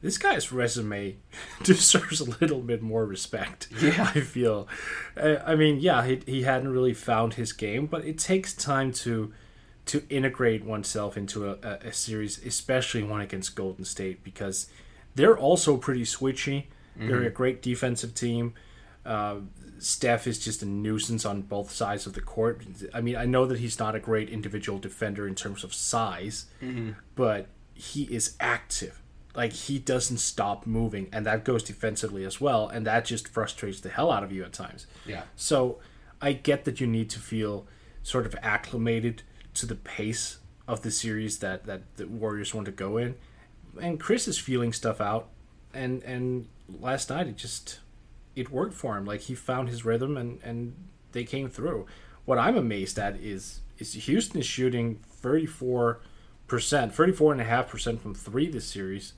this 0.03 0.19
guy's 0.19 0.51
resume 0.51 1.15
deserves 1.63 2.19
a 2.19 2.29
little 2.39 2.61
bit 2.61 2.83
more 2.83 3.05
respect. 3.05 3.69
Yeah. 3.81 4.11
I 4.13 4.19
feel. 4.19 4.67
I 5.17 5.55
mean, 5.55 5.79
yeah, 5.79 6.05
he 6.05 6.21
he 6.27 6.43
hadn't 6.43 6.71
really 6.71 6.93
found 6.93 7.33
his 7.33 7.53
game, 7.53 7.87
but 7.87 8.05
it 8.05 8.19
takes 8.19 8.53
time 8.53 8.91
to 8.93 9.33
to 9.85 10.03
integrate 10.09 10.63
oneself 10.63 11.17
into 11.17 11.49
a, 11.49 11.57
a, 11.63 11.87
a 11.87 11.93
series, 11.93 12.43
especially 12.45 13.03
one 13.03 13.21
against 13.21 13.55
Golden 13.55 13.83
State, 13.83 14.23
because 14.23 14.67
they're 15.15 15.37
also 15.37 15.77
pretty 15.77 16.03
switchy. 16.03 16.65
They're 16.95 17.23
a 17.23 17.31
great 17.31 17.61
defensive 17.61 18.13
team. 18.13 18.53
Uh, 19.05 19.37
Steph 19.79 20.27
is 20.27 20.39
just 20.39 20.61
a 20.61 20.65
nuisance 20.65 21.25
on 21.25 21.41
both 21.41 21.71
sides 21.71 22.05
of 22.05 22.13
the 22.13 22.21
court. 22.21 22.63
I 22.93 23.01
mean, 23.01 23.15
I 23.17 23.25
know 23.25 23.45
that 23.47 23.59
he's 23.59 23.79
not 23.79 23.95
a 23.95 23.99
great 23.99 24.29
individual 24.29 24.79
defender 24.79 25.27
in 25.27 25.35
terms 25.35 25.63
of 25.63 25.73
size, 25.73 26.45
but 27.15 27.47
he 27.73 28.03
is 28.03 28.35
active. 28.39 29.01
Like 29.35 29.53
he 29.53 29.79
doesn't 29.79 30.17
stop 30.17 30.65
moving, 30.67 31.09
and 31.11 31.25
that 31.25 31.43
goes 31.43 31.63
defensively 31.63 32.23
as 32.23 32.39
well, 32.39 32.67
and 32.67 32.85
that 32.85 33.05
just 33.05 33.27
frustrates 33.27 33.79
the 33.79 33.89
hell 33.89 34.11
out 34.11 34.23
of 34.23 34.31
you 34.31 34.43
at 34.43 34.53
times. 34.53 34.85
Yeah. 35.05 35.23
So 35.35 35.79
I 36.21 36.33
get 36.33 36.65
that 36.65 36.79
you 36.79 36.87
need 36.87 37.09
to 37.11 37.19
feel 37.19 37.65
sort 38.03 38.25
of 38.25 38.35
acclimated 38.41 39.23
to 39.55 39.65
the 39.65 39.75
pace 39.75 40.37
of 40.67 40.81
the 40.81 40.91
series 40.91 41.39
that 41.39 41.65
that 41.65 41.95
the 41.95 42.07
Warriors 42.07 42.53
want 42.53 42.65
to 42.65 42.71
go 42.71 42.97
in, 42.97 43.15
and 43.81 43.99
Chris 43.99 44.27
is 44.27 44.37
feeling 44.37 44.71
stuff 44.71 45.01
out, 45.01 45.29
and 45.73 46.03
and 46.03 46.47
last 46.79 47.09
night 47.09 47.27
it 47.27 47.35
just 47.35 47.79
it 48.35 48.51
worked 48.51 48.73
for 48.73 48.97
him. 48.97 49.05
Like 49.05 49.21
he 49.21 49.35
found 49.35 49.69
his 49.69 49.83
rhythm, 49.83 50.15
and 50.15 50.39
and 50.43 50.75
they 51.11 51.23
came 51.23 51.49
through. 51.49 51.87
What 52.25 52.37
I'm 52.37 52.55
amazed 52.55 52.99
at 52.99 53.15
is 53.15 53.61
is 53.79 53.93
Houston 53.93 54.39
is 54.39 54.45
shooting 54.45 54.99
34 55.09 55.99
percent, 56.47 56.93
34 56.93 57.33
and 57.33 57.41
a 57.41 57.45
half 57.45 57.69
percent 57.69 58.01
from 58.01 58.13
three 58.13 58.47
this 58.47 58.65
series, 58.65 59.13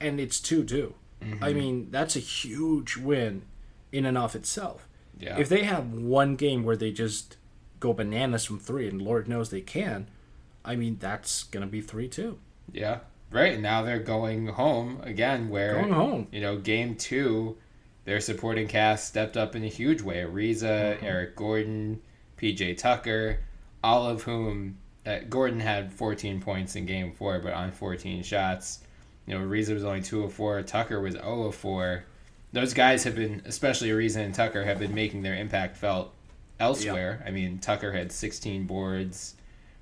and 0.00 0.20
it's 0.20 0.40
two 0.40 0.64
two. 0.64 0.94
I 1.40 1.52
mean 1.52 1.88
that's 1.90 2.14
a 2.14 2.20
huge 2.20 2.96
win 2.96 3.42
in 3.90 4.04
and 4.06 4.18
of 4.18 4.34
itself. 4.36 4.86
Yeah. 5.18 5.38
If 5.38 5.48
they 5.48 5.64
have 5.64 5.92
one 5.92 6.36
game 6.36 6.62
where 6.62 6.76
they 6.76 6.92
just 6.92 7.36
go 7.80 7.92
bananas 7.92 8.44
from 8.44 8.58
three, 8.58 8.86
and 8.88 9.00
Lord 9.02 9.26
knows 9.28 9.50
they 9.50 9.60
can, 9.62 10.08
I 10.64 10.76
mean 10.76 10.98
that's 11.00 11.44
gonna 11.44 11.66
be 11.66 11.80
three 11.80 12.08
two. 12.08 12.38
Yeah. 12.72 12.98
Right. 13.30 13.58
Now 13.58 13.82
they're 13.82 13.98
going 13.98 14.46
home 14.48 15.00
again 15.02 15.48
where 15.48 15.74
Going 15.80 15.92
home. 15.92 16.26
You 16.30 16.40
know, 16.42 16.58
game 16.58 16.94
two, 16.94 17.56
their 18.04 18.20
supporting 18.20 18.68
cast 18.68 19.08
stepped 19.08 19.36
up 19.36 19.56
in 19.56 19.64
a 19.64 19.68
huge 19.68 20.02
way. 20.02 20.16
Ariza, 20.18 20.96
Mm-hmm. 20.96 21.04
Eric 21.06 21.34
Gordon, 21.36 22.02
PJ 22.38 22.78
Tucker, 22.78 23.40
all 23.82 24.06
of 24.08 24.22
whom 24.22 24.78
uh, 25.04 25.20
Gordon 25.28 25.60
had 25.60 25.92
14 25.92 26.40
points 26.40 26.76
in 26.76 26.86
game 26.86 27.12
four, 27.12 27.40
but 27.40 27.52
on 27.52 27.72
14 27.72 28.22
shots. 28.22 28.80
You 29.26 29.38
know, 29.38 29.44
Ariza 29.44 29.74
was 29.74 29.84
only 29.84 30.02
2 30.02 30.24
of 30.24 30.32
4, 30.32 30.62
Tucker 30.62 31.00
was 31.00 31.14
0 31.14 31.44
of 31.44 31.54
4. 31.54 32.04
Those 32.52 32.74
guys 32.74 33.04
have 33.04 33.16
been, 33.16 33.42
especially 33.44 33.88
Ariza 33.88 34.18
and 34.18 34.34
Tucker, 34.34 34.64
have 34.64 34.78
been 34.78 34.94
making 34.94 35.22
their 35.22 35.34
impact 35.34 35.76
felt 35.76 36.12
elsewhere. 36.60 37.22
I 37.26 37.30
mean, 37.30 37.58
Tucker 37.58 37.92
had 37.92 38.12
16 38.12 38.66
boards. 38.66 39.34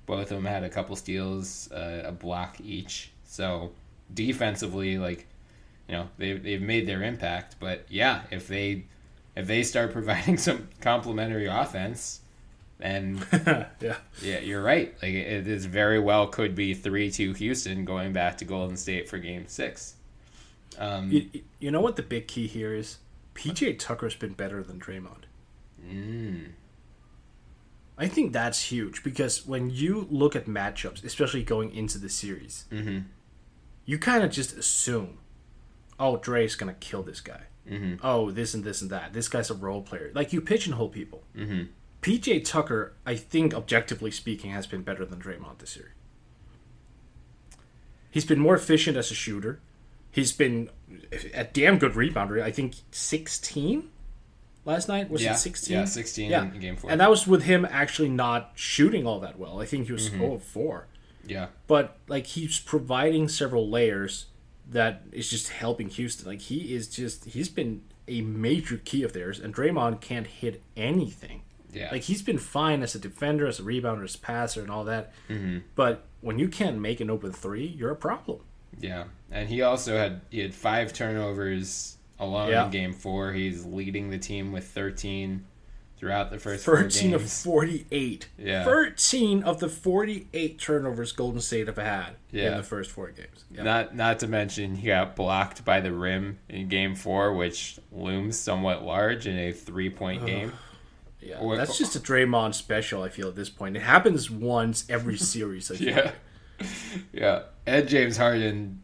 Both 0.05 0.31
of 0.31 0.37
them 0.37 0.45
had 0.45 0.63
a 0.63 0.69
couple 0.69 0.95
steals, 0.95 1.71
uh, 1.71 2.03
a 2.05 2.11
block 2.11 2.59
each. 2.59 3.11
So 3.25 3.71
defensively, 4.13 4.97
like 4.97 5.27
you 5.87 5.95
know, 5.95 6.09
they've 6.17 6.41
they've 6.41 6.61
made 6.61 6.87
their 6.87 7.03
impact. 7.03 7.55
But 7.59 7.85
yeah, 7.89 8.21
if 8.31 8.47
they 8.47 8.85
if 9.35 9.47
they 9.47 9.63
start 9.63 9.91
providing 9.93 10.37
some 10.37 10.69
complementary 10.81 11.47
offense, 11.47 12.21
then 12.77 13.25
Yeah. 13.79 13.97
yeah, 14.21 14.39
you're 14.39 14.61
right. 14.61 14.93
Like 15.01 15.13
it 15.13 15.47
is 15.47 15.65
very 15.65 15.99
well 15.99 16.27
could 16.27 16.55
be 16.55 16.73
three 16.73 17.11
two 17.11 17.33
Houston 17.33 17.85
going 17.85 18.13
back 18.13 18.37
to 18.39 18.45
Golden 18.45 18.77
State 18.77 19.09
for 19.09 19.17
Game 19.17 19.47
Six. 19.47 19.95
Um, 20.77 21.11
You, 21.11 21.29
you 21.59 21.71
know 21.71 21.81
what 21.81 21.95
the 21.95 22.03
big 22.03 22.27
key 22.27 22.47
here 22.47 22.73
is? 22.73 22.97
PJ 23.33 23.79
Tucker's 23.79 24.15
been 24.15 24.33
better 24.33 24.63
than 24.63 24.79
Draymond. 24.79 25.23
Hmm. 25.81 26.35
I 27.97 28.07
think 28.07 28.33
that's 28.33 28.71
huge 28.71 29.03
because 29.03 29.45
when 29.47 29.69
you 29.69 30.07
look 30.09 30.35
at 30.35 30.47
matchups, 30.47 31.03
especially 31.03 31.43
going 31.43 31.73
into 31.73 31.97
the 31.97 32.09
series, 32.09 32.65
mm-hmm. 32.69 32.99
you 33.85 33.97
kind 33.97 34.23
of 34.23 34.31
just 34.31 34.57
assume, 34.57 35.19
oh, 35.97 36.17
Dre's 36.17 36.55
gonna 36.55 36.73
kill 36.73 37.03
this 37.03 37.21
guy. 37.21 37.43
Mm-hmm. 37.69 38.05
Oh, 38.05 38.31
this 38.31 38.53
and 38.53 38.63
this 38.63 38.81
and 38.81 38.91
that. 38.91 39.13
This 39.13 39.29
guy's 39.29 39.49
a 39.49 39.53
role 39.53 39.81
player. 39.81 40.11
Like 40.13 40.33
you 40.33 40.41
pigeonhole 40.41 40.89
people. 40.89 41.23
Mm-hmm. 41.35 41.63
PJ 42.01 42.45
Tucker, 42.45 42.93
I 43.05 43.15
think, 43.15 43.53
objectively 43.53 44.11
speaking, 44.11 44.51
has 44.51 44.67
been 44.67 44.83
better 44.83 45.05
than 45.05 45.19
Draymond 45.19 45.57
this 45.59 45.75
year. 45.75 45.93
He's 48.11 48.25
been 48.25 48.39
more 48.39 48.55
efficient 48.55 48.95
as 48.97 49.11
a 49.11 49.15
shooter. 49.15 49.59
He's 50.11 50.31
been 50.31 50.69
a 51.33 51.43
damn 51.43 51.77
good 51.77 51.93
rebounder. 51.93 52.41
I 52.41 52.51
think 52.51 52.75
16 52.91 53.89
last 54.63 54.87
night. 54.87 55.09
Was 55.09 55.21
Yeah, 55.23 55.33
it 55.33 55.37
16? 55.39 55.77
yeah, 55.77 55.85
16 55.85 56.31
in 56.31 56.59
game 56.59 56.75
four. 56.77 56.89
And 56.91 57.01
that 57.01 57.09
was 57.09 57.27
with 57.27 57.43
him 57.43 57.67
actually 57.69 58.09
not 58.09 58.51
shooting 58.55 59.05
all 59.05 59.19
that 59.19 59.37
well. 59.37 59.59
I 59.59 59.65
think 59.65 59.87
he 59.87 59.91
was 59.93 60.09
Mm-hmm. 60.09 60.19
0 60.19 60.33
of 60.35 60.43
4. 60.43 60.87
yeah, 61.27 61.47
But, 61.67 61.97
like, 62.07 62.27
he's 62.27 62.59
providing 62.59 63.27
several 63.27 63.69
layers 63.69 64.27
that 64.69 65.01
is 65.11 65.29
just 65.29 65.49
helping 65.49 65.89
Houston. 65.89 66.27
Like, 66.27 66.41
he 66.41 66.73
is 66.73 66.87
just, 66.87 67.25
he's 67.25 67.49
been 67.49 67.81
a 68.07 68.21
major 68.21 68.77
key 68.77 69.03
of 69.03 69.11
theirs, 69.13 69.39
and 69.39 69.53
Draymond 69.53 69.99
can't 69.99 70.27
hit 70.27 70.63
anything. 70.77 71.41
Yeah. 71.75 71.89
Like 71.91 72.03
he's 72.03 72.21
been 72.21 72.37
fine 72.37 72.81
as 72.81 72.95
a 72.95 72.99
defender, 72.99 73.45
as 73.47 73.59
a 73.59 73.63
rebounder, 73.63 74.03
as 74.03 74.15
a 74.15 74.19
passer, 74.19 74.61
and 74.61 74.71
all 74.71 74.83
that. 74.85 75.13
Mm-hmm. 75.29 75.59
But 75.75 76.05
when 76.21 76.39
you 76.39 76.47
can't 76.47 76.79
make 76.79 76.99
an 77.01 77.09
open 77.09 77.31
three, 77.31 77.65
you're 77.65 77.91
a 77.91 77.95
problem. 77.95 78.39
Yeah, 78.79 79.05
and 79.31 79.47
he 79.49 79.61
also 79.61 79.97
had 79.97 80.21
he 80.29 80.39
had 80.39 80.53
five 80.53 80.93
turnovers 80.93 81.97
alone 82.19 82.49
Yeah. 82.49 82.65
in 82.65 82.71
Game 82.71 82.93
Four. 82.93 83.33
He's 83.33 83.65
leading 83.65 84.09
the 84.09 84.17
team 84.17 84.51
with 84.51 84.65
thirteen 84.67 85.45
throughout 85.97 86.29
the 86.29 86.37
first 86.37 86.65
four 86.65 86.77
Thirteen 86.81 87.13
of 87.13 87.29
forty-eight. 87.29 88.27
Yeah. 88.37 88.65
Thirteen 88.65 89.43
of 89.43 89.59
the 89.59 89.69
forty-eight 89.69 90.59
turnovers 90.59 91.13
Golden 91.13 91.39
State 91.39 91.67
have 91.67 91.77
had 91.77 92.15
in 92.33 92.57
the 92.57 92.63
first 92.63 92.91
four 92.91 93.11
games. 93.11 93.45
Yeah. 93.49 93.63
Not 93.63 93.95
not 93.95 94.19
to 94.19 94.27
mention 94.27 94.75
he 94.75 94.87
got 94.87 95.15
blocked 95.15 95.63
by 95.63 95.79
the 95.79 95.93
rim 95.93 96.39
in 96.49 96.67
Game 96.67 96.95
Four, 96.95 97.33
which 97.33 97.79
looms 97.93 98.37
somewhat 98.37 98.83
large 98.83 99.25
in 99.25 99.37
a 99.37 99.53
three 99.53 99.89
point 99.89 100.25
game. 100.25 100.51
Yeah. 101.25 101.39
or- 101.39 101.57
That's 101.57 101.77
just 101.77 101.95
a 101.95 101.99
Draymond 101.99 102.53
special. 102.53 103.03
I 103.03 103.09
feel 103.09 103.27
at 103.27 103.35
this 103.35 103.49
point, 103.49 103.75
it 103.75 103.81
happens 103.81 104.29
once 104.29 104.85
every 104.89 105.17
series. 105.17 105.71
I 105.71 105.75
feel. 105.77 105.87
Yeah, 105.89 106.11
yeah. 107.11 107.41
Ed 107.65 107.87
James 107.87 108.17
Harden 108.17 108.81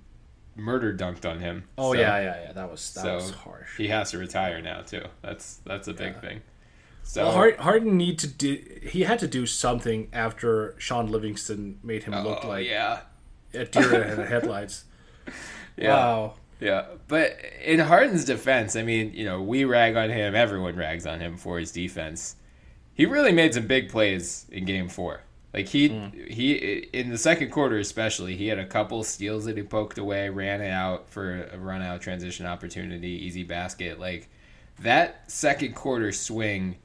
murder 0.55 0.93
dunked 0.93 1.29
on 1.29 1.39
him. 1.39 1.65
Oh 1.77 1.93
so- 1.93 1.99
yeah, 1.99 2.19
yeah, 2.19 2.43
yeah. 2.43 2.51
That 2.53 2.71
was 2.71 2.93
that 2.93 3.03
so 3.03 3.15
was 3.15 3.31
harsh. 3.31 3.77
he 3.77 3.87
has 3.87 4.11
to 4.11 4.17
retire 4.17 4.61
now 4.61 4.81
too. 4.81 5.05
That's 5.21 5.59
that's 5.65 5.87
a 5.87 5.93
big 5.93 6.19
thing. 6.21 6.41
So 7.03 7.25
Well, 7.27 7.51
Harden 7.59 7.97
need 7.97 8.19
to 8.19 8.27
do. 8.27 8.63
He 8.83 9.01
had 9.01 9.19
to 9.19 9.27
do 9.27 9.45
something 9.45 10.07
after 10.13 10.75
Shaun 10.77 11.11
Livingston 11.11 11.79
made 11.83 12.03
him 12.03 12.13
look 12.23 12.45
oh, 12.45 12.47
like 12.47 12.67
yeah, 12.67 13.01
a 13.53 13.65
deer 13.65 14.03
in 14.03 14.17
the 14.17 14.25
headlights. 14.25 14.85
yeah. 15.77 15.89
Wow. 15.89 16.33
Yeah, 16.61 16.85
but 17.07 17.37
in 17.63 17.79
Harden's 17.79 18.23
defense, 18.23 18.75
I 18.75 18.83
mean, 18.83 19.13
you 19.15 19.25
know, 19.25 19.41
we 19.41 19.65
rag 19.65 19.95
on 19.95 20.11
him. 20.11 20.35
Everyone 20.35 20.75
rags 20.75 21.07
on 21.07 21.19
him 21.19 21.35
for 21.35 21.57
his 21.57 21.71
defense. 21.71 22.35
He 22.93 23.07
really 23.07 23.31
made 23.31 23.55
some 23.55 23.65
big 23.65 23.89
plays 23.89 24.45
in 24.51 24.65
Game 24.65 24.87
Four. 24.87 25.21
Like 25.53 25.67
he 25.67 25.89
mm. 25.89 26.27
he 26.29 26.53
in 26.93 27.09
the 27.09 27.17
second 27.17 27.49
quarter 27.49 27.77
especially, 27.77 28.37
he 28.37 28.47
had 28.47 28.59
a 28.59 28.65
couple 28.65 29.03
steals 29.03 29.45
that 29.45 29.57
he 29.57 29.63
poked 29.63 29.97
away, 29.97 30.29
ran 30.29 30.61
it 30.61 30.69
out 30.69 31.09
for 31.09 31.43
a 31.51 31.57
run 31.57 31.81
out 31.81 31.99
transition 31.99 32.45
opportunity, 32.45 33.09
easy 33.09 33.43
basket. 33.43 33.99
Like 33.99 34.29
that 34.79 35.29
second 35.31 35.73
quarter 35.73 36.11
swing 36.11 36.77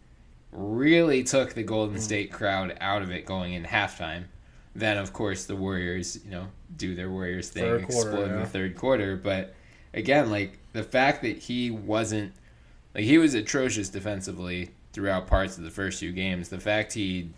really 0.52 1.22
took 1.22 1.52
the 1.52 1.62
Golden 1.62 1.96
mm. 1.96 2.00
State 2.00 2.32
crowd 2.32 2.76
out 2.80 3.02
of 3.02 3.10
it 3.10 3.26
going 3.26 3.52
in 3.52 3.64
halftime. 3.64 4.24
Then 4.74 4.96
of 4.96 5.12
course 5.12 5.44
the 5.44 5.54
Warriors, 5.54 6.18
you 6.24 6.30
know, 6.30 6.48
do 6.76 6.94
their 6.94 7.10
Warriors 7.10 7.50
thing, 7.50 7.62
quarter, 7.62 7.84
explode 7.84 8.30
in 8.30 8.40
the 8.40 8.46
third 8.46 8.74
quarter. 8.74 9.16
But 9.16 9.54
again, 9.94 10.30
like 10.30 10.58
the 10.72 10.82
fact 10.82 11.22
that 11.22 11.38
he 11.38 11.70
wasn't 11.70 12.32
like 12.94 13.04
he 13.04 13.18
was 13.18 13.34
atrocious 13.34 13.88
defensively 13.88 14.70
throughout 14.92 15.26
parts 15.26 15.58
of 15.58 15.64
the 15.64 15.70
first 15.70 16.00
two 16.00 16.12
games. 16.12 16.48
The 16.48 16.60
fact 16.60 16.92
he, 16.94 17.30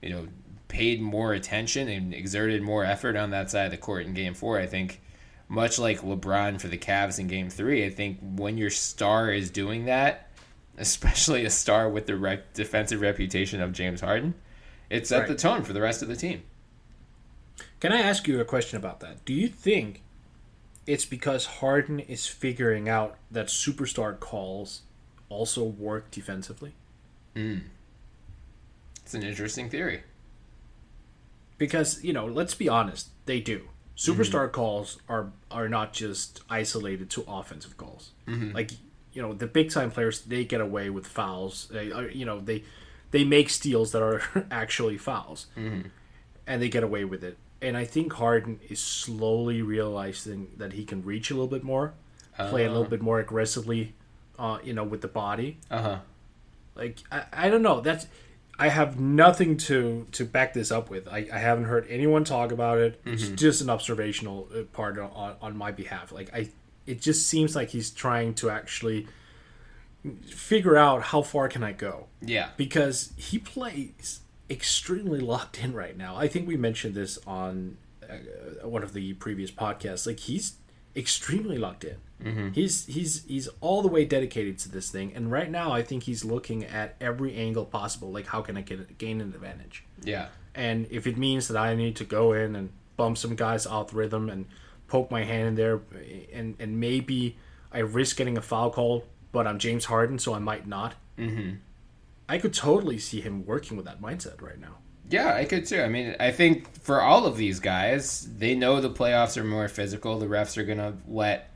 you 0.00 0.10
know, 0.10 0.28
paid 0.68 1.00
more 1.00 1.32
attention 1.32 1.88
and 1.88 2.14
exerted 2.14 2.62
more 2.62 2.84
effort 2.84 3.16
on 3.16 3.30
that 3.30 3.50
side 3.50 3.66
of 3.66 3.70
the 3.72 3.76
court 3.76 4.06
in 4.06 4.14
game 4.14 4.34
four, 4.34 4.58
I 4.58 4.66
think 4.66 5.00
much 5.48 5.78
like 5.78 6.00
LeBron 6.00 6.60
for 6.60 6.68
the 6.68 6.78
Cavs 6.78 7.18
in 7.18 7.26
game 7.26 7.50
three, 7.50 7.84
I 7.84 7.90
think 7.90 8.18
when 8.22 8.56
your 8.56 8.70
star 8.70 9.30
is 9.30 9.50
doing 9.50 9.84
that, 9.86 10.28
especially 10.78 11.44
a 11.44 11.50
star 11.50 11.88
with 11.90 12.06
the 12.06 12.16
re- 12.16 12.40
defensive 12.54 13.00
reputation 13.02 13.60
of 13.60 13.72
James 13.72 14.00
Harden, 14.00 14.34
it 14.88 15.06
set 15.06 15.20
Right. 15.20 15.28
the 15.28 15.34
tone 15.34 15.62
for 15.62 15.72
the 15.74 15.82
rest 15.82 16.00
of 16.02 16.08
the 16.08 16.16
team. 16.16 16.42
Can 17.80 17.92
I 17.92 18.00
ask 18.00 18.26
you 18.26 18.40
a 18.40 18.44
question 18.44 18.78
about 18.78 19.00
that? 19.00 19.24
Do 19.24 19.34
you 19.34 19.48
think 19.48 20.01
it's 20.86 21.04
because 21.04 21.46
Harden 21.46 22.00
is 22.00 22.26
figuring 22.26 22.88
out 22.88 23.16
that 23.30 23.46
superstar 23.46 24.18
calls 24.18 24.82
also 25.28 25.64
work 25.64 26.10
defensively? 26.10 26.74
Hmm. 27.34 27.58
It's 29.02 29.14
an 29.14 29.22
interesting 29.22 29.68
theory. 29.68 30.02
Because, 31.58 32.02
you 32.02 32.12
know, 32.12 32.26
let's 32.26 32.54
be 32.54 32.68
honest, 32.68 33.08
they 33.26 33.40
do. 33.40 33.68
Superstar 33.96 34.46
mm-hmm. 34.46 34.54
calls 34.54 34.98
are 35.08 35.32
are 35.50 35.68
not 35.68 35.92
just 35.92 36.40
isolated 36.48 37.10
to 37.10 37.24
offensive 37.28 37.76
calls. 37.76 38.10
Mm-hmm. 38.26 38.52
Like, 38.52 38.70
you 39.12 39.22
know, 39.22 39.34
the 39.34 39.46
big 39.46 39.70
time 39.70 39.90
players 39.90 40.22
they 40.22 40.44
get 40.44 40.60
away 40.60 40.90
with 40.90 41.06
fouls. 41.06 41.68
They 41.70 41.92
are, 41.92 42.08
you 42.08 42.24
know, 42.24 42.40
they 42.40 42.64
they 43.10 43.24
make 43.24 43.50
steals 43.50 43.92
that 43.92 44.02
are 44.02 44.22
actually 44.50 44.96
fouls. 44.96 45.46
Mm-hmm. 45.56 45.88
And 46.46 46.62
they 46.62 46.68
get 46.68 46.82
away 46.82 47.04
with 47.04 47.22
it. 47.22 47.36
And 47.62 47.76
I 47.76 47.84
think 47.84 48.12
Harden 48.14 48.58
is 48.68 48.80
slowly 48.80 49.62
realizing 49.62 50.48
that 50.58 50.72
he 50.72 50.84
can 50.84 51.02
reach 51.04 51.30
a 51.30 51.34
little 51.34 51.46
bit 51.48 51.62
more, 51.62 51.94
play 52.36 52.64
a 52.64 52.68
little 52.68 52.84
bit 52.84 53.00
more 53.00 53.20
aggressively, 53.20 53.94
uh, 54.38 54.58
you 54.64 54.72
know, 54.74 54.84
with 54.84 55.00
the 55.00 55.08
body. 55.08 55.58
Uh 55.70 55.82
huh. 55.82 55.98
Like 56.74 56.98
I, 57.10 57.24
I 57.32 57.50
don't 57.50 57.62
know. 57.62 57.80
That's 57.80 58.06
I 58.58 58.68
have 58.68 58.98
nothing 58.98 59.56
to 59.68 60.06
to 60.12 60.24
back 60.24 60.52
this 60.54 60.70
up 60.72 60.90
with. 60.90 61.06
I, 61.08 61.28
I 61.32 61.38
haven't 61.38 61.64
heard 61.64 61.86
anyone 61.88 62.24
talk 62.24 62.50
about 62.52 62.78
it. 62.78 63.00
It's 63.04 63.28
just 63.28 63.60
an 63.62 63.70
observational 63.70 64.48
uh, 64.54 64.62
part 64.72 64.98
on 64.98 65.36
on 65.40 65.56
my 65.56 65.70
behalf. 65.72 66.10
Like 66.12 66.32
I, 66.34 66.48
it 66.86 67.00
just 67.00 67.26
seems 67.28 67.54
like 67.54 67.68
he's 67.70 67.90
trying 67.90 68.34
to 68.34 68.50
actually 68.50 69.06
figure 70.26 70.76
out 70.76 71.02
how 71.02 71.22
far 71.22 71.48
can 71.48 71.62
I 71.62 71.72
go 71.72 72.06
Yeah. 72.20 72.48
because 72.56 73.12
he 73.16 73.38
plays 73.38 74.20
extremely 74.50 75.20
locked 75.20 75.62
in 75.62 75.72
right 75.72 75.96
now. 75.96 76.16
I 76.16 76.28
think 76.28 76.46
we 76.46 76.56
mentioned 76.56 76.94
this 76.94 77.18
on 77.26 77.76
uh, 78.08 78.68
one 78.68 78.82
of 78.82 78.92
the 78.92 79.14
previous 79.14 79.50
podcasts. 79.50 80.06
Like 80.06 80.20
he's 80.20 80.54
extremely 80.94 81.58
locked 81.58 81.84
in. 81.84 81.96
He's 82.52 82.86
he's 82.86 83.24
he's 83.24 83.48
all 83.60 83.82
the 83.82 83.88
way 83.88 84.04
dedicated 84.04 84.58
to 84.60 84.68
this 84.68 84.90
thing, 84.90 85.12
and 85.14 85.32
right 85.32 85.50
now 85.50 85.72
I 85.72 85.82
think 85.82 86.04
he's 86.04 86.24
looking 86.24 86.64
at 86.64 86.94
every 87.00 87.34
angle 87.34 87.64
possible. 87.64 88.12
Like 88.12 88.26
how 88.26 88.42
can 88.42 88.56
I 88.56 88.60
get 88.60 88.98
gain 88.98 89.20
an 89.20 89.28
advantage? 89.34 89.84
Yeah. 90.04 90.28
And 90.54 90.86
if 90.90 91.06
it 91.06 91.16
means 91.16 91.48
that 91.48 91.56
I 91.56 91.74
need 91.74 91.96
to 91.96 92.04
go 92.04 92.32
in 92.32 92.54
and 92.54 92.70
bump 92.96 93.18
some 93.18 93.34
guys 93.34 93.66
off 93.66 93.94
rhythm 93.94 94.28
and 94.28 94.46
poke 94.86 95.10
my 95.10 95.24
hand 95.24 95.48
in 95.48 95.54
there, 95.56 95.80
and 96.32 96.54
and 96.60 96.78
maybe 96.78 97.36
I 97.72 97.78
risk 97.78 98.16
getting 98.16 98.36
a 98.36 98.42
foul 98.42 98.70
call, 98.70 99.04
but 99.32 99.46
I'm 99.46 99.58
James 99.58 99.86
Harden, 99.86 100.18
so 100.18 100.34
I 100.34 100.38
might 100.38 100.66
not. 100.66 100.94
Mm-hmm. 101.18 101.56
I 102.32 102.38
could 102.38 102.54
totally 102.54 102.98
see 102.98 103.20
him 103.20 103.44
working 103.44 103.76
with 103.76 103.84
that 103.84 104.00
mindset 104.00 104.40
right 104.40 104.58
now. 104.58 104.78
Yeah, 105.10 105.34
I 105.34 105.44
could 105.44 105.66
too. 105.66 105.82
I 105.82 105.88
mean, 105.90 106.16
I 106.18 106.30
think 106.30 106.82
for 106.82 107.02
all 107.02 107.26
of 107.26 107.36
these 107.36 107.60
guys, 107.60 108.26
they 108.38 108.54
know 108.54 108.80
the 108.80 108.88
playoffs 108.88 109.36
are 109.36 109.44
more 109.44 109.68
physical. 109.68 110.18
The 110.18 110.24
refs 110.24 110.56
are 110.56 110.64
going 110.64 110.78
to 110.78 110.94
let 111.06 111.50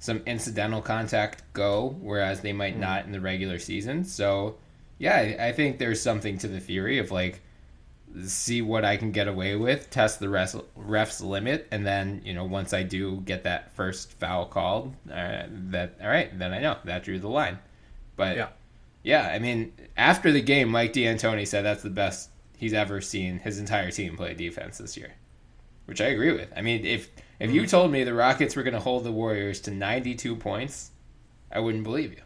some 0.00 0.22
incidental 0.26 0.82
contact 0.82 1.44
go, 1.52 1.96
whereas 2.00 2.40
they 2.40 2.52
might 2.52 2.76
not 2.76 3.04
in 3.04 3.12
the 3.12 3.20
regular 3.20 3.60
season. 3.60 4.02
So, 4.02 4.56
yeah, 4.98 5.14
I, 5.14 5.46
I 5.46 5.52
think 5.52 5.78
there's 5.78 6.02
something 6.02 6.38
to 6.38 6.48
the 6.48 6.58
theory 6.58 6.98
of 6.98 7.12
like, 7.12 7.40
see 8.24 8.62
what 8.62 8.84
I 8.84 8.96
can 8.96 9.12
get 9.12 9.28
away 9.28 9.54
with, 9.54 9.90
test 9.90 10.18
the 10.18 10.26
refs, 10.26 10.60
refs 10.76 11.22
limit, 11.22 11.68
and 11.70 11.86
then, 11.86 12.20
you 12.24 12.34
know, 12.34 12.44
once 12.44 12.72
I 12.72 12.82
do 12.82 13.20
get 13.20 13.44
that 13.44 13.76
first 13.76 14.10
foul 14.14 14.46
called, 14.46 14.92
uh, 15.08 15.44
that, 15.70 15.98
all 16.02 16.08
right, 16.08 16.36
then 16.36 16.52
I 16.52 16.58
know 16.58 16.78
that 16.84 17.04
drew 17.04 17.20
the 17.20 17.28
line. 17.28 17.60
But, 18.16 18.36
Yeah. 18.36 18.48
Yeah, 19.06 19.28
I 19.28 19.38
mean, 19.38 19.72
after 19.96 20.32
the 20.32 20.40
game, 20.40 20.68
Mike 20.68 20.92
D'Antoni 20.92 21.46
said 21.46 21.64
that's 21.64 21.84
the 21.84 21.90
best 21.90 22.28
he's 22.56 22.72
ever 22.72 23.00
seen 23.00 23.38
his 23.38 23.60
entire 23.60 23.92
team 23.92 24.16
play 24.16 24.34
defense 24.34 24.78
this 24.78 24.96
year, 24.96 25.14
which 25.84 26.00
I 26.00 26.06
agree 26.06 26.32
with. 26.32 26.52
I 26.56 26.60
mean, 26.60 26.84
if 26.84 27.08
if 27.38 27.52
you 27.52 27.62
mm-hmm. 27.62 27.70
told 27.70 27.92
me 27.92 28.02
the 28.02 28.14
Rockets 28.14 28.56
were 28.56 28.64
going 28.64 28.74
to 28.74 28.80
hold 28.80 29.04
the 29.04 29.12
Warriors 29.12 29.60
to 29.60 29.70
92 29.70 30.34
points, 30.34 30.90
I 31.52 31.60
wouldn't 31.60 31.84
believe 31.84 32.14
you. 32.14 32.22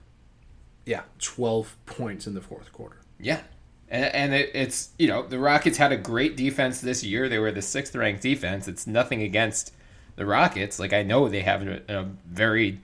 Yeah, 0.87 1.03
twelve 1.18 1.76
points 1.85 2.26
in 2.26 2.33
the 2.33 2.41
fourth 2.41 2.72
quarter. 2.72 2.97
Yeah. 3.20 3.43
And, 3.91 4.14
and 4.14 4.35
it, 4.35 4.51
it's, 4.55 4.91
you 4.99 5.07
know, 5.07 5.26
the 5.26 5.39
Rockets 5.39 5.76
had 5.76 5.93
a 5.93 5.99
great 5.99 6.35
defense 6.35 6.81
this 6.81 7.05
year. 7.05 7.28
They 7.28 7.39
were 7.39 7.53
the 7.53 7.61
sixth 7.61 7.95
ranked 7.95 8.22
defense. 8.22 8.68
It's 8.68 8.87
nothing 8.87 9.20
against 9.20 9.74
the 10.16 10.24
Rockets. 10.24 10.78
Like, 10.78 10.95
I 10.95 11.03
know 11.03 11.28
they 11.28 11.43
have 11.43 11.66
a, 11.66 11.83
a 11.89 12.05
very, 12.26 12.81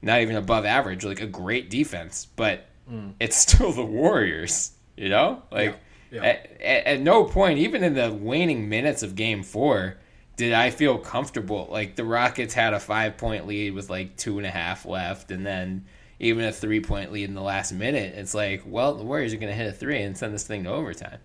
not 0.00 0.22
even 0.22 0.36
above 0.36 0.64
average, 0.64 1.04
like 1.04 1.20
a 1.20 1.26
great 1.26 1.68
defense, 1.68 2.26
but 2.36 2.68
Mm. 2.90 3.14
it's 3.20 3.36
still 3.50 3.72
the 3.72 3.84
Warriors, 3.84 4.72
you 4.96 5.08
know? 5.08 5.42
Like, 5.50 5.78
Yeah. 6.10 6.22
At, 6.22 6.60
at, 6.60 6.86
at 6.86 7.00
no 7.00 7.24
point, 7.24 7.58
even 7.58 7.82
in 7.82 7.94
the 7.94 8.12
waning 8.12 8.68
minutes 8.68 9.02
of 9.02 9.16
game 9.16 9.42
four, 9.42 9.96
did 10.36 10.52
I 10.52 10.70
feel 10.70 10.98
comfortable. 10.98 11.68
Like, 11.70 11.96
the 11.96 12.04
Rockets 12.04 12.54
had 12.54 12.72
a 12.72 12.80
five 12.80 13.16
point 13.16 13.46
lead 13.46 13.74
with 13.74 13.90
like 13.90 14.16
two 14.16 14.38
and 14.38 14.46
a 14.46 14.50
half 14.50 14.86
left, 14.86 15.30
and 15.30 15.44
then 15.44 15.86
even 16.18 16.44
a 16.44 16.52
three 16.52 16.80
point 16.80 17.12
lead 17.12 17.28
in 17.28 17.34
the 17.34 17.42
last 17.42 17.72
minute. 17.72 18.14
It's 18.16 18.34
like, 18.34 18.62
well, 18.66 18.94
the 18.94 19.04
Warriors 19.04 19.32
are 19.32 19.38
going 19.38 19.50
to 19.50 19.56
hit 19.56 19.68
a 19.68 19.72
three 19.72 20.02
and 20.02 20.16
send 20.16 20.34
this 20.34 20.46
thing 20.46 20.64
to 20.64 20.70
overtime. 20.70 21.18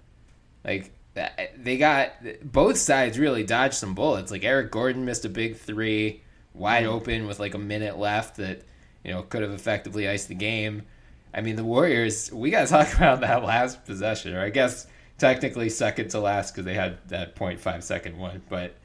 Like, 0.63 0.91
they 1.57 1.77
got 1.77 2.13
both 2.43 2.77
sides 2.77 3.19
really 3.19 3.43
dodged 3.43 3.75
some 3.75 3.93
bullets. 3.93 4.31
Like, 4.31 4.43
Eric 4.43 4.71
Gordon 4.71 5.05
missed 5.05 5.25
a 5.25 5.29
big 5.29 5.57
three 5.57 6.21
wide 6.53 6.85
mm. 6.85 6.89
open 6.89 7.27
with 7.27 7.39
like 7.39 7.53
a 7.53 7.59
minute 7.59 7.97
left 7.97 8.37
that, 8.37 8.63
you 9.03 9.11
know, 9.11 9.23
could 9.23 9.41
have 9.41 9.51
effectively 9.51 10.07
iced 10.07 10.27
the 10.27 10.35
game. 10.35 10.83
I 11.33 11.41
mean, 11.41 11.55
the 11.55 11.63
Warriors, 11.63 12.31
we 12.31 12.49
got 12.49 12.61
to 12.61 12.67
talk 12.69 12.93
about 12.93 13.21
that 13.21 13.43
last 13.43 13.85
possession, 13.85 14.35
or 14.35 14.41
I 14.41 14.49
guess 14.49 14.87
technically 15.17 15.69
second 15.69 16.09
to 16.09 16.19
last 16.19 16.51
because 16.51 16.65
they 16.65 16.73
had 16.73 16.97
that 17.09 17.35
0.5 17.35 17.83
second 17.83 18.17
one. 18.17 18.41
But, 18.49 18.75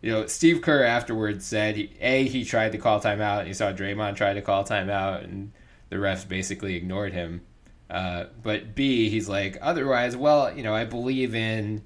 you 0.00 0.10
know, 0.10 0.26
Steve 0.26 0.62
Kerr 0.62 0.84
afterwards 0.84 1.44
said, 1.44 1.76
he, 1.76 1.92
A, 2.00 2.26
he 2.26 2.44
tried 2.44 2.72
to 2.72 2.78
call 2.78 3.00
timeout, 3.00 3.40
and 3.40 3.48
he 3.48 3.54
saw 3.54 3.72
Draymond 3.72 4.16
try 4.16 4.34
to 4.34 4.42
call 4.42 4.64
timeout, 4.64 5.24
and 5.24 5.52
the 5.90 5.96
refs 5.96 6.26
basically 6.26 6.74
ignored 6.74 7.12
him. 7.12 7.42
Uh, 7.88 8.24
but 8.42 8.74
B, 8.74 9.08
he's 9.08 9.28
like, 9.28 9.58
otherwise, 9.60 10.16
well, 10.16 10.54
you 10.54 10.62
know, 10.62 10.74
I 10.74 10.84
believe 10.84 11.34
in 11.34 11.82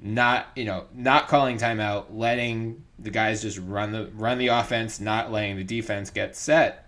not, 0.00 0.46
you 0.54 0.64
know, 0.64 0.86
not 0.92 1.28
calling 1.28 1.58
timeout, 1.58 2.06
letting 2.10 2.84
the 2.98 3.10
guys 3.10 3.42
just 3.42 3.58
run 3.58 3.92
the 3.92 4.10
run 4.14 4.38
the 4.38 4.48
offense, 4.48 5.00
not 5.00 5.30
letting 5.30 5.56
the 5.56 5.64
defense 5.64 6.10
get 6.10 6.36
set 6.36 6.87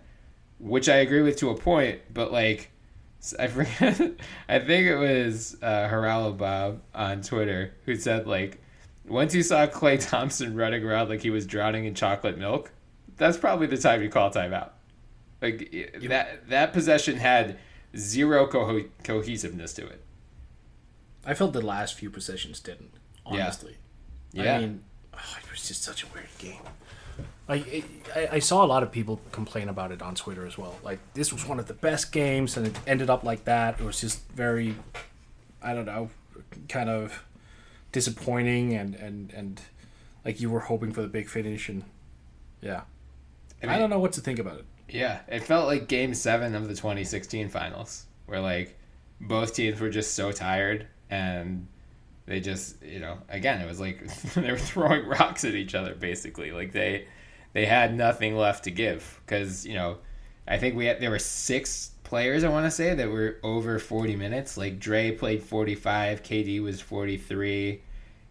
which 0.61 0.88
I 0.88 0.96
agree 0.96 1.22
with 1.22 1.36
to 1.38 1.50
a 1.50 1.56
point, 1.56 2.00
but 2.12 2.32
like 2.32 2.70
I 3.38 3.46
forget, 3.48 4.00
I 4.48 4.58
think 4.61 4.86
it 4.86 4.96
was 4.96 5.56
uh, 5.62 5.88
Haralabob 5.88 6.78
on 6.94 7.22
Twitter 7.22 7.74
who 7.86 7.96
said 7.96 8.26
like 8.26 8.61
once 9.06 9.34
you 9.34 9.42
saw 9.42 9.66
Klay 9.66 9.98
Thompson 10.08 10.54
running 10.54 10.84
around 10.84 11.08
like 11.08 11.22
he 11.22 11.30
was 11.30 11.46
drowning 11.46 11.84
in 11.86 11.94
chocolate 11.94 12.38
milk, 12.38 12.70
that's 13.16 13.36
probably 13.36 13.66
the 13.66 13.76
time 13.78 14.02
you 14.02 14.08
call 14.08 14.30
timeout. 14.30 14.70
Like 15.42 15.70
i- 15.74 16.06
that 16.08 16.48
that 16.48 16.72
possession 16.72 17.16
had 17.16 17.58
zero 17.96 18.46
co- 18.46 18.84
cohesiveness 19.04 19.72
to 19.74 19.86
it. 19.86 20.02
I 21.26 21.34
felt 21.34 21.52
the 21.52 21.61
last 21.61 21.94
few 21.94 22.08
possessions 22.11 22.61
didn't. 22.61 22.92
Honestly, 23.26 23.76
Yeah. 24.32 24.56
I 24.56 24.61
mean, 24.61 24.82
oh, 25.14 25.36
it 25.44 25.50
was 25.50 25.68
just 25.68 25.82
such 25.82 26.02
a 26.02 26.06
weird 26.14 26.28
game. 26.38 26.62
Like 27.51 27.66
it, 27.66 27.84
I, 28.14 28.28
I 28.36 28.38
saw 28.38 28.64
a 28.64 28.68
lot 28.68 28.84
of 28.84 28.92
people 28.92 29.20
complain 29.32 29.68
about 29.68 29.90
it 29.90 30.01
on 30.01 30.14
Twitter 30.14 30.46
as 30.46 30.57
well. 30.57 30.76
Like 30.84 31.01
this 31.14 31.32
was 31.32 31.44
one 31.44 31.59
of 31.59 31.66
the 31.66 31.74
best 31.74 32.12
games, 32.12 32.57
and 32.57 32.68
it 32.68 32.78
ended 32.86 33.11
up 33.11 33.24
like 33.24 33.44
that. 33.44 33.80
It 33.80 33.84
was 33.84 34.01
just 34.01 34.24
very, 34.30 34.76
I 35.61 35.74
don't 35.74 35.84
know, 35.84 36.11
kind 36.68 36.88
of 36.88 37.24
disappointing, 37.90 38.74
and 38.74 38.94
and 38.94 39.32
and 39.32 39.61
like 40.24 40.40
you 40.40 40.48
were 40.48 40.61
hoping 40.61 40.92
for 40.92 41.03
the 41.03 41.09
big 41.09 41.28
finish, 41.28 41.68
and 41.68 41.82
yeah, 42.61 42.82
I, 43.61 43.66
mean- 43.66 43.78
don't 43.80 43.90
know 43.90 43.98
what 43.98 44.12
to 44.12 44.20
think 44.20 44.38
about 44.38 44.61
it. 44.61 44.64
Yeah, 44.88 45.18
it 45.26 45.42
felt 45.42 45.66
like 45.66 45.88
Game 45.88 46.14
Seven 46.14 46.55
of 46.55 46.68
the 46.68 46.74
2016 46.74 47.48
Finals, 47.48 48.07
where 48.26 48.40
like 48.40 48.78
both 49.20 49.55
teams 49.57 49.80
were 49.80 49.90
just 49.90 50.14
so 50.14 50.30
tired 50.30 50.86
and 51.11 51.66
they 52.26 52.38
just, 52.38 52.80
you 52.82 53.01
know, 53.01 53.18
again, 53.28 53.61
it 53.61 53.66
was 53.66 53.80
like 53.80 54.07
they 54.34 54.53
were 54.53 54.59
throwing 54.59 55.07
rocks 55.09 55.44
at 55.44 55.55
each 55.55 55.74
other 55.74 55.94
basically. 55.94 56.53
Like 56.53 56.72
they 56.72 57.07
they 57.53 57.66
had 57.66 57.94
nothing 57.94 58.36
left 58.36 58.64
to 58.64 58.70
give 58.70 59.20
because 59.24 59.66
you 59.66 59.74
know, 59.74 59.98
I 60.46 60.59
think 60.59 60.76
we 60.76 60.86
had 60.86 61.01
there 61.01 61.11
were 61.11 61.18
six 61.18 61.92
players 62.05 62.42
I 62.42 62.48
want 62.48 62.66
to 62.66 62.70
say 62.72 62.92
that 62.92 63.09
were 63.09 63.38
over 63.42 63.78
40 63.78 64.16
minutes. 64.16 64.57
Like 64.57 64.80
Dre 64.80 65.12
played 65.12 65.42
45, 65.42 66.22
KD 66.22 66.61
was 66.62 66.80
43. 66.80 67.82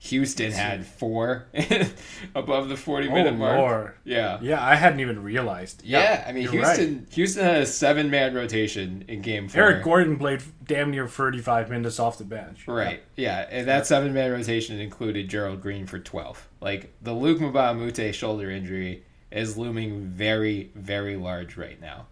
Houston 0.01 0.53
had 0.53 0.85
four 0.85 1.47
above 2.35 2.69
the 2.69 2.77
40 2.77 3.09
minute 3.09 3.35
mark. 3.37 3.57
Lord. 3.57 3.93
Yeah. 4.05 4.39
Yeah, 4.41 4.65
I 4.65 4.75
hadn't 4.75 5.01
even 5.01 5.23
realized. 5.23 5.81
Yeah, 5.83 6.23
I 6.25 6.31
mean 6.31 6.47
Houston. 6.47 6.99
right. 6.99 7.13
Houston 7.13 7.43
had 7.43 7.61
a 7.63 7.65
seven 7.65 8.09
man 8.09 8.33
rotation 8.33 9.03
in 9.09 9.21
Game 9.21 9.49
Four. 9.49 9.61
Eric 9.61 9.83
Gordon 9.83 10.17
played 10.17 10.41
damn 10.63 10.91
near 10.91 11.05
35 11.07 11.69
minutes 11.69 11.99
off 11.99 12.17
the 12.17 12.23
bench. 12.23 12.65
Right. 12.65 13.03
Yeah, 13.17 13.45
and 13.49 13.67
that 13.67 13.87
seven 13.87 14.13
man 14.13 14.31
rotation 14.31 14.79
included 14.79 15.29
Gerald 15.29 15.61
Green 15.61 15.85
for 15.85 15.99
twelve. 15.99 16.47
Like 16.61 16.93
the 17.01 17.13
Luc 17.13 17.39
Mbah 17.39 17.71
a 17.71 17.73
Moute 17.73 18.15
shoulder 18.15 18.49
injury 18.49 19.03
is 19.31 19.57
looming 19.57 20.05
very, 20.05 20.71
very 20.75 21.15
large 21.15 21.55
right 21.57 21.79
now. 21.79 22.07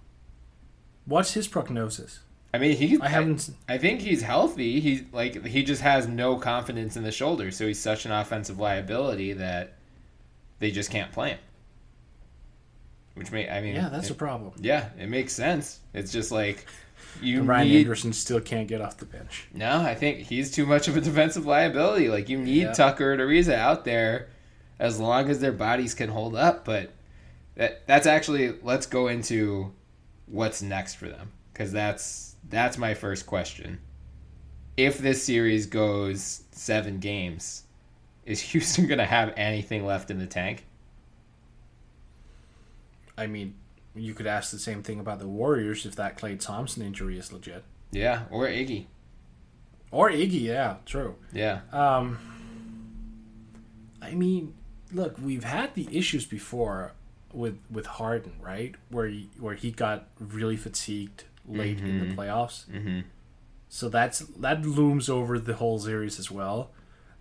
What's 1.05 1.34
his 1.34 1.47
prognosis? 1.47 2.20
I 2.53 2.59
mean, 2.59 2.76
he. 2.78 2.99
I 3.01 3.09
haven't. 3.09 3.49
I 3.68 3.78
think 3.78 4.01
he's 4.01 4.22
healthy. 4.22 4.80
He 4.80 5.05
like 5.11 5.45
he 5.45 5.63
just 5.63 5.82
has 5.82 6.07
no 6.07 6.38
confidence 6.38 6.95
in 6.95 7.03
the 7.03 7.11
shoulder, 7.11 7.51
so 7.51 7.68
he's 7.68 7.80
such 7.80 8.05
an 8.05 8.11
offensive 8.11 8.59
liability 8.59 9.34
that 9.34 9.74
they 10.59 10.72
just 10.72 10.89
can't 10.89 11.11
play 11.11 11.32
him. 11.32 11.39
Which 13.15 13.32
may 13.32 13.49
I 13.49 13.61
mean, 13.61 13.76
Yeah, 13.76 13.89
that's 13.89 14.07
it, 14.09 14.13
a 14.13 14.15
problem. 14.15 14.53
yeah, 14.59 14.89
it 14.99 15.07
makes 15.09 15.34
sense. 15.34 15.80
It's 15.93 16.11
just 16.11 16.32
like 16.32 16.65
you 17.22 17.43
Ryan 17.43 17.68
need. 17.68 17.80
Anderson 17.82 18.13
still 18.13 18.39
can't 18.39 18.68
get 18.68 18.80
off 18.82 18.97
the 18.97 19.05
bench. 19.05 19.47
No, 19.53 19.82
I 19.82 19.95
think 19.95 20.20
he's 20.20 20.51
too 20.51 20.65
much 20.65 20.88
of 20.88 20.95
a 20.95 21.01
defensive 21.01 21.45
liability. 21.45 22.09
Like 22.09 22.30
you 22.30 22.38
need 22.38 22.61
Yeah. 22.63 22.74
Tucker 22.74 23.11
and 23.13 23.22
Ariza 23.22 23.55
out 23.55 23.86
there 23.86 24.30
as 24.80 24.99
long 24.99 25.30
as 25.30 25.39
their 25.39 25.51
bodies 25.51 25.93
can 25.95 26.09
hold 26.09 26.36
up. 26.36 26.63
But 26.63 26.91
that 27.58 27.86
that's 27.88 28.08
actually 28.08 28.53
let's 28.62 28.86
go 28.86 29.08
into 29.08 29.74
what's 30.28 30.62
next 30.62 30.95
for 30.95 31.10
them 31.10 31.32
because 31.51 31.72
that's 31.72 32.36
that's 32.49 32.78
my 32.78 32.93
first 32.93 33.26
question. 33.26 33.80
If 34.78 34.99
this 34.99 35.24
series 35.24 35.66
goes 35.66 36.43
seven 36.51 36.99
games, 36.99 37.64
is 38.26 38.39
Houston 38.51 38.88
going 38.88 38.99
to 38.99 39.05
have 39.05 39.34
anything 39.36 39.86
left 39.86 40.10
in 40.12 40.20
the 40.20 40.28
tank? 40.28 40.66
I 43.18 43.26
mean, 43.26 43.55
you 43.95 44.14
could 44.14 44.28
ask 44.28 44.51
the 44.51 44.60
same 44.60 44.84
thing 44.84 44.99
about 44.99 45.18
the 45.18 45.28
Warriors 45.28 45.86
if 45.88 45.95
that 45.95 46.18
Klay 46.18 46.39
Thompson 46.39 46.84
injury 46.84 47.18
is 47.18 47.34
legit. 47.34 47.64
Yeah, 47.91 48.24
or 48.30 48.45
Iggy. 48.45 48.86
Or 49.89 50.12
Iggy, 50.12 50.41
yeah, 50.41 50.76
true. 50.86 51.16
Yeah, 51.34 51.62
Um, 51.72 52.20
I 53.99 54.14
mean, 54.14 54.53
look, 54.93 55.18
we've 55.20 55.43
had 55.43 55.74
the 55.74 55.88
issues 55.97 56.26
before 56.26 56.93
with 57.38 57.60
with 57.70 57.86
Harden, 57.86 58.34
right? 58.42 58.76
Where 58.90 59.08
he, 59.08 59.30
where 59.40 59.56
he 59.56 59.72
got 59.72 60.08
really 60.20 60.58
fatigued 60.58 61.24
late 61.48 61.80
in 61.80 62.00
the 62.00 62.14
playoffs. 62.14 62.66
Mm-hmm. 62.66 63.02
So 63.70 63.88
that's 63.88 64.20
that 64.20 64.66
looms 64.66 65.10
over 65.10 65.40
the 65.40 65.56
whole 65.56 65.80
series 65.80 66.20
as 66.20 66.32
well. 66.32 66.72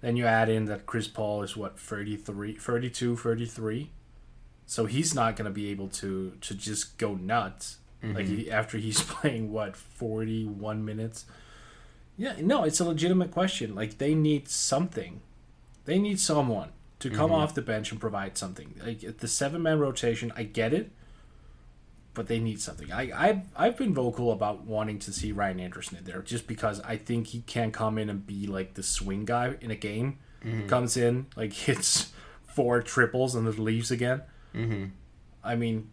Then 0.01 0.17
you 0.17 0.27
add 0.27 0.49
in 0.49 0.65
that 0.67 0.87
Chris 0.87 1.09
Paul 1.09 1.43
is 1.43 1.57
what 1.57 1.79
33, 1.79 2.55
32, 2.55 3.17
33. 3.17 3.91
So 4.67 4.87
he's 4.87 5.15
not 5.15 5.37
going 5.37 5.47
to 5.47 5.55
be 5.55 5.69
able 5.71 5.89
to 5.89 6.33
to 6.41 6.55
just 6.55 6.99
go 6.99 7.15
nuts 7.15 7.79
like 8.03 8.27
he, 8.27 8.51
after 8.51 8.79
he's 8.79 9.03
playing 9.03 9.53
what 9.53 9.77
41 9.77 10.85
minutes. 10.85 11.25
Yeah, 12.17 12.35
no, 12.41 12.65
it's 12.65 12.81
a 12.81 12.85
legitimate 12.85 13.31
question. 13.31 13.75
Like 13.75 13.99
they 13.99 14.15
need 14.15 14.49
something. 14.49 15.21
They 15.85 15.99
need 15.99 16.19
someone 16.19 16.71
to 16.99 17.11
come 17.11 17.31
off 17.31 17.55
the 17.55 17.63
bench 17.63 17.91
and 17.91 18.01
provide 18.01 18.39
something. 18.39 18.75
Like 18.85 19.19
the 19.19 19.29
seven 19.29 19.63
man 19.63 19.79
rotation, 19.79 20.33
I 20.37 20.45
get 20.45 20.73
it, 20.73 20.91
but 22.15 22.27
they 22.27 22.39
need 22.39 22.61
something. 22.61 22.91
I 22.91 23.11
I've, 23.15 23.41
I've 23.55 23.77
been 23.77 23.95
vocal 23.95 24.33
about 24.33 24.65
wanting 24.65 24.99
to 25.01 25.13
see 25.13 25.33
Ryan 25.33 25.61
Anderson 25.61 25.99
in 25.99 26.05
there 26.05 26.23
just 26.23 26.47
because 26.47 26.81
I 26.81 26.97
think 26.97 27.29
he 27.29 27.43
can 27.43 27.71
come 27.71 27.99
in 27.99 28.09
and 28.09 28.27
be 28.27 28.47
like 28.47 28.75
the 28.75 28.83
swing 28.83 29.25
guy 29.25 29.57
in 29.61 29.71
a 29.71 29.77
game. 29.77 30.19
Comes 30.69 30.97
in 30.97 31.27
like 31.37 31.53
hits 31.67 32.13
four 32.47 32.81
triples 32.81 33.35
and 33.35 33.47
then 33.47 33.63
leaves 33.63 33.91
again. 33.91 34.23
Mm-hmm. 34.55 34.85
I 35.45 35.57
mean, 35.57 35.91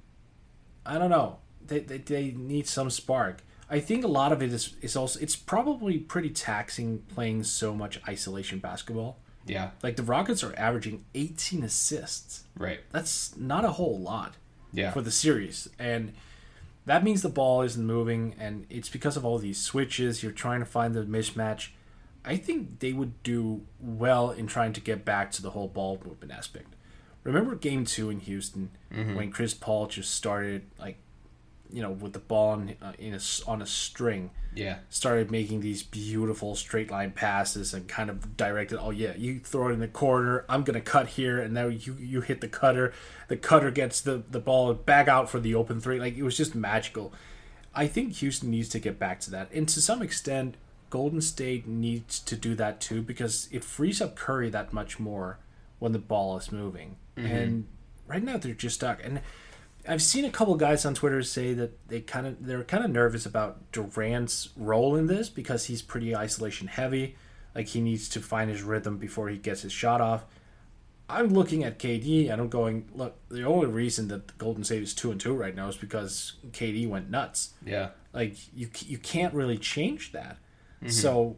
I 0.86 0.98
don't 0.98 1.10
know. 1.10 1.40
They, 1.66 1.80
they, 1.80 1.98
they 1.98 2.32
need 2.32 2.68
some 2.68 2.90
spark. 2.90 3.44
I 3.70 3.80
think 3.80 4.04
a 4.04 4.08
lot 4.08 4.32
of 4.32 4.44
it 4.44 4.54
is, 4.54 4.76
is 4.82 4.96
also 4.96 5.20
it's 5.20 5.36
probably 5.36 5.98
pretty 5.98 6.30
taxing 6.30 7.00
playing 7.14 7.44
so 7.44 7.74
much 7.74 8.00
isolation 8.08 8.60
basketball. 8.60 9.20
Yeah, 9.46 9.72
Like 9.82 9.96
the 9.96 10.04
Rockets 10.04 10.44
are 10.44 10.54
averaging 10.58 11.06
18 11.16 11.64
assists. 11.64 12.44
right. 12.58 12.80
That's 12.92 13.36
not 13.38 13.66
a 13.66 13.72
whole 13.72 14.00
lot 14.00 14.36
Yeah, 14.72 14.92
for 14.92 15.02
the 15.02 15.12
series. 15.12 15.70
And 15.78 16.14
that 16.86 17.04
means 17.04 17.22
the 17.22 17.30
ball 17.30 17.62
isn't 17.62 17.86
moving 17.86 18.36
and 18.40 18.66
it's 18.70 18.90
because 18.90 19.18
of 19.18 19.26
all 19.26 19.38
these 19.38 19.60
switches, 19.60 20.24
you're 20.24 20.32
trying 20.32 20.60
to 20.60 20.66
find 20.66 20.94
the 20.94 21.04
mismatch. 21.04 21.70
I 22.26 22.38
think 22.38 22.80
they 22.80 22.94
would 22.94 23.22
do 23.24 23.62
well 23.80 24.32
in 24.32 24.48
trying 24.48 24.74
to 24.74 24.82
get 24.82 25.04
back 25.04 25.32
to 25.32 25.42
the 25.42 25.52
whole 25.52 25.68
ball 25.68 26.02
movement 26.06 26.32
aspect. 26.32 26.76
Remember 27.24 27.56
game 27.56 27.86
2 27.86 28.10
in 28.10 28.20
Houston 28.22 28.70
mm-hmm. 28.94 29.16
when 29.16 29.32
Chris 29.32 29.54
Paul 29.54 29.88
just 29.88 30.14
started 30.14 30.64
like 30.78 30.98
you 31.74 31.82
know 31.82 31.92
with 31.92 32.14
the 32.14 32.20
ball 32.20 32.54
in, 32.54 32.76
uh, 32.82 32.94
in 33.00 33.14
a 33.14 33.20
on 33.48 33.62
a 33.62 33.66
string. 33.66 34.30
Yeah, 34.56 34.78
started 34.90 35.32
making 35.32 35.62
these 35.62 35.82
beautiful 35.82 36.56
straight 36.56 36.92
line 36.92 37.12
passes 37.12 37.74
and 37.74 37.88
kind 37.88 38.12
of 38.12 38.38
directed 38.38 38.78
oh 38.80 38.92
yeah 38.92 39.16
you 39.18 39.40
throw 39.40 39.70
it 39.70 39.72
in 39.72 39.80
the 39.80 39.88
corner 39.88 40.46
i'm 40.48 40.64
gonna 40.64 40.80
cut 40.80 41.08
here 41.08 41.42
and 41.42 41.56
now 41.56 41.66
you 41.66 41.96
you 42.00 42.22
hit 42.22 42.40
the 42.40 42.48
cutter. 42.48 42.94
The 43.30 43.38
cutter 43.38 43.72
gets 43.72 44.00
the 44.00 44.24
the 44.30 44.40
ball 44.40 44.72
back 44.76 45.08
out 45.08 45.28
for 45.30 45.40
the 45.40 45.56
open 45.56 45.82
three. 45.82 46.00
Like 46.00 46.16
it 46.16 46.24
was 46.24 46.38
just 46.38 46.54
magical. 46.54 47.12
I 47.74 47.88
think 47.88 48.14
houston 48.14 48.52
needs 48.52 48.70
to 48.70 48.80
get 48.80 49.00
back 49.00 49.20
to 49.22 49.32
that. 49.32 49.52
And 49.52 49.68
to 49.70 49.82
some 49.82 50.04
extent 50.04 50.56
golden 50.92 51.22
state 51.22 51.68
needs 51.68 52.20
to 52.20 52.36
do 52.36 52.54
that 52.54 52.80
too 52.80 53.02
because 53.02 53.50
it 53.52 53.64
frees 53.64 54.00
up 54.00 54.16
curry 54.16 54.52
that 54.52 54.72
much 54.72 55.00
more 55.00 55.40
when 55.80 55.92
the 55.92 55.98
ball 55.98 56.38
is 56.38 56.52
moving. 56.52 56.98
And 57.26 57.66
right 58.08 58.24
now 58.24 58.38
they're 58.38 58.54
just 58.54 58.76
stuck. 58.76 59.04
And 59.04 59.22
I've 59.88 60.02
seen 60.02 60.24
a 60.26 60.30
couple 60.30 60.56
guys 60.56 60.86
on 60.86 60.94
Twitter 60.94 61.22
say 61.24 61.54
that 61.54 61.88
they 61.90 62.02
kind 62.02 62.26
of 62.26 62.46
they're 62.46 62.64
kind 62.64 62.86
of 62.86 62.92
nervous 62.92 63.26
about 63.26 63.72
Durant's 63.72 64.50
role 64.56 64.96
in 64.96 65.08
this 65.08 65.30
because 65.30 65.66
he's 65.66 65.82
pretty 65.82 66.16
isolation 66.16 66.68
heavy. 66.68 67.16
Like 67.54 67.68
he 67.68 67.82
needs 67.82 68.10
to 68.10 68.20
find 68.22 68.50
his 68.50 68.64
rhythm 68.64 68.98
before 68.98 69.30
he 69.30 69.38
gets 69.38 69.62
his 69.62 69.72
shot 69.74 70.02
off. 70.02 70.26
I'm 71.10 71.34
looking 71.34 71.64
at 71.64 71.80
KD 71.80 72.32
and 72.32 72.42
I'm 72.42 72.48
going, 72.48 72.90
look, 72.96 73.18
the 73.30 73.44
only 73.44 73.68
reason 73.68 74.08
that 74.08 74.28
the 74.30 74.34
Golden 74.36 74.64
State 74.64 74.82
is 74.82 74.94
two 74.94 75.12
and 75.12 75.20
two 75.20 75.34
right 75.34 75.54
now 75.54 75.68
is 75.68 75.76
because 75.76 76.38
KD 76.52 76.88
went 76.88 77.10
nuts. 77.10 77.54
yeah. 77.66 77.90
Like 78.14 78.36
you 78.56 78.70
you 78.86 78.98
can't 78.98 79.34
really 79.34 79.58
change 79.58 80.12
that. 80.14 80.38
Mm-hmm. 80.78 80.90
So 80.90 81.38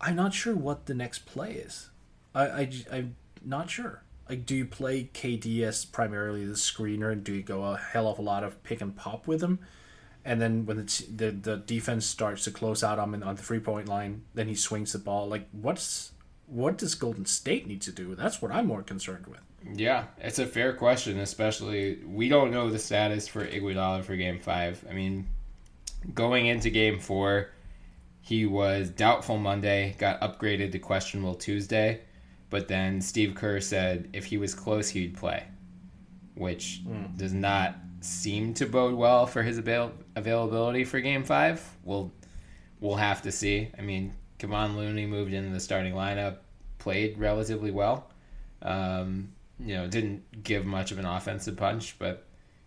I'm 0.00 0.16
not 0.16 0.32
sure 0.32 0.54
what 0.54 0.86
the 0.86 0.94
next 0.94 1.26
play 1.26 1.52
is. 1.52 1.90
I, 2.34 2.44
I 2.46 2.70
I'm 2.92 3.16
not 3.44 3.68
sure. 3.68 4.02
Like, 4.28 4.44
do 4.44 4.56
you 4.56 4.64
play 4.64 5.08
KD 5.14 5.62
as 5.62 5.84
primarily 5.84 6.44
the 6.44 6.54
screener, 6.54 7.12
and 7.12 7.22
do 7.22 7.32
you 7.32 7.42
go 7.42 7.64
a 7.64 7.76
hell 7.76 8.08
of 8.08 8.18
a 8.18 8.22
lot 8.22 8.42
of 8.42 8.62
pick 8.64 8.80
and 8.80 8.96
pop 8.96 9.26
with 9.26 9.42
him? 9.42 9.60
And 10.24 10.40
then 10.40 10.66
when 10.66 10.80
it's, 10.80 10.98
the 10.98 11.30
the 11.30 11.56
defense 11.56 12.04
starts 12.04 12.44
to 12.44 12.50
close 12.50 12.82
out 12.82 12.98
on 12.98 13.22
on 13.22 13.36
the 13.36 13.42
three 13.42 13.60
point 13.60 13.88
line, 13.88 14.22
then 14.34 14.48
he 14.48 14.56
swings 14.56 14.92
the 14.92 14.98
ball. 14.98 15.28
Like, 15.28 15.48
what's 15.52 16.12
what 16.46 16.78
does 16.78 16.94
Golden 16.94 17.26
State 17.26 17.66
need 17.66 17.82
to 17.82 17.92
do? 17.92 18.14
That's 18.14 18.42
what 18.42 18.50
I'm 18.50 18.66
more 18.66 18.82
concerned 18.82 19.26
with. 19.26 19.40
Yeah, 19.74 20.04
it's 20.18 20.38
a 20.38 20.46
fair 20.46 20.72
question, 20.72 21.18
especially 21.18 22.00
we 22.04 22.28
don't 22.28 22.50
know 22.50 22.70
the 22.70 22.78
status 22.78 23.26
for 23.26 23.46
Iguodala 23.46 24.04
for 24.04 24.16
Game 24.16 24.38
Five. 24.38 24.84
I 24.88 24.92
mean, 24.92 25.26
going 26.14 26.46
into 26.46 26.70
Game 26.70 26.98
Four, 26.98 27.50
he 28.20 28.46
was 28.46 28.90
doubtful 28.90 29.38
Monday, 29.38 29.94
got 29.98 30.20
upgraded 30.20 30.72
to 30.72 30.78
questionable 30.78 31.34
Tuesday, 31.34 32.00
but 32.50 32.68
then 32.68 33.00
Steve 33.00 33.34
Kerr 33.34 33.60
said 33.60 34.08
if 34.12 34.26
he 34.26 34.38
was 34.38 34.54
close, 34.54 34.88
he'd 34.90 35.16
play, 35.16 35.44
which 36.34 36.82
does 37.16 37.32
not 37.32 37.76
seem 38.00 38.54
to 38.54 38.66
bode 38.66 38.94
well 38.94 39.26
for 39.26 39.42
his 39.42 39.58
avail- 39.58 39.92
availability 40.14 40.84
for 40.84 41.00
Game 41.00 41.24
Five. 41.24 41.62
We'll 41.84 42.12
we'll 42.80 42.96
have 42.96 43.22
to 43.22 43.32
see. 43.32 43.70
I 43.78 43.82
mean, 43.82 44.12
Kevon 44.38 44.76
Looney 44.76 45.06
moved 45.06 45.32
into 45.32 45.50
the 45.50 45.60
starting 45.60 45.94
lineup, 45.94 46.38
played 46.78 47.18
relatively 47.18 47.70
well. 47.70 48.10
Um, 48.62 49.32
you 49.58 49.74
know, 49.74 49.86
didn't 49.86 50.42
give 50.42 50.66
much 50.66 50.92
of 50.92 50.98
an 50.98 51.06
offensive 51.06 51.56
punch, 51.56 51.96
but 51.98 52.26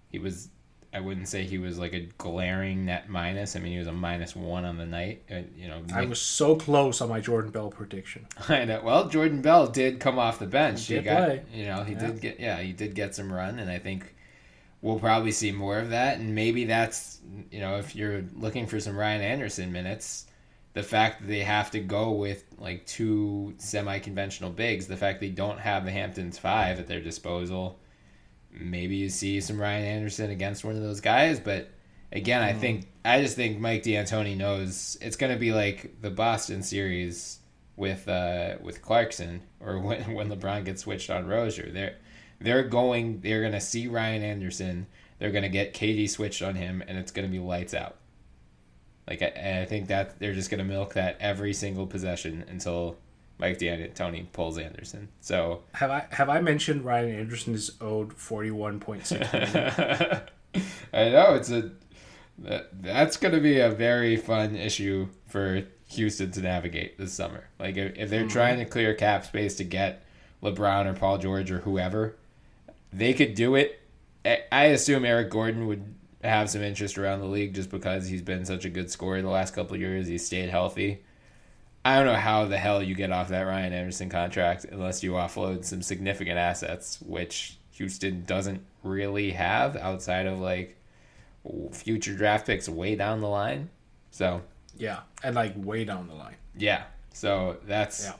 he 0.10 0.20
was. 0.20 0.50
I 0.92 1.00
wouldn't 1.02 1.28
say 1.28 1.44
he 1.44 1.60
was 1.60 1.78
like 1.78 1.94
a 1.94 2.08
glaring 2.18 2.86
net 2.86 3.10
minus. 3.10 3.56
I 3.56 3.60
mean, 3.60 3.74
he 3.74 3.78
was 3.78 3.88
a 3.88 3.92
minus 3.94 4.36
one 4.36 4.66
on 4.66 4.78
the 4.78 4.86
night. 4.88 5.22
Uh, 5.32 5.42
You 5.56 5.68
know, 5.68 5.84
I 5.94 6.06
was 6.06 6.20
so 6.20 6.56
close 6.56 7.00
on 7.00 7.10
my 7.10 7.20
Jordan 7.20 7.52
Bell 7.52 7.70
prediction. 7.70 8.26
I 8.50 8.66
know. 8.66 8.82
Well, 8.84 9.08
Jordan 9.08 9.42
Bell 9.42 9.68
did 9.68 10.00
come 10.00 10.18
off 10.18 10.40
the 10.40 10.48
bench. 10.48 10.88
He 10.88 10.96
did 10.96 11.04
got, 11.06 11.26
play. 11.26 11.44
You 11.54 11.68
know, 11.68 11.84
he 11.84 11.94
Yeah. 11.94 12.00
did 12.00 12.22
get. 12.22 12.40
Yeah, 12.40 12.58
he 12.58 12.74
did 12.74 12.96
get 12.96 13.14
some 13.14 13.32
run, 13.32 13.60
and 13.60 13.70
I 13.70 13.78
think 13.78 14.16
we'll 14.82 15.00
probably 15.00 15.32
see 15.32 15.52
more 15.52 15.78
of 15.78 15.90
that. 15.92 16.18
And 16.18 16.34
maybe 16.34 16.66
that's 16.66 17.20
you 17.52 17.60
know, 17.60 17.78
if 17.78 17.96
you're 17.96 18.24
looking 18.36 18.66
for 18.66 18.80
some 18.80 18.98
Ryan 18.98 19.22
Anderson 19.22 19.72
minutes, 19.72 20.26
the 20.74 20.82
fact 20.82 21.22
that 21.22 21.28
they 21.28 21.42
have 21.42 21.70
to 21.72 21.80
go 21.80 22.12
with 22.12 22.44
like 22.58 22.86
two 22.88 23.54
semi-conventional 23.60 24.50
bigs, 24.50 24.88
the 24.88 24.98
fact 24.98 25.20
they 25.20 25.30
don't 25.30 25.60
have 25.60 25.86
the 25.86 25.92
Hamptons 25.92 26.40
five 26.40 26.80
at 26.80 26.88
their 26.88 27.02
disposal, 27.02 27.80
maybe 28.52 28.96
you 28.96 29.10
see 29.10 29.42
some 29.42 29.60
Ryan 29.60 29.86
Anderson 29.86 30.30
against 30.30 30.64
one 30.64 30.76
of 30.76 30.82
those 30.82 31.02
guys. 31.02 31.40
But 31.40 31.70
again, 32.12 32.42
I 32.42 32.54
think 32.54 32.88
I 33.06 33.22
just 33.22 33.36
think 33.36 33.60
Mike 33.60 33.84
D'Antoni 33.84 34.36
knows 34.36 34.98
it's 35.02 35.16
going 35.16 35.34
to 35.34 35.40
be 35.40 35.54
like 35.54 36.02
the 36.02 36.10
Boston 36.10 36.64
series 36.64 37.40
with 37.76 38.08
uh, 38.08 38.56
with 38.62 38.82
Clarkson 38.82 39.42
or 39.60 39.80
when 39.80 40.14
when 40.14 40.30
LeBron 40.30 40.66
gets 40.66 40.84
switched 40.84 41.10
on 41.10 41.28
Rozier. 41.28 41.72
They're 41.72 41.96
they're 42.40 42.64
going 42.64 43.22
they're 43.22 43.42
going 43.42 43.54
to 43.54 43.62
see 43.62 43.88
Ryan 43.88 44.24
Anderson. 44.24 44.88
They're 45.18 45.32
going 45.32 45.44
to 45.44 45.50
get 45.50 45.74
KD 45.74 46.10
switched 46.10 46.42
on 46.42 46.56
him, 46.56 46.82
and 46.88 46.98
it's 46.98 47.12
going 47.12 47.28
to 47.28 47.32
be 47.32 47.40
lights 47.40 47.74
out. 47.74 47.98
Like 49.08 49.22
I, 49.22 49.62
I 49.62 49.66
think 49.66 49.88
that 49.88 50.20
they're 50.20 50.34
just 50.34 50.50
going 50.50 50.60
to 50.60 50.66
milk 50.66 50.94
that 50.94 51.18
every 51.20 51.54
single 51.54 51.88
possession 51.88 52.46
until 52.48 52.98
Mike 53.40 53.58
D'Antoni 53.58 54.32
pulls 54.34 54.58
Anderson. 54.58 55.08
So 55.22 55.64
Have 55.74 55.90
I 55.90 56.06
have 56.12 56.30
I 56.30 56.42
mentioned 56.42 56.84
Ryan 56.84 57.20
Anderson 57.20 57.56
is 57.56 57.72
owed 57.82 58.14
forty 58.14 58.52
one 58.52 58.80
point 58.80 59.08
six 59.08 59.32
million? 59.32 59.52
I 60.94 61.10
know 61.10 61.36
it's 61.36 61.50
a 61.50 61.72
That 62.40 62.70
that's 62.82 63.18
going 63.18 63.34
to 63.34 63.42
be 63.42 63.60
a 63.60 63.70
very 63.70 64.18
fun 64.18 64.56
issue 64.56 65.08
for 65.28 65.64
Houston 65.90 66.32
to 66.32 66.42
navigate 66.42 66.98
this 66.98 67.14
summer. 67.14 67.46
Like 67.60 67.78
if, 67.78 67.98
if 67.98 68.10
they're 68.10 68.22
mm-hmm. 68.22 68.30
trying 68.30 68.60
to 68.60 68.66
clear 68.66 68.94
cap 68.94 69.26
space 69.26 69.56
to 69.56 69.64
get 69.64 70.04
LeBron 70.44 70.86
or 70.86 70.94
Paul 70.94 71.18
George 71.18 71.50
or 71.50 71.60
whoever, 71.60 72.16
they 72.92 73.14
could 73.14 73.36
do 73.36 73.56
it. 73.56 73.80
I- 74.26 74.44
I 74.52 74.66
assume 74.66 75.06
Eric 75.06 75.30
Gordon 75.30 75.68
would 75.68 75.96
have 76.24 76.50
some 76.50 76.62
interest 76.62 76.98
around 76.98 77.20
the 77.20 77.26
league 77.26 77.54
just 77.54 77.70
because 77.70 78.08
he's 78.08 78.22
been 78.22 78.44
such 78.44 78.66
a 78.66 78.70
good 78.70 78.92
scorer 78.92 79.22
the 79.22 79.30
last 79.30 79.54
couple 79.54 79.76
of 79.76 79.82
years. 79.82 80.08
He's 80.08 80.26
stayed 80.26 80.50
healthy. 80.50 81.02
I 81.86 81.96
don't 81.98 82.06
know 82.08 82.16
how 82.20 82.46
the 82.46 82.58
hell 82.58 82.84
you 82.84 82.94
get 82.96 83.12
off 83.12 83.30
that 83.30 83.42
Ryan 83.44 83.74
Anderson 83.74 84.10
contract 84.10 84.66
unless 84.66 85.02
you 85.02 85.12
offload 85.14 85.64
some 85.66 85.82
significant 85.82 86.38
assets, 86.38 87.00
which 87.02 87.58
Houston 87.72 88.26
doesn't 88.26 88.62
really 88.84 89.32
have 89.32 89.76
outside 89.78 90.26
of 90.28 90.40
like 90.40 90.76
future 91.72 92.14
draft 92.16 92.46
picks 92.48 92.68
way 92.68 92.96
down 92.96 93.22
the 93.22 93.28
line. 93.30 93.70
So 94.12 94.42
Yeah, 94.78 95.00
and 95.24 95.36
like 95.36 95.54
way 95.56 95.86
down 95.86 96.08
the 96.08 96.14
line. 96.16 96.36
yeah, 96.58 96.84
so 97.14 97.58
that's 97.66 98.04
Yeah. 98.06 98.14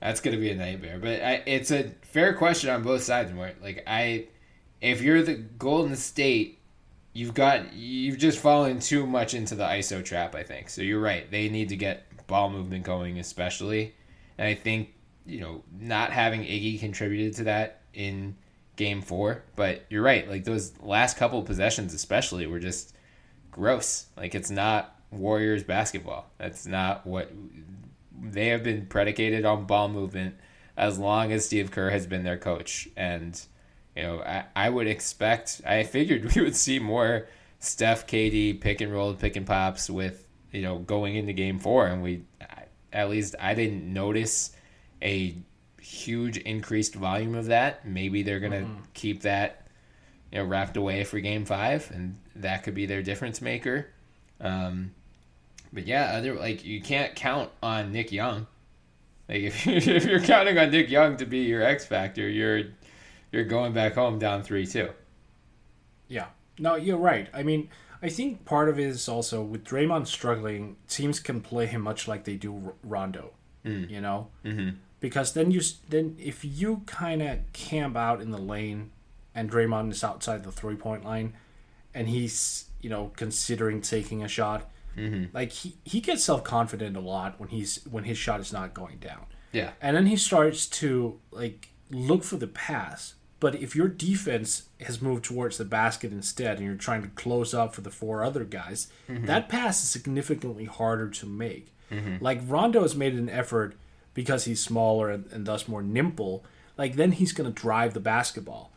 that's 0.00 0.20
gonna 0.20 0.36
be 0.36 0.50
a 0.50 0.54
nightmare. 0.56 0.98
But 0.98 1.22
I, 1.22 1.42
it's 1.46 1.70
a 1.70 1.90
fair 2.02 2.34
question 2.34 2.70
on 2.70 2.82
both 2.82 3.02
sides. 3.02 3.32
More 3.32 3.50
like 3.62 3.82
I, 3.86 4.26
if 4.80 5.00
you're 5.00 5.22
the 5.22 5.34
Golden 5.34 5.96
State, 5.96 6.58
you've 7.12 7.34
got 7.34 7.72
you've 7.72 8.18
just 8.18 8.38
fallen 8.38 8.78
too 8.80 9.06
much 9.06 9.34
into 9.34 9.54
the 9.54 9.64
ISO 9.64 10.04
trap. 10.04 10.34
I 10.34 10.42
think 10.42 10.68
so. 10.68 10.82
You're 10.82 11.00
right. 11.00 11.30
They 11.30 11.48
need 11.48 11.70
to 11.70 11.76
get 11.76 12.09
ball 12.30 12.48
movement 12.48 12.84
going, 12.84 13.18
especially, 13.18 13.94
and 14.38 14.48
I 14.48 14.54
think 14.54 14.94
you 15.26 15.40
know 15.40 15.62
not 15.78 16.10
having 16.12 16.40
Iggy 16.40 16.80
contributed 16.80 17.34
to 17.36 17.44
that 17.44 17.82
in 17.92 18.36
Game 18.76 19.02
Four. 19.02 19.42
But 19.54 19.84
you're 19.90 20.02
right. 20.02 20.26
Like 20.28 20.44
those 20.44 20.72
last 20.80 21.18
couple 21.18 21.42
possessions, 21.42 21.92
especially, 21.92 22.46
were 22.46 22.60
just 22.60 22.94
gross. 23.50 24.06
Like 24.16 24.34
it's 24.34 24.50
not 24.50 24.96
Warriors 25.10 25.62
basketball. 25.62 26.30
That's 26.38 26.66
not 26.66 27.06
what 27.06 27.30
they 28.22 28.48
have 28.48 28.62
been 28.62 28.86
predicated 28.86 29.44
on 29.44 29.66
ball 29.66 29.88
movement 29.88 30.36
as 30.76 30.98
long 30.98 31.32
as 31.32 31.44
Steve 31.44 31.70
Kerr 31.70 31.90
has 31.90 32.06
been 32.06 32.22
their 32.22 32.38
coach. 32.38 32.88
And, 32.96 33.40
you 33.96 34.02
know, 34.02 34.22
I, 34.22 34.44
I 34.54 34.70
would 34.70 34.86
expect, 34.86 35.60
I 35.66 35.82
figured 35.84 36.34
we 36.34 36.42
would 36.42 36.56
see 36.56 36.78
more 36.78 37.28
Steph, 37.58 38.06
KD, 38.06 38.60
pick 38.60 38.80
and 38.80 38.92
roll, 38.92 39.12
pick 39.14 39.36
and 39.36 39.46
pops 39.46 39.90
with, 39.90 40.26
you 40.52 40.62
know, 40.62 40.78
going 40.78 41.16
into 41.16 41.32
game 41.32 41.58
four. 41.58 41.86
And 41.86 42.02
we, 42.02 42.22
at 42.92 43.08
least 43.08 43.34
I 43.40 43.54
didn't 43.54 43.92
notice 43.92 44.52
a 45.02 45.36
huge 45.80 46.38
increased 46.38 46.94
volume 46.94 47.34
of 47.34 47.46
that. 47.46 47.86
Maybe 47.86 48.22
they're 48.22 48.40
going 48.40 48.52
to 48.52 48.68
keep 48.94 49.22
that, 49.22 49.66
you 50.32 50.38
know, 50.38 50.44
wrapped 50.44 50.76
away 50.76 51.04
for 51.04 51.20
game 51.20 51.44
five. 51.44 51.90
And 51.92 52.18
that 52.36 52.62
could 52.62 52.74
be 52.74 52.86
their 52.86 53.02
difference 53.02 53.40
maker. 53.40 53.88
Um, 54.40 54.92
but 55.72 55.86
yeah, 55.86 56.16
other 56.16 56.34
like 56.34 56.64
you 56.64 56.80
can't 56.80 57.14
count 57.14 57.50
on 57.62 57.92
Nick 57.92 58.12
Young. 58.12 58.46
Like 59.28 59.38
if 59.42 59.66
you, 59.66 59.74
if 59.74 60.04
you're 60.04 60.20
counting 60.20 60.58
on 60.58 60.70
Nick 60.70 60.90
Young 60.90 61.16
to 61.18 61.26
be 61.26 61.38
your 61.38 61.62
X 61.62 61.84
factor, 61.84 62.28
you're 62.28 62.64
you're 63.32 63.44
going 63.44 63.72
back 63.72 63.94
home 63.94 64.18
down 64.18 64.42
three 64.42 64.66
two. 64.66 64.90
Yeah. 66.08 66.26
No, 66.58 66.74
you're 66.74 66.98
right. 66.98 67.28
I 67.32 67.42
mean, 67.42 67.70
I 68.02 68.08
think 68.08 68.44
part 68.44 68.68
of 68.68 68.78
it 68.78 68.86
is 68.86 69.08
also 69.08 69.42
with 69.42 69.64
Draymond 69.64 70.06
struggling, 70.06 70.76
teams 70.88 71.20
can 71.20 71.40
play 71.40 71.66
him 71.66 71.82
much 71.82 72.08
like 72.08 72.24
they 72.24 72.36
do 72.36 72.74
Rondo. 72.82 73.32
You 73.88 74.00
know, 74.00 74.28
mm-hmm. 74.44 74.76
because 75.00 75.34
then 75.34 75.50
you 75.50 75.60
then 75.88 76.16
if 76.18 76.44
you 76.44 76.82
kind 76.86 77.20
of 77.20 77.38
camp 77.52 77.96
out 77.96 78.22
in 78.22 78.30
the 78.30 78.38
lane, 78.38 78.90
and 79.34 79.50
Draymond 79.50 79.90
is 79.90 80.02
outside 80.02 80.44
the 80.44 80.52
three 80.52 80.76
point 80.76 81.04
line, 81.04 81.34
and 81.94 82.08
he's 82.08 82.66
you 82.80 82.88
know 82.88 83.12
considering 83.16 83.82
taking 83.82 84.22
a 84.24 84.28
shot, 84.28 84.70
like 85.34 85.52
he 85.52 85.76
he 85.84 86.00
gets 86.00 86.24
self 86.24 86.42
confident 86.42 86.96
a 86.96 87.00
lot 87.00 87.38
when 87.38 87.50
he's 87.50 87.84
when 87.90 88.04
his 88.04 88.16
shot 88.16 88.40
is 88.40 88.52
not 88.52 88.72
going 88.72 88.96
down. 88.98 89.26
Yeah. 89.52 89.72
And 89.80 89.96
then 89.96 90.06
he 90.06 90.16
starts 90.16 90.66
to 90.66 91.18
like 91.30 91.68
look 91.90 92.24
for 92.24 92.36
the 92.36 92.46
pass. 92.46 93.14
But 93.40 93.54
if 93.54 93.74
your 93.74 93.88
defense 93.88 94.64
has 94.80 95.00
moved 95.00 95.24
towards 95.24 95.56
the 95.56 95.64
basket 95.64 96.12
instead 96.12 96.58
and 96.58 96.66
you're 96.66 96.76
trying 96.76 97.02
to 97.02 97.08
close 97.08 97.54
up 97.54 97.74
for 97.74 97.80
the 97.80 97.90
four 97.90 98.22
other 98.22 98.44
guys, 98.44 98.88
mm-hmm. 99.08 99.26
that 99.26 99.48
pass 99.48 99.82
is 99.82 99.88
significantly 99.88 100.66
harder 100.66 101.08
to 101.08 101.26
make. 101.26 101.72
Mm-hmm. 101.90 102.22
Like 102.22 102.40
Rondo 102.46 102.82
has 102.82 102.94
made 102.94 103.14
an 103.14 103.30
effort 103.30 103.74
because 104.12 104.44
he's 104.44 104.62
smaller 104.62 105.10
and, 105.10 105.26
and 105.32 105.46
thus 105.46 105.66
more 105.66 105.82
nimble. 105.82 106.44
Like 106.76 106.96
then 106.96 107.12
he's 107.12 107.32
going 107.32 107.52
to 107.52 107.60
drive 107.60 107.94
the 107.94 108.00
basketball 108.00 108.70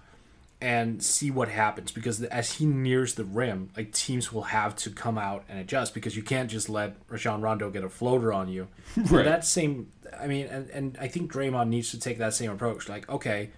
and 0.62 1.04
see 1.04 1.30
what 1.30 1.50
happens 1.50 1.92
because 1.92 2.24
as 2.24 2.54
he 2.54 2.66
nears 2.66 3.16
the 3.16 3.26
rim, 3.26 3.70
like 3.76 3.92
teams 3.92 4.32
will 4.32 4.44
have 4.44 4.78
to 4.78 4.90
come 4.90 5.18
out 5.18 5.44
and 5.50 5.60
adjust 5.60 5.94
because 5.94 6.16
you 6.16 6.24
can't 6.24 6.50
just 6.50 6.70
let 6.70 6.96
Rajon 7.10 7.42
Rondo 7.42 7.70
get 7.70 7.84
a 7.84 7.90
floater 7.90 8.32
on 8.32 8.48
you. 8.48 8.70
So 9.06 9.18
Right. 9.18 9.26
that 9.26 9.44
same, 9.44 9.92
I 10.18 10.28
mean, 10.28 10.46
and, 10.46 10.70
and 10.70 10.98
I 11.02 11.10
think 11.10 11.34
Draymond 11.34 11.68
needs 11.68 11.92
to 11.92 12.00
take 12.00 12.18
that 12.20 12.34
same 12.34 12.50
approach. 12.50 12.88
Like, 12.88 13.10
okay, 13.10 13.50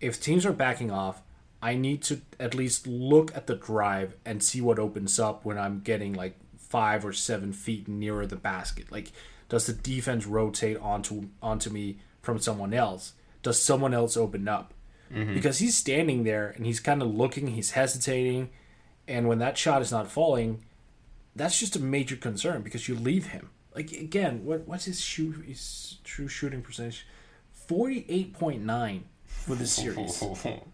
if 0.00 0.20
teams 0.20 0.46
are 0.46 0.52
backing 0.52 0.90
off, 0.90 1.22
I 1.62 1.74
need 1.74 2.02
to 2.04 2.20
at 2.38 2.54
least 2.54 2.86
look 2.86 3.34
at 3.36 3.46
the 3.46 3.56
drive 3.56 4.14
and 4.24 4.42
see 4.42 4.60
what 4.60 4.78
opens 4.78 5.18
up 5.18 5.44
when 5.44 5.58
I'm 5.58 5.80
getting 5.80 6.12
like 6.12 6.36
five 6.56 7.04
or 7.04 7.12
seven 7.12 7.52
feet 7.52 7.88
nearer 7.88 8.26
the 8.26 8.36
basket. 8.36 8.92
Like, 8.92 9.10
does 9.48 9.66
the 9.66 9.72
defense 9.72 10.26
rotate 10.26 10.76
onto 10.78 11.28
onto 11.42 11.70
me 11.70 11.98
from 12.22 12.38
someone 12.38 12.74
else? 12.74 13.14
Does 13.42 13.60
someone 13.60 13.94
else 13.94 14.16
open 14.16 14.46
up? 14.46 14.74
Mm-hmm. 15.12 15.34
Because 15.34 15.58
he's 15.58 15.76
standing 15.76 16.24
there 16.24 16.50
and 16.50 16.66
he's 16.66 16.80
kind 16.80 17.02
of 17.02 17.08
looking, 17.08 17.48
he's 17.48 17.72
hesitating, 17.72 18.50
and 19.06 19.26
when 19.26 19.38
that 19.38 19.56
shot 19.56 19.80
is 19.80 19.90
not 19.90 20.10
falling, 20.10 20.64
that's 21.34 21.58
just 21.58 21.76
a 21.76 21.80
major 21.80 22.16
concern 22.16 22.62
because 22.62 22.88
you 22.88 22.94
leave 22.94 23.28
him. 23.28 23.50
Like 23.74 23.90
again, 23.92 24.44
what 24.44 24.68
what's 24.68 24.84
his 24.84 25.00
shoot 25.00 25.44
his 25.44 25.96
true 26.04 26.28
shooting 26.28 26.62
percentage? 26.62 27.06
Forty 27.52 28.04
eight 28.08 28.32
point 28.34 28.62
nine 28.62 29.04
for 29.48 29.54
the 29.54 29.66
series. 29.66 30.22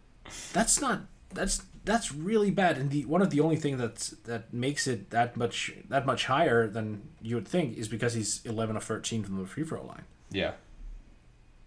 that's 0.53 0.81
not 0.81 1.03
that's 1.33 1.63
that's 1.85 2.13
really 2.13 2.51
bad 2.51 2.77
and 2.79 2.91
the 2.91 3.05
one 3.05 3.21
of 3.23 3.31
the 3.31 3.41
only 3.41 3.57
thing 3.57 3.77
that's 3.77 4.11
that 4.25 4.53
makes 4.53 4.87
it 4.87 5.11
that 5.11 5.37
much 5.37 5.73
that 5.89 6.07
much 6.07 6.25
higher 6.27 6.67
than 6.67 7.09
you 7.23 7.35
would 7.37 7.47
think 7.47 7.77
is 7.77 7.89
because 7.89 8.15
he's 8.15 8.41
11 8.45 8.77
of 8.77 8.83
13 8.85 9.23
from 9.23 9.39
the 9.39 9.47
free 9.47 9.65
throw 9.65 9.85
line 9.85 10.05
Yeah. 10.31 10.53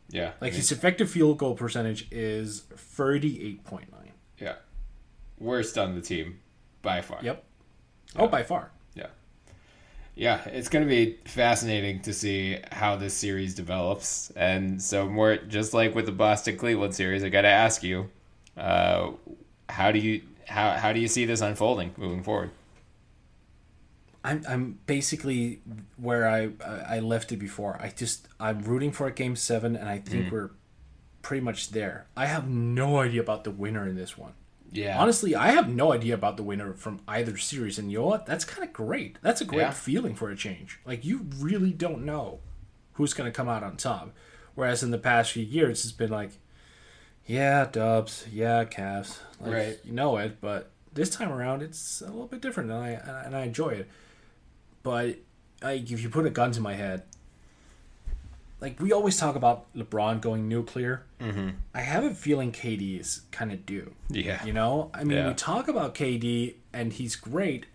Yeah. 0.10 0.32
like 0.42 0.54
his 0.54 0.72
effective 0.72 1.10
field 1.10 1.38
goal 1.38 1.54
percentage 1.56 2.08
is 2.12 2.64
38.9 2.74 3.86
yeah. 4.40 4.56
Worst 5.40 5.78
on 5.78 5.96
the 5.96 6.02
team 6.02 6.40
by 6.82 7.02
far. 7.02 7.20
yep 7.22 7.44
oh 8.16 8.28
by 8.28 8.42
far 8.44 8.72
Yeah. 10.18 10.44
It's 10.48 10.68
going 10.68 10.84
to 10.84 10.90
be 10.90 11.20
fascinating 11.26 12.02
to 12.02 12.14
see 12.14 12.58
how 12.72 12.96
this 12.96 13.14
series 13.14 13.54
develops. 13.54 14.32
And 14.32 14.82
so, 14.82 15.08
more 15.08 15.38
just 15.38 15.74
like 15.74 15.96
with 15.96 16.06
the 16.06 16.12
Boston 16.12 16.58
Cleveland 16.58 16.96
series, 16.96 17.24
I 17.24 17.30
got 17.30 17.42
to 17.42 17.50
ask 17.50 17.84
you, 17.84 18.10
uh, 18.58 19.12
how 19.70 19.92
do 19.92 20.00
you 20.00 20.22
how 20.48 20.72
how 20.72 20.92
do 20.94 21.00
you 21.00 21.08
see 21.08 21.26
this 21.26 21.42
unfolding 21.42 21.94
moving 21.98 22.24
forward? 22.24 22.50
I'm, 24.24 24.44
I'm 24.48 24.80
basically 24.88 25.62
where 25.98 26.28
I 26.28 26.50
I 26.66 27.00
left 27.00 27.32
it 27.32 27.38
before. 27.38 27.78
I 27.80 27.90
just 27.90 28.28
I'm 28.40 28.60
rooting 28.62 28.92
for 28.92 29.08
a 29.08 29.12
game 29.12 29.36
seven, 29.36 29.76
and 29.76 29.88
I 29.88 30.00
think 30.00 30.32
we're 30.32 30.52
pretty 31.22 31.42
much 31.42 31.70
there. 31.70 32.08
I 32.16 32.26
have 32.26 32.50
no 32.50 33.00
idea 33.00 33.22
about 33.22 33.44
the 33.44 33.52
winner 33.52 33.88
in 33.88 33.96
this 33.96 34.18
one. 34.18 34.34
Yeah, 34.72 35.00
Honestly, 35.00 35.34
I 35.36 35.48
have 35.52 35.70
no 35.70 35.94
idea 35.94 36.14
about 36.14 36.36
the 36.38 36.44
winner 36.44 36.74
from 36.74 37.00
either 37.08 37.38
series, 37.38 37.80
and 37.80 37.92
you 37.92 38.00
know 38.00 38.06
what? 38.06 38.26
That's 38.26 38.44
kind 38.46 38.68
of 38.68 38.74
great. 38.74 39.18
That's 39.22 39.40
a 39.42 39.46
great 39.46 39.60
Yeah. 39.62 39.72
feeling 39.72 40.14
for 40.16 40.30
a 40.30 40.36
change. 40.36 40.80
Like 40.86 41.06
you 41.06 41.26
really 41.40 41.72
don't 41.72 42.04
know 42.06 42.40
who's 42.94 43.14
going 43.14 43.32
to 43.32 43.36
come 43.36 43.48
out 43.48 43.64
on 43.64 43.78
top. 43.78 44.14
Whereas 44.56 44.84
in 44.84 44.92
the 44.92 44.98
past 44.98 45.32
few 45.32 45.44
years, 45.44 45.84
it's 45.86 45.92
been 45.94 46.10
like, 46.10 46.32
yeah, 47.26 47.66
Dubs, 47.72 48.26
yeah, 48.32 48.66
Cavs, 48.66 49.20
like, 49.40 49.54
Right. 49.54 49.80
You 49.84 49.92
know 49.94 50.18
it, 50.18 50.42
but 50.42 50.72
this 50.94 51.10
time 51.10 51.32
around, 51.32 51.62
it's 51.62 52.02
a 52.02 52.06
little 52.06 52.26
bit 52.28 52.42
different, 52.42 52.72
and 52.72 52.80
I 52.80 52.90
and 53.26 53.36
I 53.36 53.44
enjoy 53.44 53.70
it. 53.70 53.90
But 54.84 55.18
like, 55.62 55.90
if 55.92 56.02
you 56.02 56.10
put 56.10 56.26
a 56.26 56.30
gun 56.30 56.52
to 56.54 56.62
my 56.62 56.74
head, 56.74 57.04
like 58.60 58.80
we 58.80 58.92
always 58.92 59.18
talk 59.18 59.36
about 59.36 59.72
LeBron 59.76 60.20
going 60.22 60.48
nuclear. 60.48 61.04
Mm-hmm. 61.22 61.50
I 61.74 61.82
have 61.82 62.04
a 62.04 62.14
feeling 62.14 62.52
KD 62.52 63.00
is 63.00 63.22
kind 63.32 63.52
of 63.52 63.66
due. 63.66 63.94
Yeah. 64.10 64.44
You 64.46 64.54
know, 64.54 64.90
I 64.94 65.04
mean, 65.04 65.18
Yeah. 65.18 65.28
we 65.30 65.34
talk 65.34 65.68
about 65.68 65.94
KD 65.96 66.56
and 66.74 66.94
he's 66.94 67.16
great, 67.16 67.66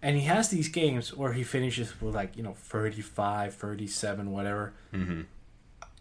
and 0.00 0.16
he 0.16 0.22
has 0.24 0.48
these 0.48 0.68
games 0.68 1.14
where 1.14 1.32
he 1.32 1.42
finishes 1.44 2.00
with 2.00 2.14
like 2.14 2.36
you 2.36 2.42
know 2.42 2.54
35, 2.54 3.54
37, 3.54 4.30
whatever. 4.32 4.72
Mm-hmm. 4.92 5.22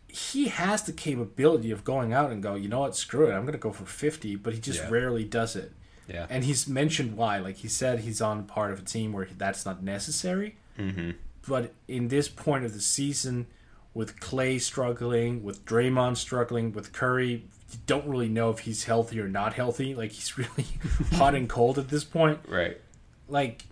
He 0.07 0.49
has 0.49 0.83
the 0.83 0.91
capability 0.91 1.71
of 1.71 1.83
going 1.85 2.11
out 2.11 2.31
and 2.31 2.43
go, 2.43 2.55
you 2.55 2.67
know 2.67 2.81
what, 2.81 2.95
screw 2.97 3.27
it, 3.29 3.33
I'm 3.33 3.45
gonna 3.45 3.57
go 3.57 3.71
for 3.71 3.85
fifty, 3.85 4.35
but 4.35 4.53
he 4.53 4.59
just 4.59 4.79
Yeah. 4.79 4.89
rarely 4.89 5.23
does 5.23 5.55
it. 5.55 5.71
Yeah. 6.07 6.27
And 6.29 6.43
he's 6.43 6.67
mentioned 6.67 7.15
why. 7.15 7.37
Like 7.37 7.57
he 7.57 7.69
said, 7.69 7.99
he's 7.99 8.19
on 8.19 8.43
part 8.43 8.71
of 8.73 8.79
a 8.79 8.81
team 8.81 9.13
where 9.13 9.27
that's 9.37 9.65
not 9.65 9.81
necessary. 9.83 10.57
Mm-hmm. 10.77 11.11
But 11.47 11.73
in 11.87 12.09
this 12.09 12.27
point 12.27 12.65
of 12.65 12.73
the 12.73 12.81
season, 12.81 13.47
with 13.93 14.19
Klay 14.19 14.59
struggling, 14.61 15.43
with 15.43 15.65
Draymond 15.65 16.17
struggling, 16.17 16.71
with 16.71 16.93
Curry, 16.93 17.43
you 17.71 17.77
don't 17.85 18.07
really 18.07 18.29
know 18.29 18.49
if 18.49 18.59
he's 18.59 18.85
healthy 18.85 19.19
or 19.19 19.27
not 19.27 19.53
healthy. 19.53 19.93
Like 19.95 20.11
he's 20.11 20.37
really 20.37 20.65
hot 21.13 21.35
and 21.35 21.49
cold 21.49 21.77
at 21.77 21.89
this 21.89 22.03
point. 22.03 22.39
right. 22.47 22.79
Like 23.27 23.63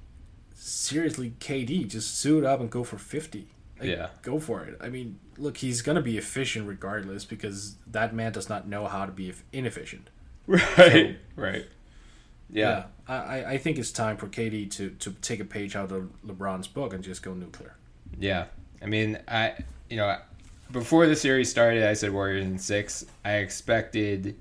seriously, 0.56 1.34
KD, 1.40 1.88
just 1.88 2.18
suit 2.18 2.44
up 2.44 2.60
and 2.60 2.70
go 2.70 2.84
for 2.84 2.98
50. 2.98 3.48
Like, 3.80 3.90
Yeah. 3.90 4.10
Go 4.22 4.40
for 4.40 4.64
it. 4.64 4.78
I 4.82 4.90
mean, 4.90 5.20
look, 5.38 5.58
he's 5.58 5.82
going 5.82 5.96
to 5.96 6.02
be 6.02 6.18
efficient 6.18 6.68
regardless 6.68 7.24
because 7.26 7.76
that 7.88 8.14
man 8.14 8.32
does 8.34 8.50
not 8.50 8.68
know 8.68 8.88
how 8.88 9.06
to 9.06 9.12
be 9.12 9.34
inefficient. 9.54 10.10
Right. 10.48 11.18
right. 11.36 11.66
Yeah. 12.50 12.86
I, 13.08 13.14
I- 13.16 13.50
I 13.52 13.58
think 13.60 13.78
it's 13.78 13.92
time 13.92 14.18
for 14.18 14.28
KD 14.28 14.72
to, 14.72 14.90
to 14.90 15.12
take 15.22 15.40
a 15.40 15.46
page 15.46 15.76
out 15.76 15.92
of 15.92 16.10
LeBron's 16.26 16.68
book 16.68 16.92
and 16.94 17.04
just 17.04 17.22
go 17.22 17.34
nuclear. 17.36 17.76
Yeah. 18.20 18.46
I 18.82 18.88
mean, 18.88 19.20
I 19.28 19.54
you 19.90 19.98
know, 19.98 20.18
before 20.72 21.08
the 21.08 21.16
series 21.16 21.50
started, 21.50 21.84
I 21.84 21.94
said 21.94 22.12
Warriors 22.12 22.46
in 22.46 22.60
six. 22.60 23.06
I 23.26 23.36
expected 23.36 24.36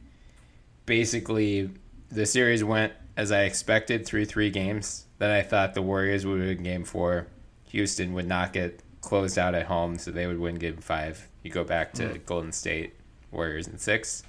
basically 0.86 1.70
the 2.10 2.26
series 2.26 2.62
went 2.62 2.92
as 3.16 3.32
I 3.32 3.42
expected 3.42 4.06
through 4.06 4.26
three 4.26 4.50
games. 4.50 5.06
Then 5.18 5.30
I 5.30 5.42
thought 5.42 5.74
the 5.74 5.82
Warriors 5.82 6.26
would 6.26 6.40
win 6.40 6.62
game 6.62 6.84
four. 6.84 7.26
Houston 7.70 8.14
would 8.14 8.28
not 8.28 8.52
get 8.52 8.82
closed 9.00 9.38
out 9.38 9.54
at 9.54 9.66
home, 9.66 9.98
so 9.98 10.10
they 10.10 10.26
would 10.26 10.38
win 10.38 10.56
game 10.56 10.76
five. 10.76 11.28
You 11.42 11.50
go 11.50 11.64
back 11.64 11.92
to 11.94 12.08
hmm. 12.08 12.18
Golden 12.26 12.52
State, 12.52 12.94
Warriors 13.30 13.66
in 13.66 13.78
six. 13.78 14.22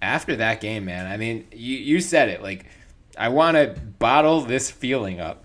After 0.00 0.34
that 0.36 0.60
game, 0.60 0.84
man, 0.84 1.06
I 1.06 1.16
mean, 1.16 1.46
you, 1.52 1.76
you 1.76 2.00
said 2.00 2.28
it. 2.28 2.42
Like, 2.42 2.66
I 3.16 3.28
want 3.28 3.56
to 3.56 3.80
bottle 3.98 4.40
this 4.40 4.70
feeling 4.70 5.20
up 5.20 5.44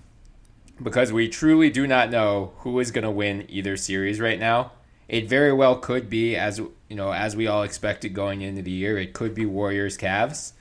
because 0.82 1.12
we 1.12 1.28
truly 1.28 1.70
do 1.70 1.88
not 1.88 2.10
know 2.10 2.54
who 2.60 2.80
is 2.80 2.92
going 2.92 3.04
to 3.04 3.12
win 3.12 3.46
either 3.50 3.78
series 3.78 4.20
right 4.20 4.40
now. 4.40 4.72
It 5.08 5.30
very 5.30 5.54
well 5.54 5.78
could 5.78 6.10
be 6.10 6.36
as 6.36 6.60
you 6.60 6.96
know, 6.96 7.12
as 7.12 7.36
we 7.36 7.48
all 7.48 7.64
expected 7.64 8.14
going 8.14 8.42
into 8.42 8.62
the 8.62 8.72
year, 8.72 8.98
it 8.98 9.14
could 9.14 9.34
be 9.34 9.46
Warriors 9.46 9.98
Cavs. 9.98 10.54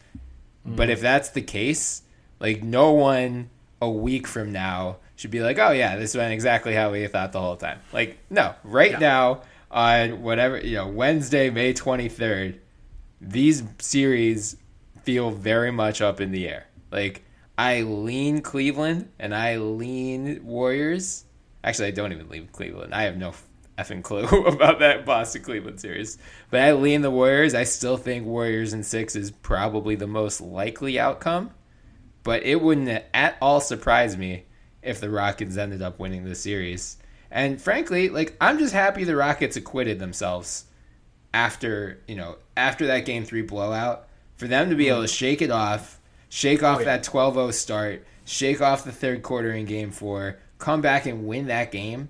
But 0.65 0.91
if 0.91 1.01
that's 1.01 1.29
the 1.29 1.43
case, 1.43 2.03
like 2.41 2.63
no 2.63 2.93
one 2.93 3.51
a 3.81 3.89
week 3.89 4.27
from 4.27 4.53
now 4.53 4.97
should 5.15 5.31
be 5.31 5.41
like, 5.41 5.59
"Oh 5.59 5.71
yeah, 5.71 5.97
this 5.97 6.17
went 6.17 6.33
exactly 6.33 6.75
how 6.75 6.91
we 6.91 7.07
thought 7.07 7.33
the 7.33 7.41
whole 7.41 7.57
time." 7.57 7.79
Like 7.93 8.19
no, 8.31 8.55
right 8.65 8.99
now 8.99 9.43
on 9.71 10.23
whatever, 10.23 10.59
you 10.59 10.77
know, 10.77 10.89
Wednesday, 10.89 11.51
May 11.51 11.73
23rd, 11.73 12.59
these 13.21 13.63
series 13.79 14.57
feel 15.03 15.31
very 15.31 15.71
much 15.71 16.01
up 16.01 16.21
in 16.21 16.33
the 16.33 16.49
air. 16.49 16.67
Like 16.91 17.23
I 17.59 17.83
lean 17.83 18.43
Cleveland 18.43 19.11
and 19.19 19.35
I 19.35 19.57
lean 19.57 20.45
Warriors. 20.45 21.25
Actually, 21.65 21.89
I 21.89 21.93
don't 21.93 22.13
even 22.13 22.29
lean 22.29 22.49
Cleveland. 22.53 22.95
I 22.95 23.03
have 23.03 23.17
no 23.17 23.33
effing 23.79 24.03
clue 24.03 24.25
about 24.47 24.81
that 24.81 25.05
Boston 25.05 25.43
Cleveland 25.43 25.81
series. 25.81 26.19
But 26.51 26.61
I 26.61 26.73
lean 26.73 27.03
the 27.03 27.11
Warriors. 27.11 27.55
I 27.55 27.65
still 27.65 27.97
think 27.97 28.27
Warriors 28.27 28.73
in 28.73 28.83
six 28.83 29.17
is 29.17 29.31
probably 29.31 29.95
the 29.95 30.07
most 30.07 30.41
likely 30.41 30.99
outcome. 30.99 31.51
But 32.23 32.43
it 32.43 32.61
wouldn't 32.61 33.05
at 33.15 33.37
all 33.41 33.61
surprise 33.61 34.17
me 34.17 34.47
if 34.83 35.01
the 35.01 35.11
Rockets 35.11 35.57
ended 35.57 35.83
up 35.83 35.99
winning 35.99 36.25
the 36.25 36.35
series. 36.35 36.97
And 37.31 37.61
frankly, 37.61 38.09
like 38.09 38.37
I'm 38.41 38.59
just 38.59 38.75
happy 38.75 39.05
the 39.05 39.17
Rockets 39.17 39.57
acquitted 39.57 39.99
themselves 39.99 40.65
after 41.35 42.03
you 42.09 42.17
know 42.17 42.37
after 42.57 42.87
that 42.87 43.05
game 43.05 43.25
three 43.25 43.43
blowout 43.43 44.09
for 44.37 44.47
them 44.49 44.71
to 44.71 44.77
be 44.77 44.89
able 44.89 45.01
to 45.01 45.05
mm-hmm. 45.07 45.15
shake 45.15 45.43
it 45.43 45.51
off 45.51 45.96
shake 46.29 46.63
off 46.63 46.85
that 46.85 47.05
12-0 47.05 47.53
start 47.53 48.07
shake 48.25 48.61
off 48.61 48.85
the 48.85 48.93
third 48.93 49.23
quarter 49.23 49.53
in 49.53 49.65
game 49.65 49.91
four 49.91 50.39
come 50.59 50.81
back 50.81 51.07
and 51.07 51.27
win 51.27 51.47
that 51.47 51.71
game 51.71 52.09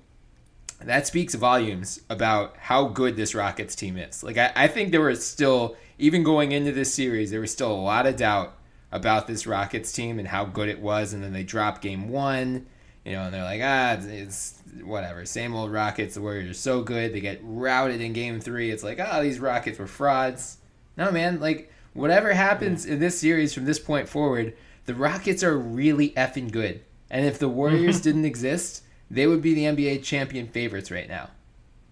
that 0.83 1.07
speaks 1.07 1.35
volumes 1.35 2.01
about 2.09 2.57
how 2.59 2.87
good 2.87 3.17
this 3.17 3.35
rockets 3.35 3.75
team 3.75 3.97
is 3.97 4.23
like 4.23 4.39
I, 4.39 4.53
I 4.55 4.69
think 4.69 4.91
there 4.91 5.01
was 5.01 5.27
still 5.27 5.77
even 5.99 6.23
going 6.23 6.53
into 6.53 6.73
this 6.73 6.93
series 6.93 7.31
there 7.31 7.41
was 7.41 7.53
still 7.53 7.73
a 7.73 7.75
lot 7.75 8.07
of 8.07 8.17
doubt 8.17 8.57
about 8.93 9.27
this 9.27 9.47
rockets 9.47 9.93
team 9.93 10.19
and 10.19 10.29
how 10.29 10.45
good 10.45 10.69
it 10.69 10.81
was 10.81 11.13
and 11.13 11.23
then 11.23 11.33
they 11.33 11.43
dropped 11.43 11.83
game 11.83 12.09
one 12.09 12.67
you 13.07 13.13
know, 13.13 13.23
and 13.23 13.33
they're 13.33 13.45
like, 13.45 13.61
ah, 13.63 13.93
it's, 13.93 14.07
it's 14.07 14.63
whatever, 14.83 15.25
same 15.25 15.55
old 15.55 15.71
Rockets. 15.71 16.17
The 16.17 16.21
Warriors 16.21 16.51
are 16.51 16.55
so 16.55 16.83
good. 16.83 17.13
They 17.13 17.21
get 17.21 17.39
routed 17.41 18.01
in 18.01 18.13
Game 18.13 18.41
Three. 18.41 18.73
It's 18.73 18.83
like, 18.83 18.99
oh, 19.01 19.23
these 19.23 19.39
Rockets 19.39 19.79
were 19.79 19.87
frauds. 19.87 20.59
No, 20.97 21.13
man, 21.13 21.39
like 21.39 21.71
whatever 21.97 22.33
happens 22.35 22.85
in 22.87 22.99
this 23.01 23.19
series 23.19 23.53
from 23.55 23.65
this 23.65 23.79
point 23.79 24.09
forward, 24.09 24.55
the 24.85 24.95
Rockets 24.95 25.43
are 25.43 25.59
really 25.59 26.11
effing 26.11 26.51
good. 26.51 26.83
And 27.11 27.25
if 27.25 27.39
the 27.39 27.49
Warriors 27.49 28.01
didn't 28.03 28.25
exist, 28.25 28.83
they 29.11 29.27
would 29.27 29.43
be 29.43 29.55
the 29.55 29.65
NBA 29.65 30.03
champion 30.05 30.49
favorites 30.49 30.91
right 30.91 31.09
now. 31.09 31.31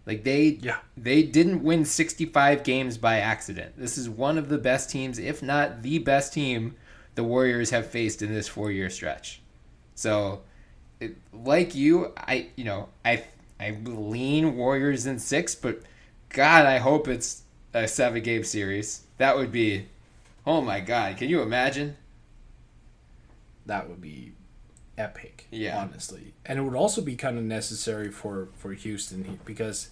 Like 0.06 0.24
they, 0.24 0.58
Yeah. 0.60 0.78
they 0.96 1.22
didn't 1.22 1.62
win 1.62 1.84
65 1.84 2.62
games 2.62 2.98
by 2.98 3.18
accident. 3.20 3.74
This 3.78 3.96
is 3.96 4.08
one 4.08 4.36
of 4.36 4.48
the 4.48 4.58
best 4.58 4.90
teams, 4.90 5.18
if 5.18 5.42
not 5.42 5.82
the 5.82 5.98
best 5.98 6.32
team, 6.34 6.76
the 7.14 7.24
Warriors 7.24 7.70
have 7.70 7.86
faced 7.86 8.20
in 8.22 8.32
this 8.34 8.48
four-year 8.48 8.90
stretch. 8.90 9.40
So 9.94 10.42
it, 11.00 11.16
like 11.32 11.74
you, 11.74 12.12
I 12.16 12.48
you 12.56 12.64
know 12.64 12.88
I 13.04 13.24
I 13.60 13.78
lean 13.84 14.56
Warriors 14.56 15.06
in 15.06 15.18
six, 15.20 15.54
but 15.54 15.82
God, 16.28 16.66
I 16.66 16.78
hope 16.78 17.06
it's 17.06 17.42
a 17.72 17.86
seven 17.86 18.22
game 18.22 18.42
series. 18.44 19.04
That 19.18 19.36
would 19.36 19.52
be, 19.52 19.86
oh 20.46 20.60
my 20.60 20.80
God, 20.80 21.16
can 21.16 21.28
you 21.28 21.42
imagine? 21.42 21.96
That 23.66 23.88
would 23.88 24.00
be 24.00 24.32
epic. 24.96 25.46
Yeah. 25.50 25.80
honestly, 25.80 26.34
and 26.44 26.58
it 26.58 26.62
would 26.62 26.74
also 26.74 27.00
be 27.00 27.16
kind 27.16 27.38
of 27.38 27.44
necessary 27.44 28.10
for 28.10 28.48
for 28.54 28.72
Houston 28.72 29.38
because 29.44 29.90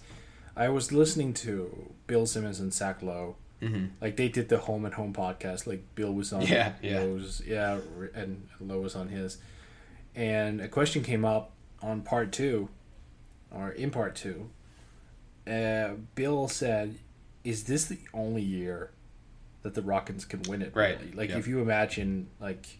I 0.55 0.69
was 0.69 0.91
listening 0.91 1.33
to 1.35 1.93
Bill 2.07 2.25
Simmons 2.25 2.59
and 2.59 2.73
Zach 2.73 3.01
Lowe. 3.01 3.35
Mm-hmm. 3.61 3.85
Like 4.01 4.17
they 4.17 4.29
did 4.29 4.49
the 4.49 4.59
home 4.59 4.85
and 4.85 4.93
home 4.93 5.13
podcast. 5.13 5.65
Like 5.65 5.83
Bill 5.95 6.13
was 6.13 6.33
on 6.33 6.41
Yeah, 6.41 6.73
yeah. 6.81 6.99
Lowe's, 6.99 7.41
yeah, 7.45 7.79
and 8.13 8.47
Lowe 8.59 8.81
was 8.81 8.95
on 8.95 9.07
his. 9.07 9.37
And 10.15 10.61
a 10.61 10.67
question 10.67 11.01
came 11.01 11.25
up 11.25 11.51
on 11.81 12.01
part 12.01 12.31
two, 12.31 12.69
or 13.51 13.71
in 13.71 13.89
part 13.89 14.15
two. 14.15 14.49
Uh, 15.47 15.95
Bill 16.15 16.47
said, 16.47 16.95
"Is 17.43 17.63
this 17.63 17.85
the 17.85 17.99
only 18.13 18.43
year 18.43 18.91
that 19.63 19.73
the 19.73 19.81
Rockets 19.81 20.25
can 20.25 20.41
win 20.43 20.61
it?" 20.61 20.75
Right, 20.75 20.99
really? 20.99 21.11
Like 21.13 21.29
yeah. 21.31 21.37
if 21.37 21.47
you 21.47 21.59
imagine, 21.59 22.27
like 22.39 22.77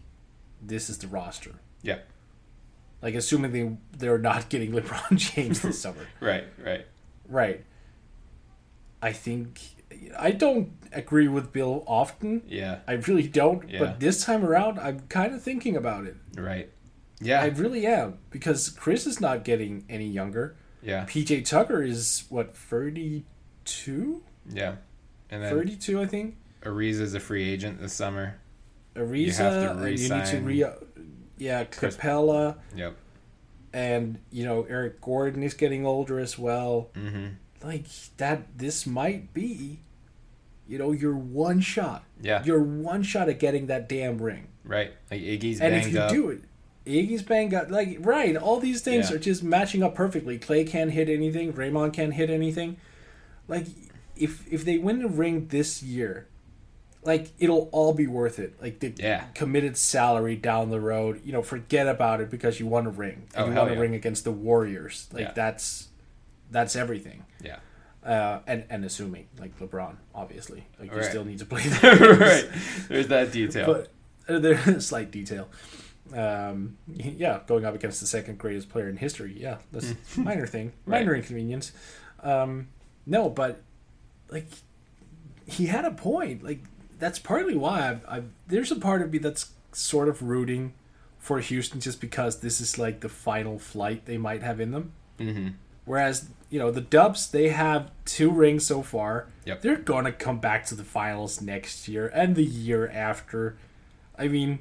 this 0.62 0.88
is 0.88 0.98
the 0.98 1.08
roster. 1.08 1.52
Yeah, 1.82 1.98
Like 3.02 3.14
assuming 3.14 3.52
they 3.52 3.76
they're 3.98 4.18
not 4.18 4.48
getting 4.52 4.72
LeBron 4.72 5.16
James 5.16 5.60
this 5.60 5.80
summer. 5.80 6.06
right, 6.20 6.44
right. 6.64 6.86
Right. 7.28 7.64
I 9.02 9.12
think 9.12 9.60
I 10.18 10.30
don't 10.30 10.72
agree 10.92 11.28
with 11.28 11.52
Bill 11.52 11.84
often. 11.86 12.42
Yeah, 12.46 12.80
I 12.86 12.92
really 12.94 13.28
don't. 13.28 13.68
Yeah. 13.68 13.80
But 13.80 14.00
this 14.00 14.24
time 14.24 14.44
around, 14.44 14.78
I'm 14.78 15.00
kind 15.08 15.34
of 15.34 15.42
thinking 15.42 15.76
about 15.76 16.04
it. 16.06 16.16
right. 16.36 16.70
Yeah, 17.20 17.40
I 17.40 17.46
really 17.46 17.86
am 17.86 18.18
because 18.30 18.68
Chris 18.68 19.06
is 19.06 19.20
not 19.20 19.44
getting 19.44 19.84
any 19.88 20.08
younger. 20.08 20.56
yeah, 20.82 21.04
PJ 21.06 21.46
Tucker 21.46 21.82
is 21.82 22.24
what 22.28 22.56
32? 22.56 24.22
yeah. 24.50 24.74
And 25.30 25.42
then 25.42 25.50
32, 25.50 26.00
I 26.02 26.06
think. 26.06 26.36
Ariza's 26.64 27.14
a 27.14 27.20
free 27.20 27.48
agent 27.48 27.80
this 27.80 27.92
summer. 27.92 28.36
Ariza, 28.96 29.36
have 29.36 29.52
to 29.78 29.82
uh, 29.82 29.86
you 29.86 30.08
need 30.08 30.26
to 30.26 30.40
re-sign. 30.40 30.74
Yeah, 31.36 31.64
Capela, 31.64 32.56
Yep. 32.76 32.96
and 33.72 34.18
you 34.30 34.44
know 34.44 34.64
Eric 34.68 35.00
Gordon 35.00 35.42
is 35.42 35.54
getting 35.54 35.84
older 35.84 36.18
as 36.18 36.38
well. 36.38 36.90
Mm-hmm. 36.94 37.26
like 37.66 37.86
that 38.18 38.56
this 38.58 38.86
might 38.86 39.32
be 39.34 39.80
you 40.68 40.78
know 40.78 40.92
your 40.92 41.14
one 41.16 41.60
shot 41.60 42.04
Yeah. 42.22 42.44
your 42.44 42.60
one 42.62 43.02
shot 43.02 43.28
at 43.28 43.38
getting 43.38 43.66
that 43.66 43.88
damn 43.88 44.18
ring 44.18 44.48
Right. 44.64 44.92
Like 45.10 45.20
Iggy's 45.20 45.60
and 45.60 45.74
if 45.74 45.92
you 45.92 45.98
up. 46.00 46.10
do 46.10 46.28
it 46.30 46.42
Iggy's 46.86 47.22
banged 47.22 47.52
up 47.54 47.70
like 47.70 47.96
right 48.00 48.36
all 48.36 48.60
these 48.60 48.80
things 48.82 49.10
Yeah. 49.10 49.16
are 49.16 49.18
just 49.18 49.42
matching 49.42 49.82
up 49.82 49.94
perfectly 49.94 50.38
Klay 50.38 50.66
can't 50.66 50.90
hit 50.92 51.08
anything 51.08 51.52
Draymond 51.52 51.92
can't 51.94 52.14
hit 52.14 52.30
anything 52.30 52.76
like 53.48 53.66
if 54.16 54.50
if 54.52 54.64
they 54.64 54.78
win 54.78 55.00
the 55.00 55.08
ring 55.08 55.48
this 55.48 55.82
year 55.82 56.28
like 57.04 57.32
it'll 57.38 57.68
all 57.72 57.92
be 57.92 58.06
worth 58.06 58.38
it 58.38 58.54
like 58.62 58.80
the 58.80 58.92
Yeah. 58.96 59.24
committed 59.34 59.76
salary 59.76 60.36
down 60.36 60.70
the 60.70 60.80
road 60.80 61.20
you 61.24 61.32
know 61.32 61.42
forget 61.42 61.86
about 61.86 62.20
it 62.20 62.30
because 62.30 62.58
you 62.58 62.66
want 62.66 62.86
a 62.86 62.90
ring 62.90 63.28
Oh, 63.36 63.46
you 63.46 63.52
want 63.54 63.70
a 63.70 63.74
yeah. 63.74 63.80
ring 63.80 63.94
against 63.94 64.24
the 64.24 64.32
Warriors 64.32 65.08
like 65.12 65.22
Yeah. 65.26 65.32
that's 65.34 65.88
that's 66.50 66.74
everything 66.76 67.24
Yeah. 67.42 67.58
uh, 68.04 68.40
and 68.46 68.64
and 68.70 68.84
assuming 68.84 69.26
like 69.38 69.58
LeBron, 69.58 69.96
obviously, 70.14 70.66
like 70.78 70.90
you 70.90 70.96
Right. 70.98 71.04
still 71.06 71.24
need 71.24 71.38
to 71.40 71.46
play 71.46 71.62
there. 71.68 72.14
right. 72.16 72.48
There's 72.88 73.08
that 73.08 73.32
detail. 73.32 73.66
But 74.26 74.34
uh, 74.34 74.38
there's 74.38 74.66
a 74.68 74.80
slight 74.80 75.10
detail. 75.10 75.48
Um, 76.14 76.76
yeah, 76.86 77.40
going 77.46 77.64
up 77.64 77.74
against 77.74 78.00
the 78.00 78.06
second 78.06 78.38
greatest 78.38 78.68
player 78.68 78.88
in 78.88 78.96
history. 78.98 79.34
Yeah, 79.38 79.56
that's 79.72 79.94
minor 80.16 80.46
thing, 80.46 80.72
minor 80.86 81.12
Right. 81.12 81.20
inconvenience. 81.20 81.72
Um, 82.22 82.68
no, 83.06 83.28
but 83.30 83.62
like 84.30 84.46
he 85.46 85.66
had 85.66 85.84
a 85.84 85.90
point. 85.90 86.42
Like 86.44 86.62
that's 86.98 87.18
partly 87.18 87.56
why 87.56 87.90
I've, 87.90 88.04
I've 88.08 88.24
there's 88.46 88.70
a 88.70 88.76
part 88.76 89.02
of 89.02 89.12
me 89.12 89.18
that's 89.18 89.50
sort 89.72 90.08
of 90.08 90.22
rooting 90.22 90.74
for 91.18 91.40
Houston 91.40 91.80
just 91.80 92.00
because 92.00 92.40
this 92.40 92.60
is 92.60 92.78
like 92.78 93.00
the 93.00 93.08
final 93.08 93.58
flight 93.58 94.04
they 94.06 94.18
might 94.18 94.42
have 94.42 94.60
in 94.60 94.72
them. 94.72 94.92
mm-hmm. 95.18 95.48
Whereas, 95.86 96.30
you 96.48 96.58
know, 96.58 96.70
the 96.70 96.80
Dubs, 96.80 97.30
they 97.30 97.50
have 97.50 97.90
two 98.06 98.30
rings 98.30 98.64
so 98.66 98.82
far. 98.82 99.28
Yep. 99.44 99.60
They're 99.60 99.76
going 99.76 100.06
to 100.06 100.12
come 100.12 100.38
back 100.38 100.64
to 100.66 100.74
the 100.74 100.84
finals 100.84 101.42
next 101.42 101.88
year 101.88 102.10
and 102.14 102.36
the 102.36 102.44
year 102.44 102.88
after. 102.88 103.56
I 104.18 104.28
mean, 104.28 104.60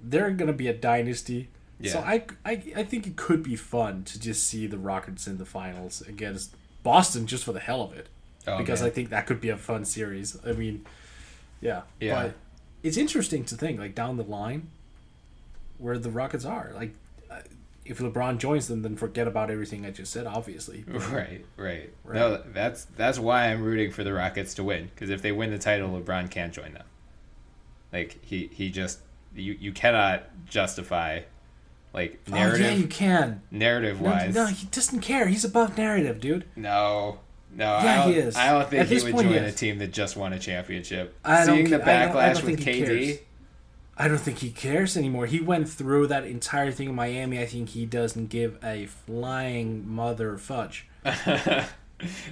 they're 0.00 0.30
going 0.30 0.46
to 0.46 0.52
be 0.52 0.68
a 0.68 0.72
dynasty. 0.72 1.48
Yeah. 1.80 1.92
So 1.92 1.98
I, 2.00 2.24
I 2.44 2.62
I 2.76 2.82
think 2.84 3.06
it 3.06 3.16
could 3.16 3.42
be 3.42 3.56
fun 3.56 4.04
to 4.04 4.20
just 4.20 4.44
see 4.44 4.66
the 4.68 4.78
Rockets 4.78 5.26
in 5.26 5.38
the 5.38 5.46
finals 5.46 6.02
against 6.02 6.54
Boston 6.84 7.26
just 7.26 7.44
for 7.44 7.52
the 7.52 7.60
hell 7.60 7.82
of 7.82 7.92
it. 7.94 8.08
Oh, 8.46 8.58
because 8.58 8.80
man. 8.80 8.90
I 8.90 8.92
think 8.92 9.10
that 9.10 9.26
could 9.26 9.40
be 9.40 9.48
a 9.48 9.56
fun 9.56 9.84
series. 9.84 10.38
I 10.46 10.52
mean, 10.52 10.86
yeah. 11.60 11.82
Yeah. 12.00 12.22
But 12.24 12.34
it's 12.82 12.96
interesting 12.96 13.44
to 13.44 13.54
think 13.56 13.78
like 13.78 13.94
down 13.94 14.16
the 14.16 14.22
line 14.24 14.68
where 15.78 15.98
the 15.98 16.10
Rockets 16.10 16.44
are. 16.44 16.72
Like 16.74 16.94
uh, 17.30 17.40
if 17.84 17.98
LeBron 17.98 18.38
joins 18.38 18.68
them 18.68 18.82
then 18.82 18.96
forget 18.96 19.26
about 19.26 19.50
everything 19.50 19.84
I 19.86 19.90
just 19.90 20.12
said 20.12 20.26
obviously. 20.26 20.84
Right, 20.88 21.44
right. 21.56 21.90
No, 22.04 22.42
that's 22.52 22.84
that's 22.96 23.18
why 23.18 23.46
I'm 23.46 23.62
rooting 23.62 23.90
for 23.90 24.04
the 24.04 24.12
Rockets 24.12 24.54
to 24.54 24.64
win. 24.64 24.90
Because 24.94 25.10
if 25.10 25.22
they 25.22 25.32
win 25.32 25.50
the 25.50 25.58
title, 25.58 25.88
LeBron 26.00 26.30
can't 26.30 26.52
join 26.52 26.72
them. 26.74 26.86
Like 27.92 28.18
he 28.24 28.48
he 28.52 28.70
just 28.70 29.00
you 29.34 29.56
you 29.60 29.72
cannot 29.72 30.24
justify 30.46 31.20
like 31.92 32.20
Oh 32.32 32.54
yeah, 32.56 32.70
you 32.70 32.86
can. 32.86 33.42
narrative 33.50 34.00
No, 34.00 34.10
wise. 34.10 34.34
no, 34.34 34.46
he 34.46 34.66
doesn't 34.68 35.00
care. 35.00 35.26
He's 35.26 35.44
above 35.44 35.76
narrative, 35.76 36.20
dude. 36.20 36.44
No, 36.56 37.18
no, 37.54 37.64
Yeah, 37.64 37.76
I 37.78 37.96
don't, 38.04 38.12
he 38.12 38.18
is. 38.18 38.36
I 38.36 38.52
don't 38.52 38.68
think 38.68 38.82
At 38.82 38.88
he 38.88 39.02
would 39.02 39.12
point, 39.14 39.28
he 39.28 39.34
join 39.34 39.44
a 39.44 39.52
team 39.52 39.78
that 39.78 39.92
just 39.92 40.16
won 40.16 40.32
a 40.32 40.38
championship. 40.38 41.16
I 41.24 41.44
don't 41.46 41.56
Seeing 41.56 41.70
the 41.70 41.78
ca- 41.78 41.84
I 41.90 42.06
don't- 42.06 42.16
I 42.16 42.28
backlash 42.30 42.34
don't 42.34 42.44
with 42.50 42.58
he 42.60 42.64
KD, 42.82 42.86
cares. 42.86 43.18
I 43.96 44.08
don't 44.08 44.18
think 44.18 44.38
he 44.38 44.50
cares 44.50 44.96
anymore. 44.96 45.26
He 45.26 45.40
went 45.40 45.68
through 45.68 46.06
that 46.06 46.24
entire 46.24 46.70
thing 46.72 46.88
in 46.90 46.94
Miami. 46.94 47.38
I 47.38 47.46
think 47.46 47.70
he 47.70 47.84
doesn't 47.84 48.28
give 48.30 48.56
a 48.64 48.86
flying 48.86 49.86
mother 49.86 50.38
fudge. 50.38 50.86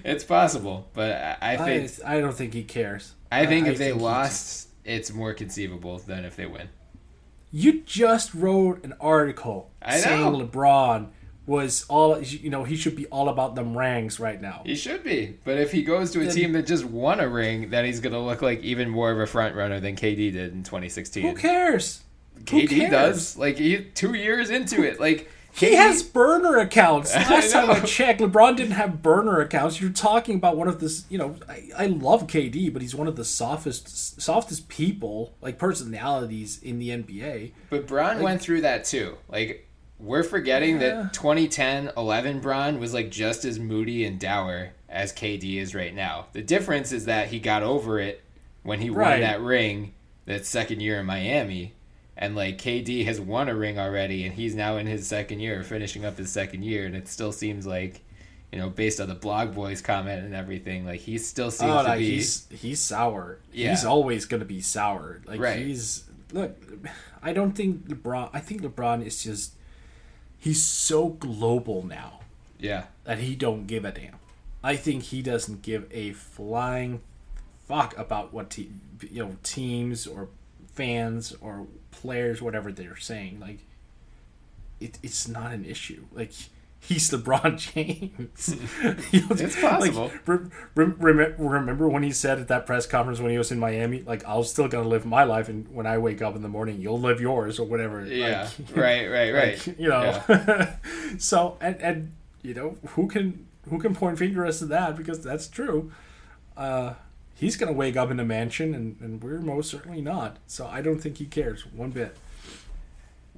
it's 0.04 0.24
possible, 0.24 0.88
but 0.94 1.12
I, 1.12 1.54
I 1.54 1.56
think 1.56 1.90
I, 2.06 2.16
I 2.16 2.20
don't 2.20 2.34
think 2.34 2.54
he 2.54 2.62
cares. 2.64 3.14
I 3.30 3.46
think 3.46 3.66
I 3.66 3.70
if 3.70 3.78
they 3.78 3.90
think 3.90 4.00
lost, 4.02 4.68
it's 4.84 5.12
more 5.12 5.34
conceivable 5.34 5.98
than 5.98 6.24
if 6.24 6.36
they 6.36 6.46
win. 6.46 6.68
You 7.50 7.80
just 7.82 8.34
wrote 8.34 8.84
an 8.84 8.94
article 9.00 9.70
I 9.82 9.98
saying 9.98 10.32
know. 10.32 10.46
LeBron 10.46 11.08
was 11.48 11.84
all 11.88 12.20
you 12.22 12.50
know. 12.50 12.62
He 12.62 12.76
should 12.76 12.94
be 12.94 13.06
all 13.06 13.28
about 13.28 13.56
them 13.56 13.76
rings 13.76 14.20
right 14.20 14.40
now. 14.40 14.62
He 14.64 14.76
should 14.76 15.02
be, 15.02 15.36
but 15.44 15.56
if 15.58 15.72
he 15.72 15.82
goes 15.82 16.12
to 16.12 16.20
a 16.20 16.24
Then- 16.26 16.34
team 16.34 16.52
that 16.52 16.66
just 16.66 16.84
won 16.84 17.18
a 17.18 17.28
ring, 17.28 17.70
then 17.70 17.84
he's 17.84 17.98
gonna 18.00 18.24
look 18.24 18.42
like 18.42 18.62
even 18.62 18.88
more 18.90 19.10
of 19.10 19.18
a 19.18 19.26
front 19.26 19.56
runner 19.56 19.80
than 19.80 19.96
KD 19.96 20.30
did 20.30 20.52
in 20.52 20.62
2016. 20.62 21.22
Who 21.24 21.34
cares? 21.34 22.02
Who 22.36 22.42
KD 22.44 22.68
cares? 22.68 22.90
does. 22.90 23.36
Like 23.38 23.56
he 23.56 23.78
two 23.94 24.14
years 24.14 24.50
into 24.50 24.82
it, 24.84 25.00
like 25.00 25.28
He 25.52 25.68
KD 25.70 25.76
has 25.76 26.02
burner 26.02 26.58
accounts. 26.58 27.14
Last 27.16 27.50
time 27.52 27.70
I 27.70 27.80
checked, 27.80 28.20
LeBron 28.20 28.54
didn't 28.56 28.72
have 28.72 29.02
burner 29.02 29.40
accounts. 29.40 29.80
You're 29.80 29.90
talking 29.90 30.36
about 30.36 30.56
one 30.56 30.68
of 30.68 30.78
the, 30.78 31.02
you 31.08 31.18
know, 31.18 31.34
I, 31.48 31.70
I 31.76 31.86
love 31.86 32.26
KD, 32.28 32.72
but 32.72 32.80
he's 32.82 32.94
one 32.94 33.08
of 33.08 33.16
the 33.16 33.24
softest, 33.24 34.20
softest 34.20 34.68
people, 34.68 35.34
like 35.40 35.58
personalities 35.58 36.62
in 36.62 36.78
the 36.78 36.90
NBA. 36.90 37.52
But 37.70 37.86
Bron 37.86 38.22
went 38.22 38.40
through 38.40 38.60
that 38.60 38.84
too. 38.84 39.16
Like 39.28 39.67
we're 39.98 40.22
forgetting 40.22 40.78
that 40.78 41.12
2010 41.12 41.90
11 41.96 42.40
Bron 42.40 42.78
was 42.80 42.94
like 42.94 43.10
just 43.10 43.44
as 43.44 43.58
moody 43.58 44.04
and 44.04 44.18
dour 44.20 44.70
as 44.88 45.12
KD 45.12 45.56
is 45.56 45.74
right 45.74 45.94
now. 45.94 46.26
The 46.32 46.42
difference 46.42 46.92
is 46.92 47.06
that 47.06 47.28
he 47.28 47.40
got 47.40 47.62
over 47.62 47.98
it 47.98 48.22
when 48.62 48.80
he 48.80 48.90
won 48.90 49.20
that 49.20 49.40
ring 49.40 49.94
that 50.26 50.46
second 50.46 50.80
year 50.80 51.00
in 51.00 51.06
Miami. 51.06 51.74
And 52.16 52.34
like 52.34 52.58
KD 52.58 53.04
has 53.04 53.20
won 53.20 53.48
a 53.48 53.54
ring 53.54 53.78
already 53.78 54.24
and 54.24 54.34
he's 54.34 54.54
now 54.54 54.76
in 54.76 54.86
his 54.86 55.06
second 55.06 55.40
year, 55.40 55.62
finishing 55.62 56.04
up 56.04 56.16
his 56.18 56.30
second 56.32 56.64
year, 56.64 56.84
and 56.86 56.96
it 56.96 57.08
still 57.08 57.32
seems 57.32 57.66
like 57.66 58.02
you 58.52 58.58
know, 58.58 58.70
based 58.70 58.98
on 58.98 59.08
the 59.08 59.14
blog 59.14 59.54
boys 59.54 59.82
comment 59.82 60.24
and 60.24 60.34
everything, 60.34 60.86
like 60.86 61.00
he 61.00 61.18
still 61.18 61.50
seems 61.50 61.70
Oh, 61.70 61.84
to 61.84 61.96
be 61.98 62.12
he's 62.12 62.46
he's 62.50 62.80
sour. 62.80 63.38
Yeah. 63.52 63.70
He's 63.70 63.84
always 63.84 64.24
gonna 64.26 64.44
be 64.46 64.60
sour. 64.60 65.20
Like 65.26 65.38
Right. 65.40 65.58
he's 65.58 66.04
look. 66.32 66.56
I 67.22 67.32
don't 67.32 67.52
think 67.52 67.88
LeBron. 67.88 68.30
I 68.32 68.40
think 68.40 68.62
LeBron 68.62 69.04
is 69.04 69.22
just 69.22 69.52
he's 70.38 70.64
so 70.64 71.08
global 71.08 71.84
now 71.84 72.20
yeah. 72.58 72.84
that 73.04 73.18
he 73.18 73.34
don't 73.34 73.66
give 73.66 73.84
a 73.84 73.92
damn. 73.92 74.16
I 74.62 74.76
think 74.76 75.04
he 75.04 75.22
doesn't 75.22 75.62
give 75.62 75.86
a 75.92 76.12
flying 76.12 77.00
fuck 77.66 77.96
about 77.98 78.32
what 78.32 78.50
te- 78.50 78.70
you 79.10 79.24
know 79.24 79.36
teams 79.42 80.06
or 80.06 80.28
fans 80.72 81.34
or 81.40 81.66
players 81.90 82.42
whatever 82.42 82.72
they're 82.72 82.96
saying. 82.96 83.40
Like 83.40 83.60
it, 84.80 84.98
it's 85.02 85.28
not 85.28 85.52
an 85.52 85.64
issue. 85.64 86.04
Like 86.12 86.32
he's 86.80 87.10
LeBron 87.10 87.58
James. 87.74 88.54
It's 89.40 89.60
possible. 89.60 90.04
Like, 90.04 90.26
re- 90.26 90.38
re- 90.74 91.12
rem- 91.12 91.34
remember 91.38 91.88
when 91.88 92.02
he 92.02 92.10
said 92.12 92.38
at 92.38 92.48
that 92.48 92.66
press 92.66 92.86
conference 92.86 93.20
when 93.20 93.30
he 93.30 93.38
was 93.38 93.50
in 93.52 93.58
Miami, 93.58 94.02
like 94.02 94.24
I'll 94.26 94.44
still 94.44 94.68
gonna 94.68 94.88
live 94.88 95.04
my 95.06 95.24
life, 95.24 95.48
and 95.48 95.68
when 95.68 95.86
I 95.86 95.98
wake 95.98 96.22
up 96.22 96.36
in 96.36 96.42
the 96.42 96.48
morning, 96.48 96.80
you'll 96.80 97.00
live 97.00 97.20
yours 97.20 97.58
or 97.58 97.66
whatever. 97.66 98.04
Yeah. 98.06 98.48
Like, 98.68 98.76
right, 98.76 99.06
right, 99.08 99.32
right. 99.32 99.66
like, 99.66 99.78
you 99.78 99.88
know 99.88 100.22
Yeah. 100.28 100.76
so 101.18 101.56
and 101.60 101.76
and 101.80 102.12
you 102.42 102.54
know 102.54 102.76
who 102.90 103.08
can 103.08 103.46
who 103.68 103.78
can 103.78 103.94
point 103.94 104.18
fingers 104.18 104.58
to 104.60 104.66
that 104.66 104.96
because 104.96 105.22
that's 105.22 105.48
true 105.48 105.90
uh 106.56 106.94
he's 107.34 107.56
gonna 107.56 107.72
wake 107.72 107.96
up 107.96 108.10
in 108.10 108.18
a 108.20 108.24
mansion 108.24 108.74
and, 108.74 108.96
and 109.00 109.22
we're 109.22 109.40
most 109.40 109.70
certainly 109.70 110.00
not 110.00 110.38
so 110.46 110.66
i 110.66 110.80
don't 110.80 111.00
think 111.00 111.18
he 111.18 111.26
cares 111.26 111.66
one 111.66 111.90
bit 111.90 112.16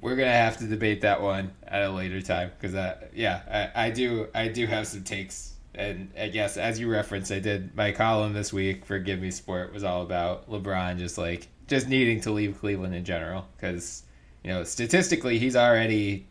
We're 0.01 0.15
gonna 0.15 0.31
have 0.31 0.57
to 0.57 0.65
debate 0.65 1.01
that 1.01 1.21
one 1.21 1.51
at 1.65 1.83
a 1.83 1.89
later 1.91 2.21
time 2.21 2.51
because, 2.59 2.75
uh, 2.75 2.97
yeah, 3.13 3.69
I, 3.75 3.85
I 3.85 3.89
do, 3.91 4.27
I 4.33 4.47
do 4.47 4.65
have 4.65 4.87
some 4.87 5.03
takes, 5.03 5.53
and 5.75 6.11
I 6.19 6.27
guess 6.29 6.57
as 6.57 6.79
you 6.79 6.89
referenced, 6.91 7.31
I 7.31 7.39
did 7.39 7.75
my 7.75 7.91
column 7.91 8.33
this 8.33 8.51
week 8.51 8.83
for 8.85 8.99
GiveMeSport 8.99 9.71
was 9.71 9.83
all 9.83 10.01
about 10.01 10.49
LeBron 10.49 10.97
just 10.97 11.17
like 11.17 11.47
just 11.67 11.87
needing 11.87 12.19
to 12.21 12.31
leave 12.31 12.59
Cleveland 12.59 12.95
in 12.95 13.05
general 13.05 13.47
because 13.55 14.03
you 14.43 14.49
know 14.49 14.63
statistically 14.63 15.37
he's 15.37 15.55
already, 15.55 16.27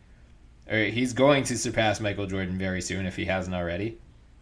or 0.69 0.77
he's 0.77 1.13
going 1.13 1.43
to 1.45 1.57
surpass 1.57 1.99
Michael 1.99 2.27
Jordan 2.27 2.57
very 2.57 2.81
soon 2.81 3.05
if 3.05 3.15
he 3.15 3.25
hasn't 3.25 3.55
already. 3.55 3.97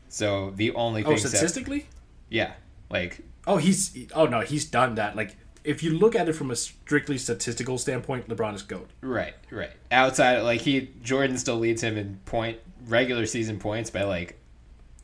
So 0.09 0.51
the 0.55 0.71
only 0.73 1.03
thing 1.03 1.13
oh 1.13 1.15
thing, 1.15 1.23
that- 1.23 1.29
statistically 1.29 1.87
yeah, 2.29 2.53
like 2.89 3.23
oh 3.47 3.57
he's 3.57 3.95
oh 4.13 4.25
no 4.25 4.41
he's 4.41 4.65
done 4.65 4.95
that 4.95 5.15
like 5.15 5.35
if 5.63 5.83
you 5.83 5.97
look 5.97 6.15
at 6.15 6.27
it 6.29 6.33
from 6.33 6.51
a 6.51 6.55
strictly 6.55 7.17
statistical 7.17 7.77
standpoint 7.77 8.27
lebron 8.29 8.55
is 8.55 8.63
goat 8.63 8.89
Right, 9.01 9.33
right. 9.51 9.71
Outside, 9.91 10.35
of 10.39 10.43
like 10.45 10.61
he 10.61 10.91
Jordan 11.03 11.37
still 11.37 11.57
leads 11.57 11.81
him 11.83 11.97
in 11.97 12.19
point 12.25 12.59
regular 12.87 13.25
season 13.25 13.59
points 13.59 13.89
by 13.89 14.03
like 14.03 14.35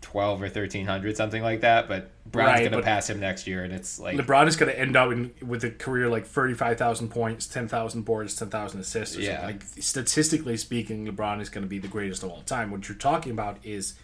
twelve 0.02 0.42
or 0.42 0.50
thirteen 0.50 0.86
hundred, 0.86 1.18
something 1.18 1.42
like 1.42 1.62
that. 1.62 1.88
But 1.88 2.12
Brown's 2.30 2.48
Right, 2.60 2.64
gonna 2.66 2.78
but- 2.78 2.86
pass 2.86 3.10
him 3.10 3.20
next 3.20 3.48
year, 3.48 3.64
and 3.64 3.74
it's 3.74 4.00
like 4.00 4.16
lebron 4.18 4.48
is 4.48 4.56
going 4.56 4.72
to 4.72 4.80
end 4.80 4.96
up 4.96 5.12
in, 5.12 5.34
with 5.46 5.64
a 5.64 5.72
career 5.72 6.10
like 6.10 6.26
35000 6.28 7.10
points 7.10 7.48
10000 7.48 8.04
boards 8.04 8.36
10000 8.36 8.80
assists 8.82 9.18
or 9.18 9.22
Yeah. 9.22 9.38
something. 9.42 9.58
like 9.60 9.64
statistically 9.84 10.58
speaking 10.58 11.08
lebron 11.08 11.42
is 11.42 11.50
going 11.50 11.64
to 11.64 11.68
be 11.68 11.80
the 11.80 11.88
greatest 11.88 12.24
of 12.24 12.30
all 12.30 12.42
time 12.42 12.70
what 12.72 12.88
you're 12.88 12.98
talking 12.98 13.32
about 13.32 13.58
is 13.64 13.96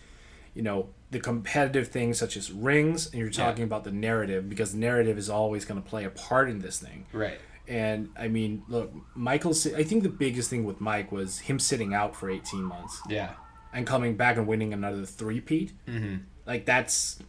you 0.55 0.61
know 0.63 0.89
the 1.11 1.19
competitive 1.19 1.89
things 1.89 2.17
such 2.17 2.37
as 2.37 2.51
rings 2.51 3.07
and 3.07 3.15
you're 3.15 3.29
talking 3.29 3.65
about 3.65 3.83
the 3.83 3.91
narrative 3.91 4.49
because 4.49 4.73
narrative 4.73 5.17
is 5.17 5.29
always 5.29 5.65
going 5.65 5.81
to 5.81 5.87
play 5.87 6.05
a 6.05 6.09
part 6.09 6.49
in 6.49 6.59
this 6.59 6.79
thing. 6.79 7.05
Right, 7.13 7.39
and 7.67 8.09
i 8.17 8.27
mean 8.27 8.63
look 8.67 8.91
michael 9.15 9.51
i 9.77 9.83
think 9.83 10.03
the 10.03 10.09
biggest 10.09 10.49
thing 10.49 10.63
with 10.63 10.81
mike 10.81 11.11
was 11.11 11.39
him 11.39 11.59
sitting 11.59 11.93
out 11.93 12.15
for 12.15 12.29
18 12.29 12.63
months. 12.63 13.01
Yeah, 13.07 13.31
and 13.73 13.85
coming 13.85 14.15
back 14.15 14.37
and 14.37 14.47
winning 14.47 14.73
another 14.73 15.05
three-peat. 15.05 15.73
Mm-hmm. 15.87 16.15
like 16.45 16.65
that's 16.65 17.19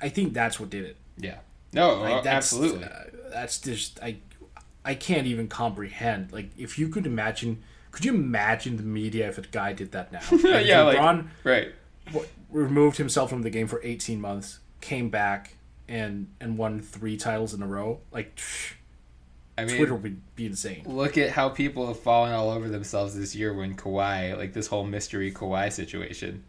i 0.00 0.08
think 0.08 0.32
that's 0.32 0.60
what 0.60 0.70
did 0.70 0.84
it. 0.84 0.96
Yeah. 1.18 1.38
No, 1.72 2.00
like 2.00 2.12
oh, 2.12 2.22
that's 2.22 2.52
absolutely. 2.52 2.84
uh, 2.84 2.90
that's 3.30 3.58
just 3.58 3.98
i 4.02 4.18
i 4.84 4.94
can't 4.94 5.26
even 5.26 5.48
comprehend. 5.48 6.32
Like 6.32 6.50
if 6.56 6.78
you 6.78 6.88
could 6.88 7.06
imagine 7.06 7.62
could 7.90 8.04
you 8.04 8.14
imagine 8.14 8.76
the 8.76 8.82
media 8.82 9.26
if 9.28 9.38
a 9.38 9.42
guy 9.42 9.72
did 9.72 9.92
that 9.92 10.12
now? 10.12 10.20
Like, 10.30 10.66
yeah, 10.66 10.82
like 10.82 11.24
right. 11.44 11.72
Removed 12.50 12.98
himself 12.98 13.30
from 13.30 13.42
the 13.42 13.50
game 13.50 13.66
for 13.66 13.80
18 13.82 14.20
months, 14.20 14.60
came 14.80 15.10
back 15.10 15.56
and 15.88 16.28
and 16.40 16.58
won 16.58 16.80
three 16.80 17.16
titles 17.16 17.54
in 17.54 17.62
a 17.62 17.66
row, 17.66 18.00
like 18.12 18.36
psh, 18.36 18.74
I 19.58 19.64
mean, 19.64 19.76
Twitter 19.76 19.94
would 19.94 20.34
be 20.34 20.46
insane. 20.46 20.82
look 20.86 21.16
at 21.16 21.30
how 21.30 21.48
people 21.48 21.86
have 21.86 21.98
fallen 21.98 22.32
all 22.32 22.50
over 22.50 22.68
themselves 22.68 23.16
this 23.16 23.34
year 23.34 23.54
when 23.54 23.74
Kawhi, 23.74 24.36
like 24.36 24.52
this 24.52 24.66
whole 24.66 24.84
mystery 24.84 25.32
Kawhi 25.32 25.72
situation. 25.72 26.44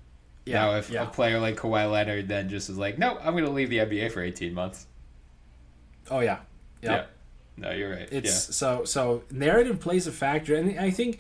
Yeah, 0.46 0.66
now, 0.66 0.76
if 0.78 0.90
yeah. 0.90 1.04
a 1.04 1.08
player 1.08 1.40
like 1.40 1.58
Kawhi 1.58 1.92
Leonard 1.92 2.28
then 2.28 2.50
just 2.50 2.70
was 2.70 2.78
like, 2.78 2.98
"No, 2.98 3.18
I'm 3.18 3.34
going 3.34 3.46
to 3.46 3.52
leave 3.52 3.70
the 3.70 3.80
NBA 3.80 4.12
for 4.12 4.22
18 4.22 4.54
months." 4.54 4.86
Oh 6.10 6.20
yeah, 6.20 6.40
yeah. 6.82 6.92
Yeah. 6.92 7.06
No, 7.58 7.72
you're 7.72 7.92
right. 7.92 8.08
It's 8.12 8.28
yeah. 8.48 8.54
so 8.54 8.86
so 8.86 9.24
narrative 9.32 9.80
plays 9.80 10.06
a 10.08 10.12
factor, 10.12 10.56
and 10.56 10.80
I 10.80 10.92
think 10.92 11.20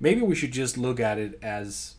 maybe 0.00 0.22
we 0.22 0.34
should 0.34 0.52
just 0.52 0.78
look 0.78 1.00
at 1.00 1.18
it 1.18 1.38
as 1.42 1.95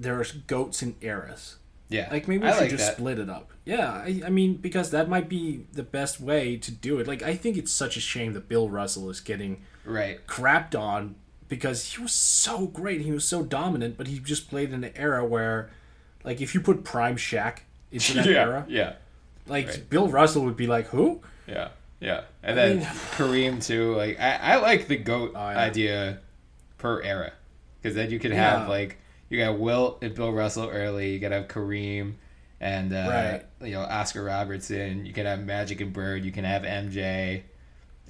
there's 0.00 0.32
goats 0.32 0.82
and 0.82 0.94
eras. 1.00 1.56
Yeah. 1.88 2.08
Like 2.10 2.28
maybe 2.28 2.44
we 2.44 2.48
I 2.48 2.52
should 2.52 2.60
like 2.62 2.70
just 2.70 2.86
that. 2.86 2.96
split 2.96 3.18
it 3.18 3.28
up. 3.28 3.50
Yeah, 3.64 3.90
I, 3.92 4.22
I 4.26 4.30
mean 4.30 4.54
because 4.56 4.90
that 4.90 5.08
might 5.08 5.28
be 5.28 5.66
the 5.72 5.82
best 5.82 6.20
way 6.20 6.56
to 6.56 6.70
do 6.70 6.98
it. 7.00 7.06
Like 7.06 7.22
I 7.22 7.34
think 7.34 7.56
it's 7.56 7.72
such 7.72 7.96
a 7.96 8.00
shame 8.00 8.32
that 8.34 8.48
Bill 8.48 8.68
Russell 8.70 9.10
is 9.10 9.20
getting 9.20 9.62
Right. 9.84 10.24
crapped 10.26 10.78
on 10.78 11.16
because 11.48 11.94
he 11.94 12.02
was 12.02 12.12
so 12.12 12.66
great, 12.66 13.00
he 13.00 13.10
was 13.10 13.24
so 13.24 13.42
dominant, 13.42 13.96
but 13.98 14.06
he 14.06 14.18
just 14.20 14.48
played 14.48 14.72
in 14.72 14.84
an 14.84 14.92
era 14.94 15.24
where, 15.24 15.68
like, 16.22 16.40
if 16.40 16.54
you 16.54 16.60
put 16.60 16.84
Prime 16.84 17.16
Shaq 17.16 17.58
into 17.90 18.14
that 18.14 18.26
yeah. 18.26 18.40
era, 18.40 18.66
Yeah. 18.68 18.92
like 19.48 19.66
right. 19.66 19.90
Bill 19.90 20.06
Russell 20.08 20.44
would 20.44 20.56
be 20.56 20.68
like, 20.68 20.86
who? 20.88 21.20
Yeah, 21.48 21.70
yeah, 21.98 22.22
and 22.44 22.56
then 22.56 22.76
mean- 22.78 22.86
Kareem 23.16 23.64
too. 23.66 23.96
Like 23.96 24.20
I, 24.20 24.36
I 24.36 24.56
like 24.56 24.86
the 24.86 24.96
goat 24.96 25.32
Oh, 25.34 25.40
yeah. 25.50 25.58
idea 25.58 26.18
per 26.78 27.02
era, 27.02 27.32
because 27.82 27.96
then 27.96 28.10
you 28.12 28.20
could 28.20 28.30
have 28.32 28.68
like 28.68 28.98
you 29.30 29.38
got 29.38 29.58
Wilt 29.58 30.02
and 30.02 30.14
Bill 30.14 30.32
Russell 30.32 30.68
early. 30.68 31.12
You 31.14 31.18
got 31.18 31.30
to 31.30 31.36
have 31.36 31.48
Kareem 31.48 32.14
and 32.60 32.92
uh, 32.92 33.40
Right. 33.60 33.66
you 33.68 33.72
know 33.74 33.80
Oscar 33.82 34.22
Robertson. 34.24 35.06
You 35.06 35.12
can 35.14 35.24
have 35.24 35.40
Magic 35.44 35.80
and 35.80 35.92
Bird. 35.92 36.24
You 36.24 36.32
can 36.32 36.44
have 36.44 36.62
MJ. 36.62 37.42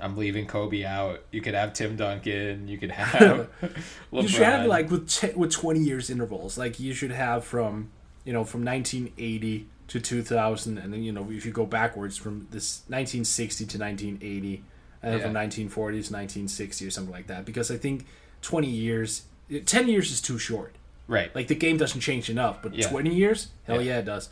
I'm 0.00 0.16
leaving 0.16 0.46
Kobe 0.46 0.82
out. 0.82 1.22
You 1.30 1.42
could 1.42 1.52
have 1.54 1.74
Tim 1.74 1.94
Duncan. 1.96 2.66
You 2.66 2.78
could 2.78 2.90
have 2.90 3.48
LeBron. 3.60 3.70
You 4.22 4.28
should 4.28 4.42
have 4.42 4.66
like 4.66 4.90
with 4.90 5.08
t- 5.10 5.32
with 5.36 5.52
twenty 5.52 5.80
years 5.80 6.08
intervals. 6.10 6.56
Like 6.58 6.80
you 6.80 6.94
should 6.94 7.10
have 7.12 7.44
from 7.44 7.90
you 8.24 8.32
know 8.32 8.44
from 8.44 8.64
1980 8.64 9.66
to 9.88 10.00
2000, 10.00 10.78
and 10.78 10.92
then 10.92 11.02
you 11.02 11.12
know 11.12 11.28
if 11.30 11.44
you 11.44 11.52
go 11.52 11.66
backwards 11.66 12.16
from 12.16 12.46
this 12.50 12.80
1960 12.88 13.66
to 13.66 13.78
1980, 13.78 14.62
and 15.02 15.12
then 15.12 15.20
from 15.20 15.32
Yeah. 15.32 15.40
1940 15.42 15.92
to 15.92 15.98
1960 16.12 16.86
or 16.86 16.90
something 16.90 17.12
like 17.12 17.26
that. 17.26 17.44
Because 17.44 17.70
I 17.70 17.76
think 17.76 18.06
20 18.42 18.68
years, 18.68 19.22
10 19.66 19.88
years 19.88 20.10
is 20.12 20.20
too 20.22 20.38
short. 20.38 20.74
Right. 21.10 21.34
Like 21.34 21.48
the 21.48 21.54
game 21.54 21.76
doesn't 21.76 22.00
change 22.00 22.30
enough, 22.30 22.62
but 22.62 22.74
Yeah. 22.74 22.88
20 22.88 23.14
years, 23.14 23.48
hell 23.66 23.82
Yeah. 23.82 23.94
yeah, 23.94 23.98
it 23.98 24.04
does. 24.06 24.28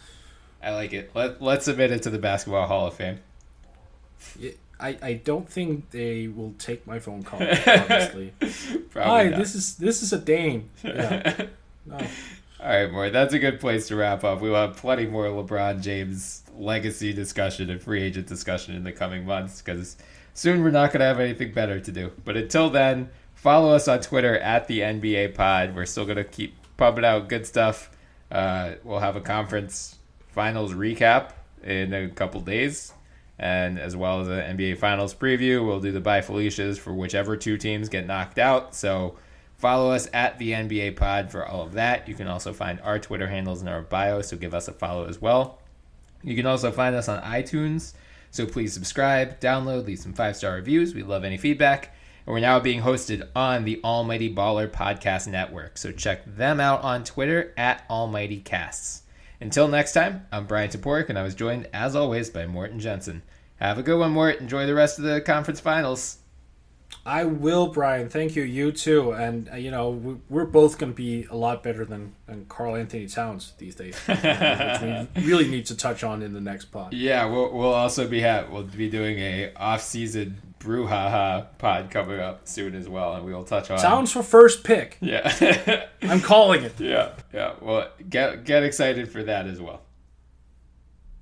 I 0.63 0.71
like 0.73 0.93
it. 0.93 1.11
Let 1.15 1.43
Let's 1.43 1.65
submit 1.67 1.91
it 1.93 2.03
to 2.05 2.11
the 2.11 2.19
Basketball 2.19 2.67
Hall 2.67 2.87
of 2.87 2.95
Fame. 2.95 3.19
It- 4.41 4.59
I, 4.81 4.97
I 5.03 5.13
don't 5.15 5.49
think 5.49 5.91
they 5.91 6.29
will 6.29 6.55
take 6.57 6.87
my 6.87 7.01
phone 7.01 7.25
call. 7.25 7.41
Honestly, 7.67 8.33
Probably 8.91 9.11
hi, 9.11 9.25
not. 9.31 9.39
this 9.39 9.57
is 9.57 9.75
this 9.77 10.03
is 10.05 10.13
a 10.13 10.19
Dane. 10.19 10.71
Yeah. 10.85 11.47
No. 11.85 11.97
All 12.61 12.69
right, 12.69 12.91
Moore. 12.93 13.11
That's 13.11 13.35
a 13.35 13.39
good 13.41 13.59
place 13.61 13.89
to 13.89 13.97
wrap 13.97 14.23
up. 14.23 14.41
We 14.41 14.51
will 14.51 14.57
have 14.69 14.77
plenty 14.77 15.07
more 15.07 15.25
LeBron 15.27 15.81
James 15.81 16.43
legacy 16.57 17.13
discussion 17.13 17.71
and 17.71 17.81
free 17.83 18.03
agent 18.03 18.27
discussion 18.29 18.75
in 18.77 18.85
the 18.85 18.93
coming 18.93 19.25
months 19.27 19.63
because 19.63 19.97
soon 20.35 20.63
we're 20.63 20.71
not 20.71 20.93
going 20.93 21.01
to 21.01 21.07
have 21.07 21.19
anything 21.19 21.53
better 21.53 21.81
to 21.81 21.91
do. 21.93 22.13
But 22.25 22.37
until 22.37 22.69
then, 22.71 23.11
follow 23.35 23.75
us 23.75 23.89
on 23.89 24.01
Twitter 24.01 24.39
at 24.39 24.69
the 24.69 24.81
NBA 24.81 25.35
Pod. 25.35 25.75
We're 25.75 25.87
still 25.87 26.05
going 26.05 26.19
to 26.19 26.25
keep 26.25 26.55
pumping 26.79 27.05
out 27.05 27.29
good 27.29 27.47
stuff. 27.47 27.91
Uh, 28.33 28.73
we'll 28.83 29.01
have 29.01 29.17
a 29.17 29.21
conference 29.21 29.99
finals 30.29 30.73
recap 30.73 31.33
in 31.63 31.93
a 31.93 32.09
couple 32.09 32.41
days, 32.41 32.95
and 33.39 33.79
as 33.79 33.95
well 33.95 34.23
as 34.23 34.29
an 34.29 34.57
NBA 34.57 34.79
Finals 34.79 35.15
preview. 35.15 35.67
We'll 35.67 35.81
do 35.81 35.93
the 35.93 36.01
bye 36.01 36.23
Felicias 36.23 36.79
for 36.79 36.95
whichever 36.95 37.37
two 37.37 37.59
teams 37.59 37.91
get 37.91 38.07
knocked 38.07 38.39
out. 38.39 38.75
So. 38.75 39.17
Follow 39.59 39.91
us 39.91 40.09
at 40.13 40.39
the 40.39 40.53
NBA 40.53 40.95
Pod 40.95 41.33
for 41.33 41.45
all 41.45 41.63
of 41.63 41.73
that. 41.73 42.07
You 42.09 42.15
can 42.15 42.29
also 42.29 42.53
find 42.53 42.81
our 42.83 43.01
Twitter 43.01 43.27
handles 43.27 43.61
in 43.61 43.67
our 43.67 43.83
bio, 43.83 44.23
so 44.23 44.37
give 44.37 44.55
us 44.55 44.69
a 44.69 44.73
follow 44.73 45.09
as 45.09 45.21
well. 45.21 45.59
You 46.23 46.37
can 46.37 46.47
also 46.47 46.71
find 46.71 46.95
us 46.95 47.09
on 47.09 47.21
iTunes, 47.23 47.95
so 48.31 48.47
please 48.47 48.73
subscribe, 48.73 49.41
download, 49.41 49.87
leave 49.87 49.99
some 49.99 50.13
five 50.13 50.37
star 50.37 50.55
reviews. 50.55 50.95
We 50.95 51.03
love 51.03 51.25
any 51.25 51.39
feedback. 51.39 51.93
And 52.29 52.35
we're 52.35 52.41
now 52.41 52.61
being 52.61 52.83
hosted 52.83 53.27
on 53.35 53.65
the 53.65 53.81
Almighty 53.83 54.29
Baller 54.29 54.69
Podcast 54.69 55.27
Network, 55.29 55.79
so 55.79 55.93
check 55.93 56.21
them 56.27 56.61
out 56.61 56.83
on 56.83 57.03
Twitter 57.03 57.55
at 57.57 57.87
Almighty 57.89 58.39
Casts. 58.39 59.05
Until 59.41 59.67
next 59.67 59.95
time, 59.95 60.27
I'm 60.31 60.45
Bryan 60.45 60.69
Toporek, 60.69 61.09
and 61.09 61.19
I 61.19 61.23
was 61.23 61.35
joined, 61.35 61.71
as 61.73 61.97
always, 61.97 62.29
by 62.29 62.45
Morten 62.45 62.81
Jensen. 62.81 63.23
Have 63.61 63.79
a 63.79 63.83
good 63.83 63.99
one, 63.99 64.11
Mort. 64.11 64.41
Enjoy 64.41 64.67
the 64.67 64.75
rest 64.75 64.99
of 64.99 65.07
the 65.07 65.23
conference 65.23 65.61
finals. 65.61 66.19
I 67.09 67.25
will, 67.25 67.69
Bryan. 67.69 68.11
Thank 68.11 68.37
you. 68.37 68.43
You 68.43 68.71
too. 68.71 69.13
And 69.13 69.49
uh, 69.51 69.57
you 69.57 69.71
know, 69.71 69.89
we, 69.91 70.17
we're 70.29 70.45
both 70.45 70.79
going 70.79 70.93
to 70.93 70.97
be 70.97 71.27
a 71.31 71.37
lot 71.37 71.63
better 71.63 71.87
than, 71.87 72.15
than 72.27 72.45
Karl-Anthony 72.47 73.07
Towns 73.09 73.55
these 73.57 73.75
days, 73.75 73.99
which 74.07 74.19
we 74.23 75.23
really 75.23 75.49
need 75.49 75.65
to 75.67 75.77
touch 75.77 76.05
on 76.05 76.23
in 76.23 76.35
the 76.35 76.41
next 76.41 76.67
pod. 76.67 76.93
Yeah, 76.93 77.25
we'll, 77.25 77.51
we'll 77.53 77.73
also 77.73 78.07
be 78.07 78.21
ha- 78.21 78.45
we'll 78.51 78.65
be 78.65 78.91
doing 78.91 79.19
a 79.19 79.53
off 79.55 79.81
season 79.81 80.43
brouhaha 80.61 81.47
pod 81.57 81.91
coming 81.91 82.21
up 82.21 82.47
soon 82.47 82.75
as 82.75 82.89
well, 82.89 83.15
and 83.15 83.25
we 83.25 83.33
will 83.33 83.45
touch 83.45 83.71
on 83.71 83.79
Towns 83.79 84.13
for 84.13 84.23
first 84.23 84.63
pick. 84.63 84.99
Yeah, 85.01 85.87
I'm 86.03 86.21
calling 86.21 86.63
it. 86.65 86.75
yeah, 86.79 87.13
yeah. 87.33 87.55
Well, 87.61 87.89
get 88.11 88.45
get 88.45 88.65
excited 88.65 89.11
for 89.11 89.23
that 89.23 89.47
as 89.47 89.61
well. 89.61 89.81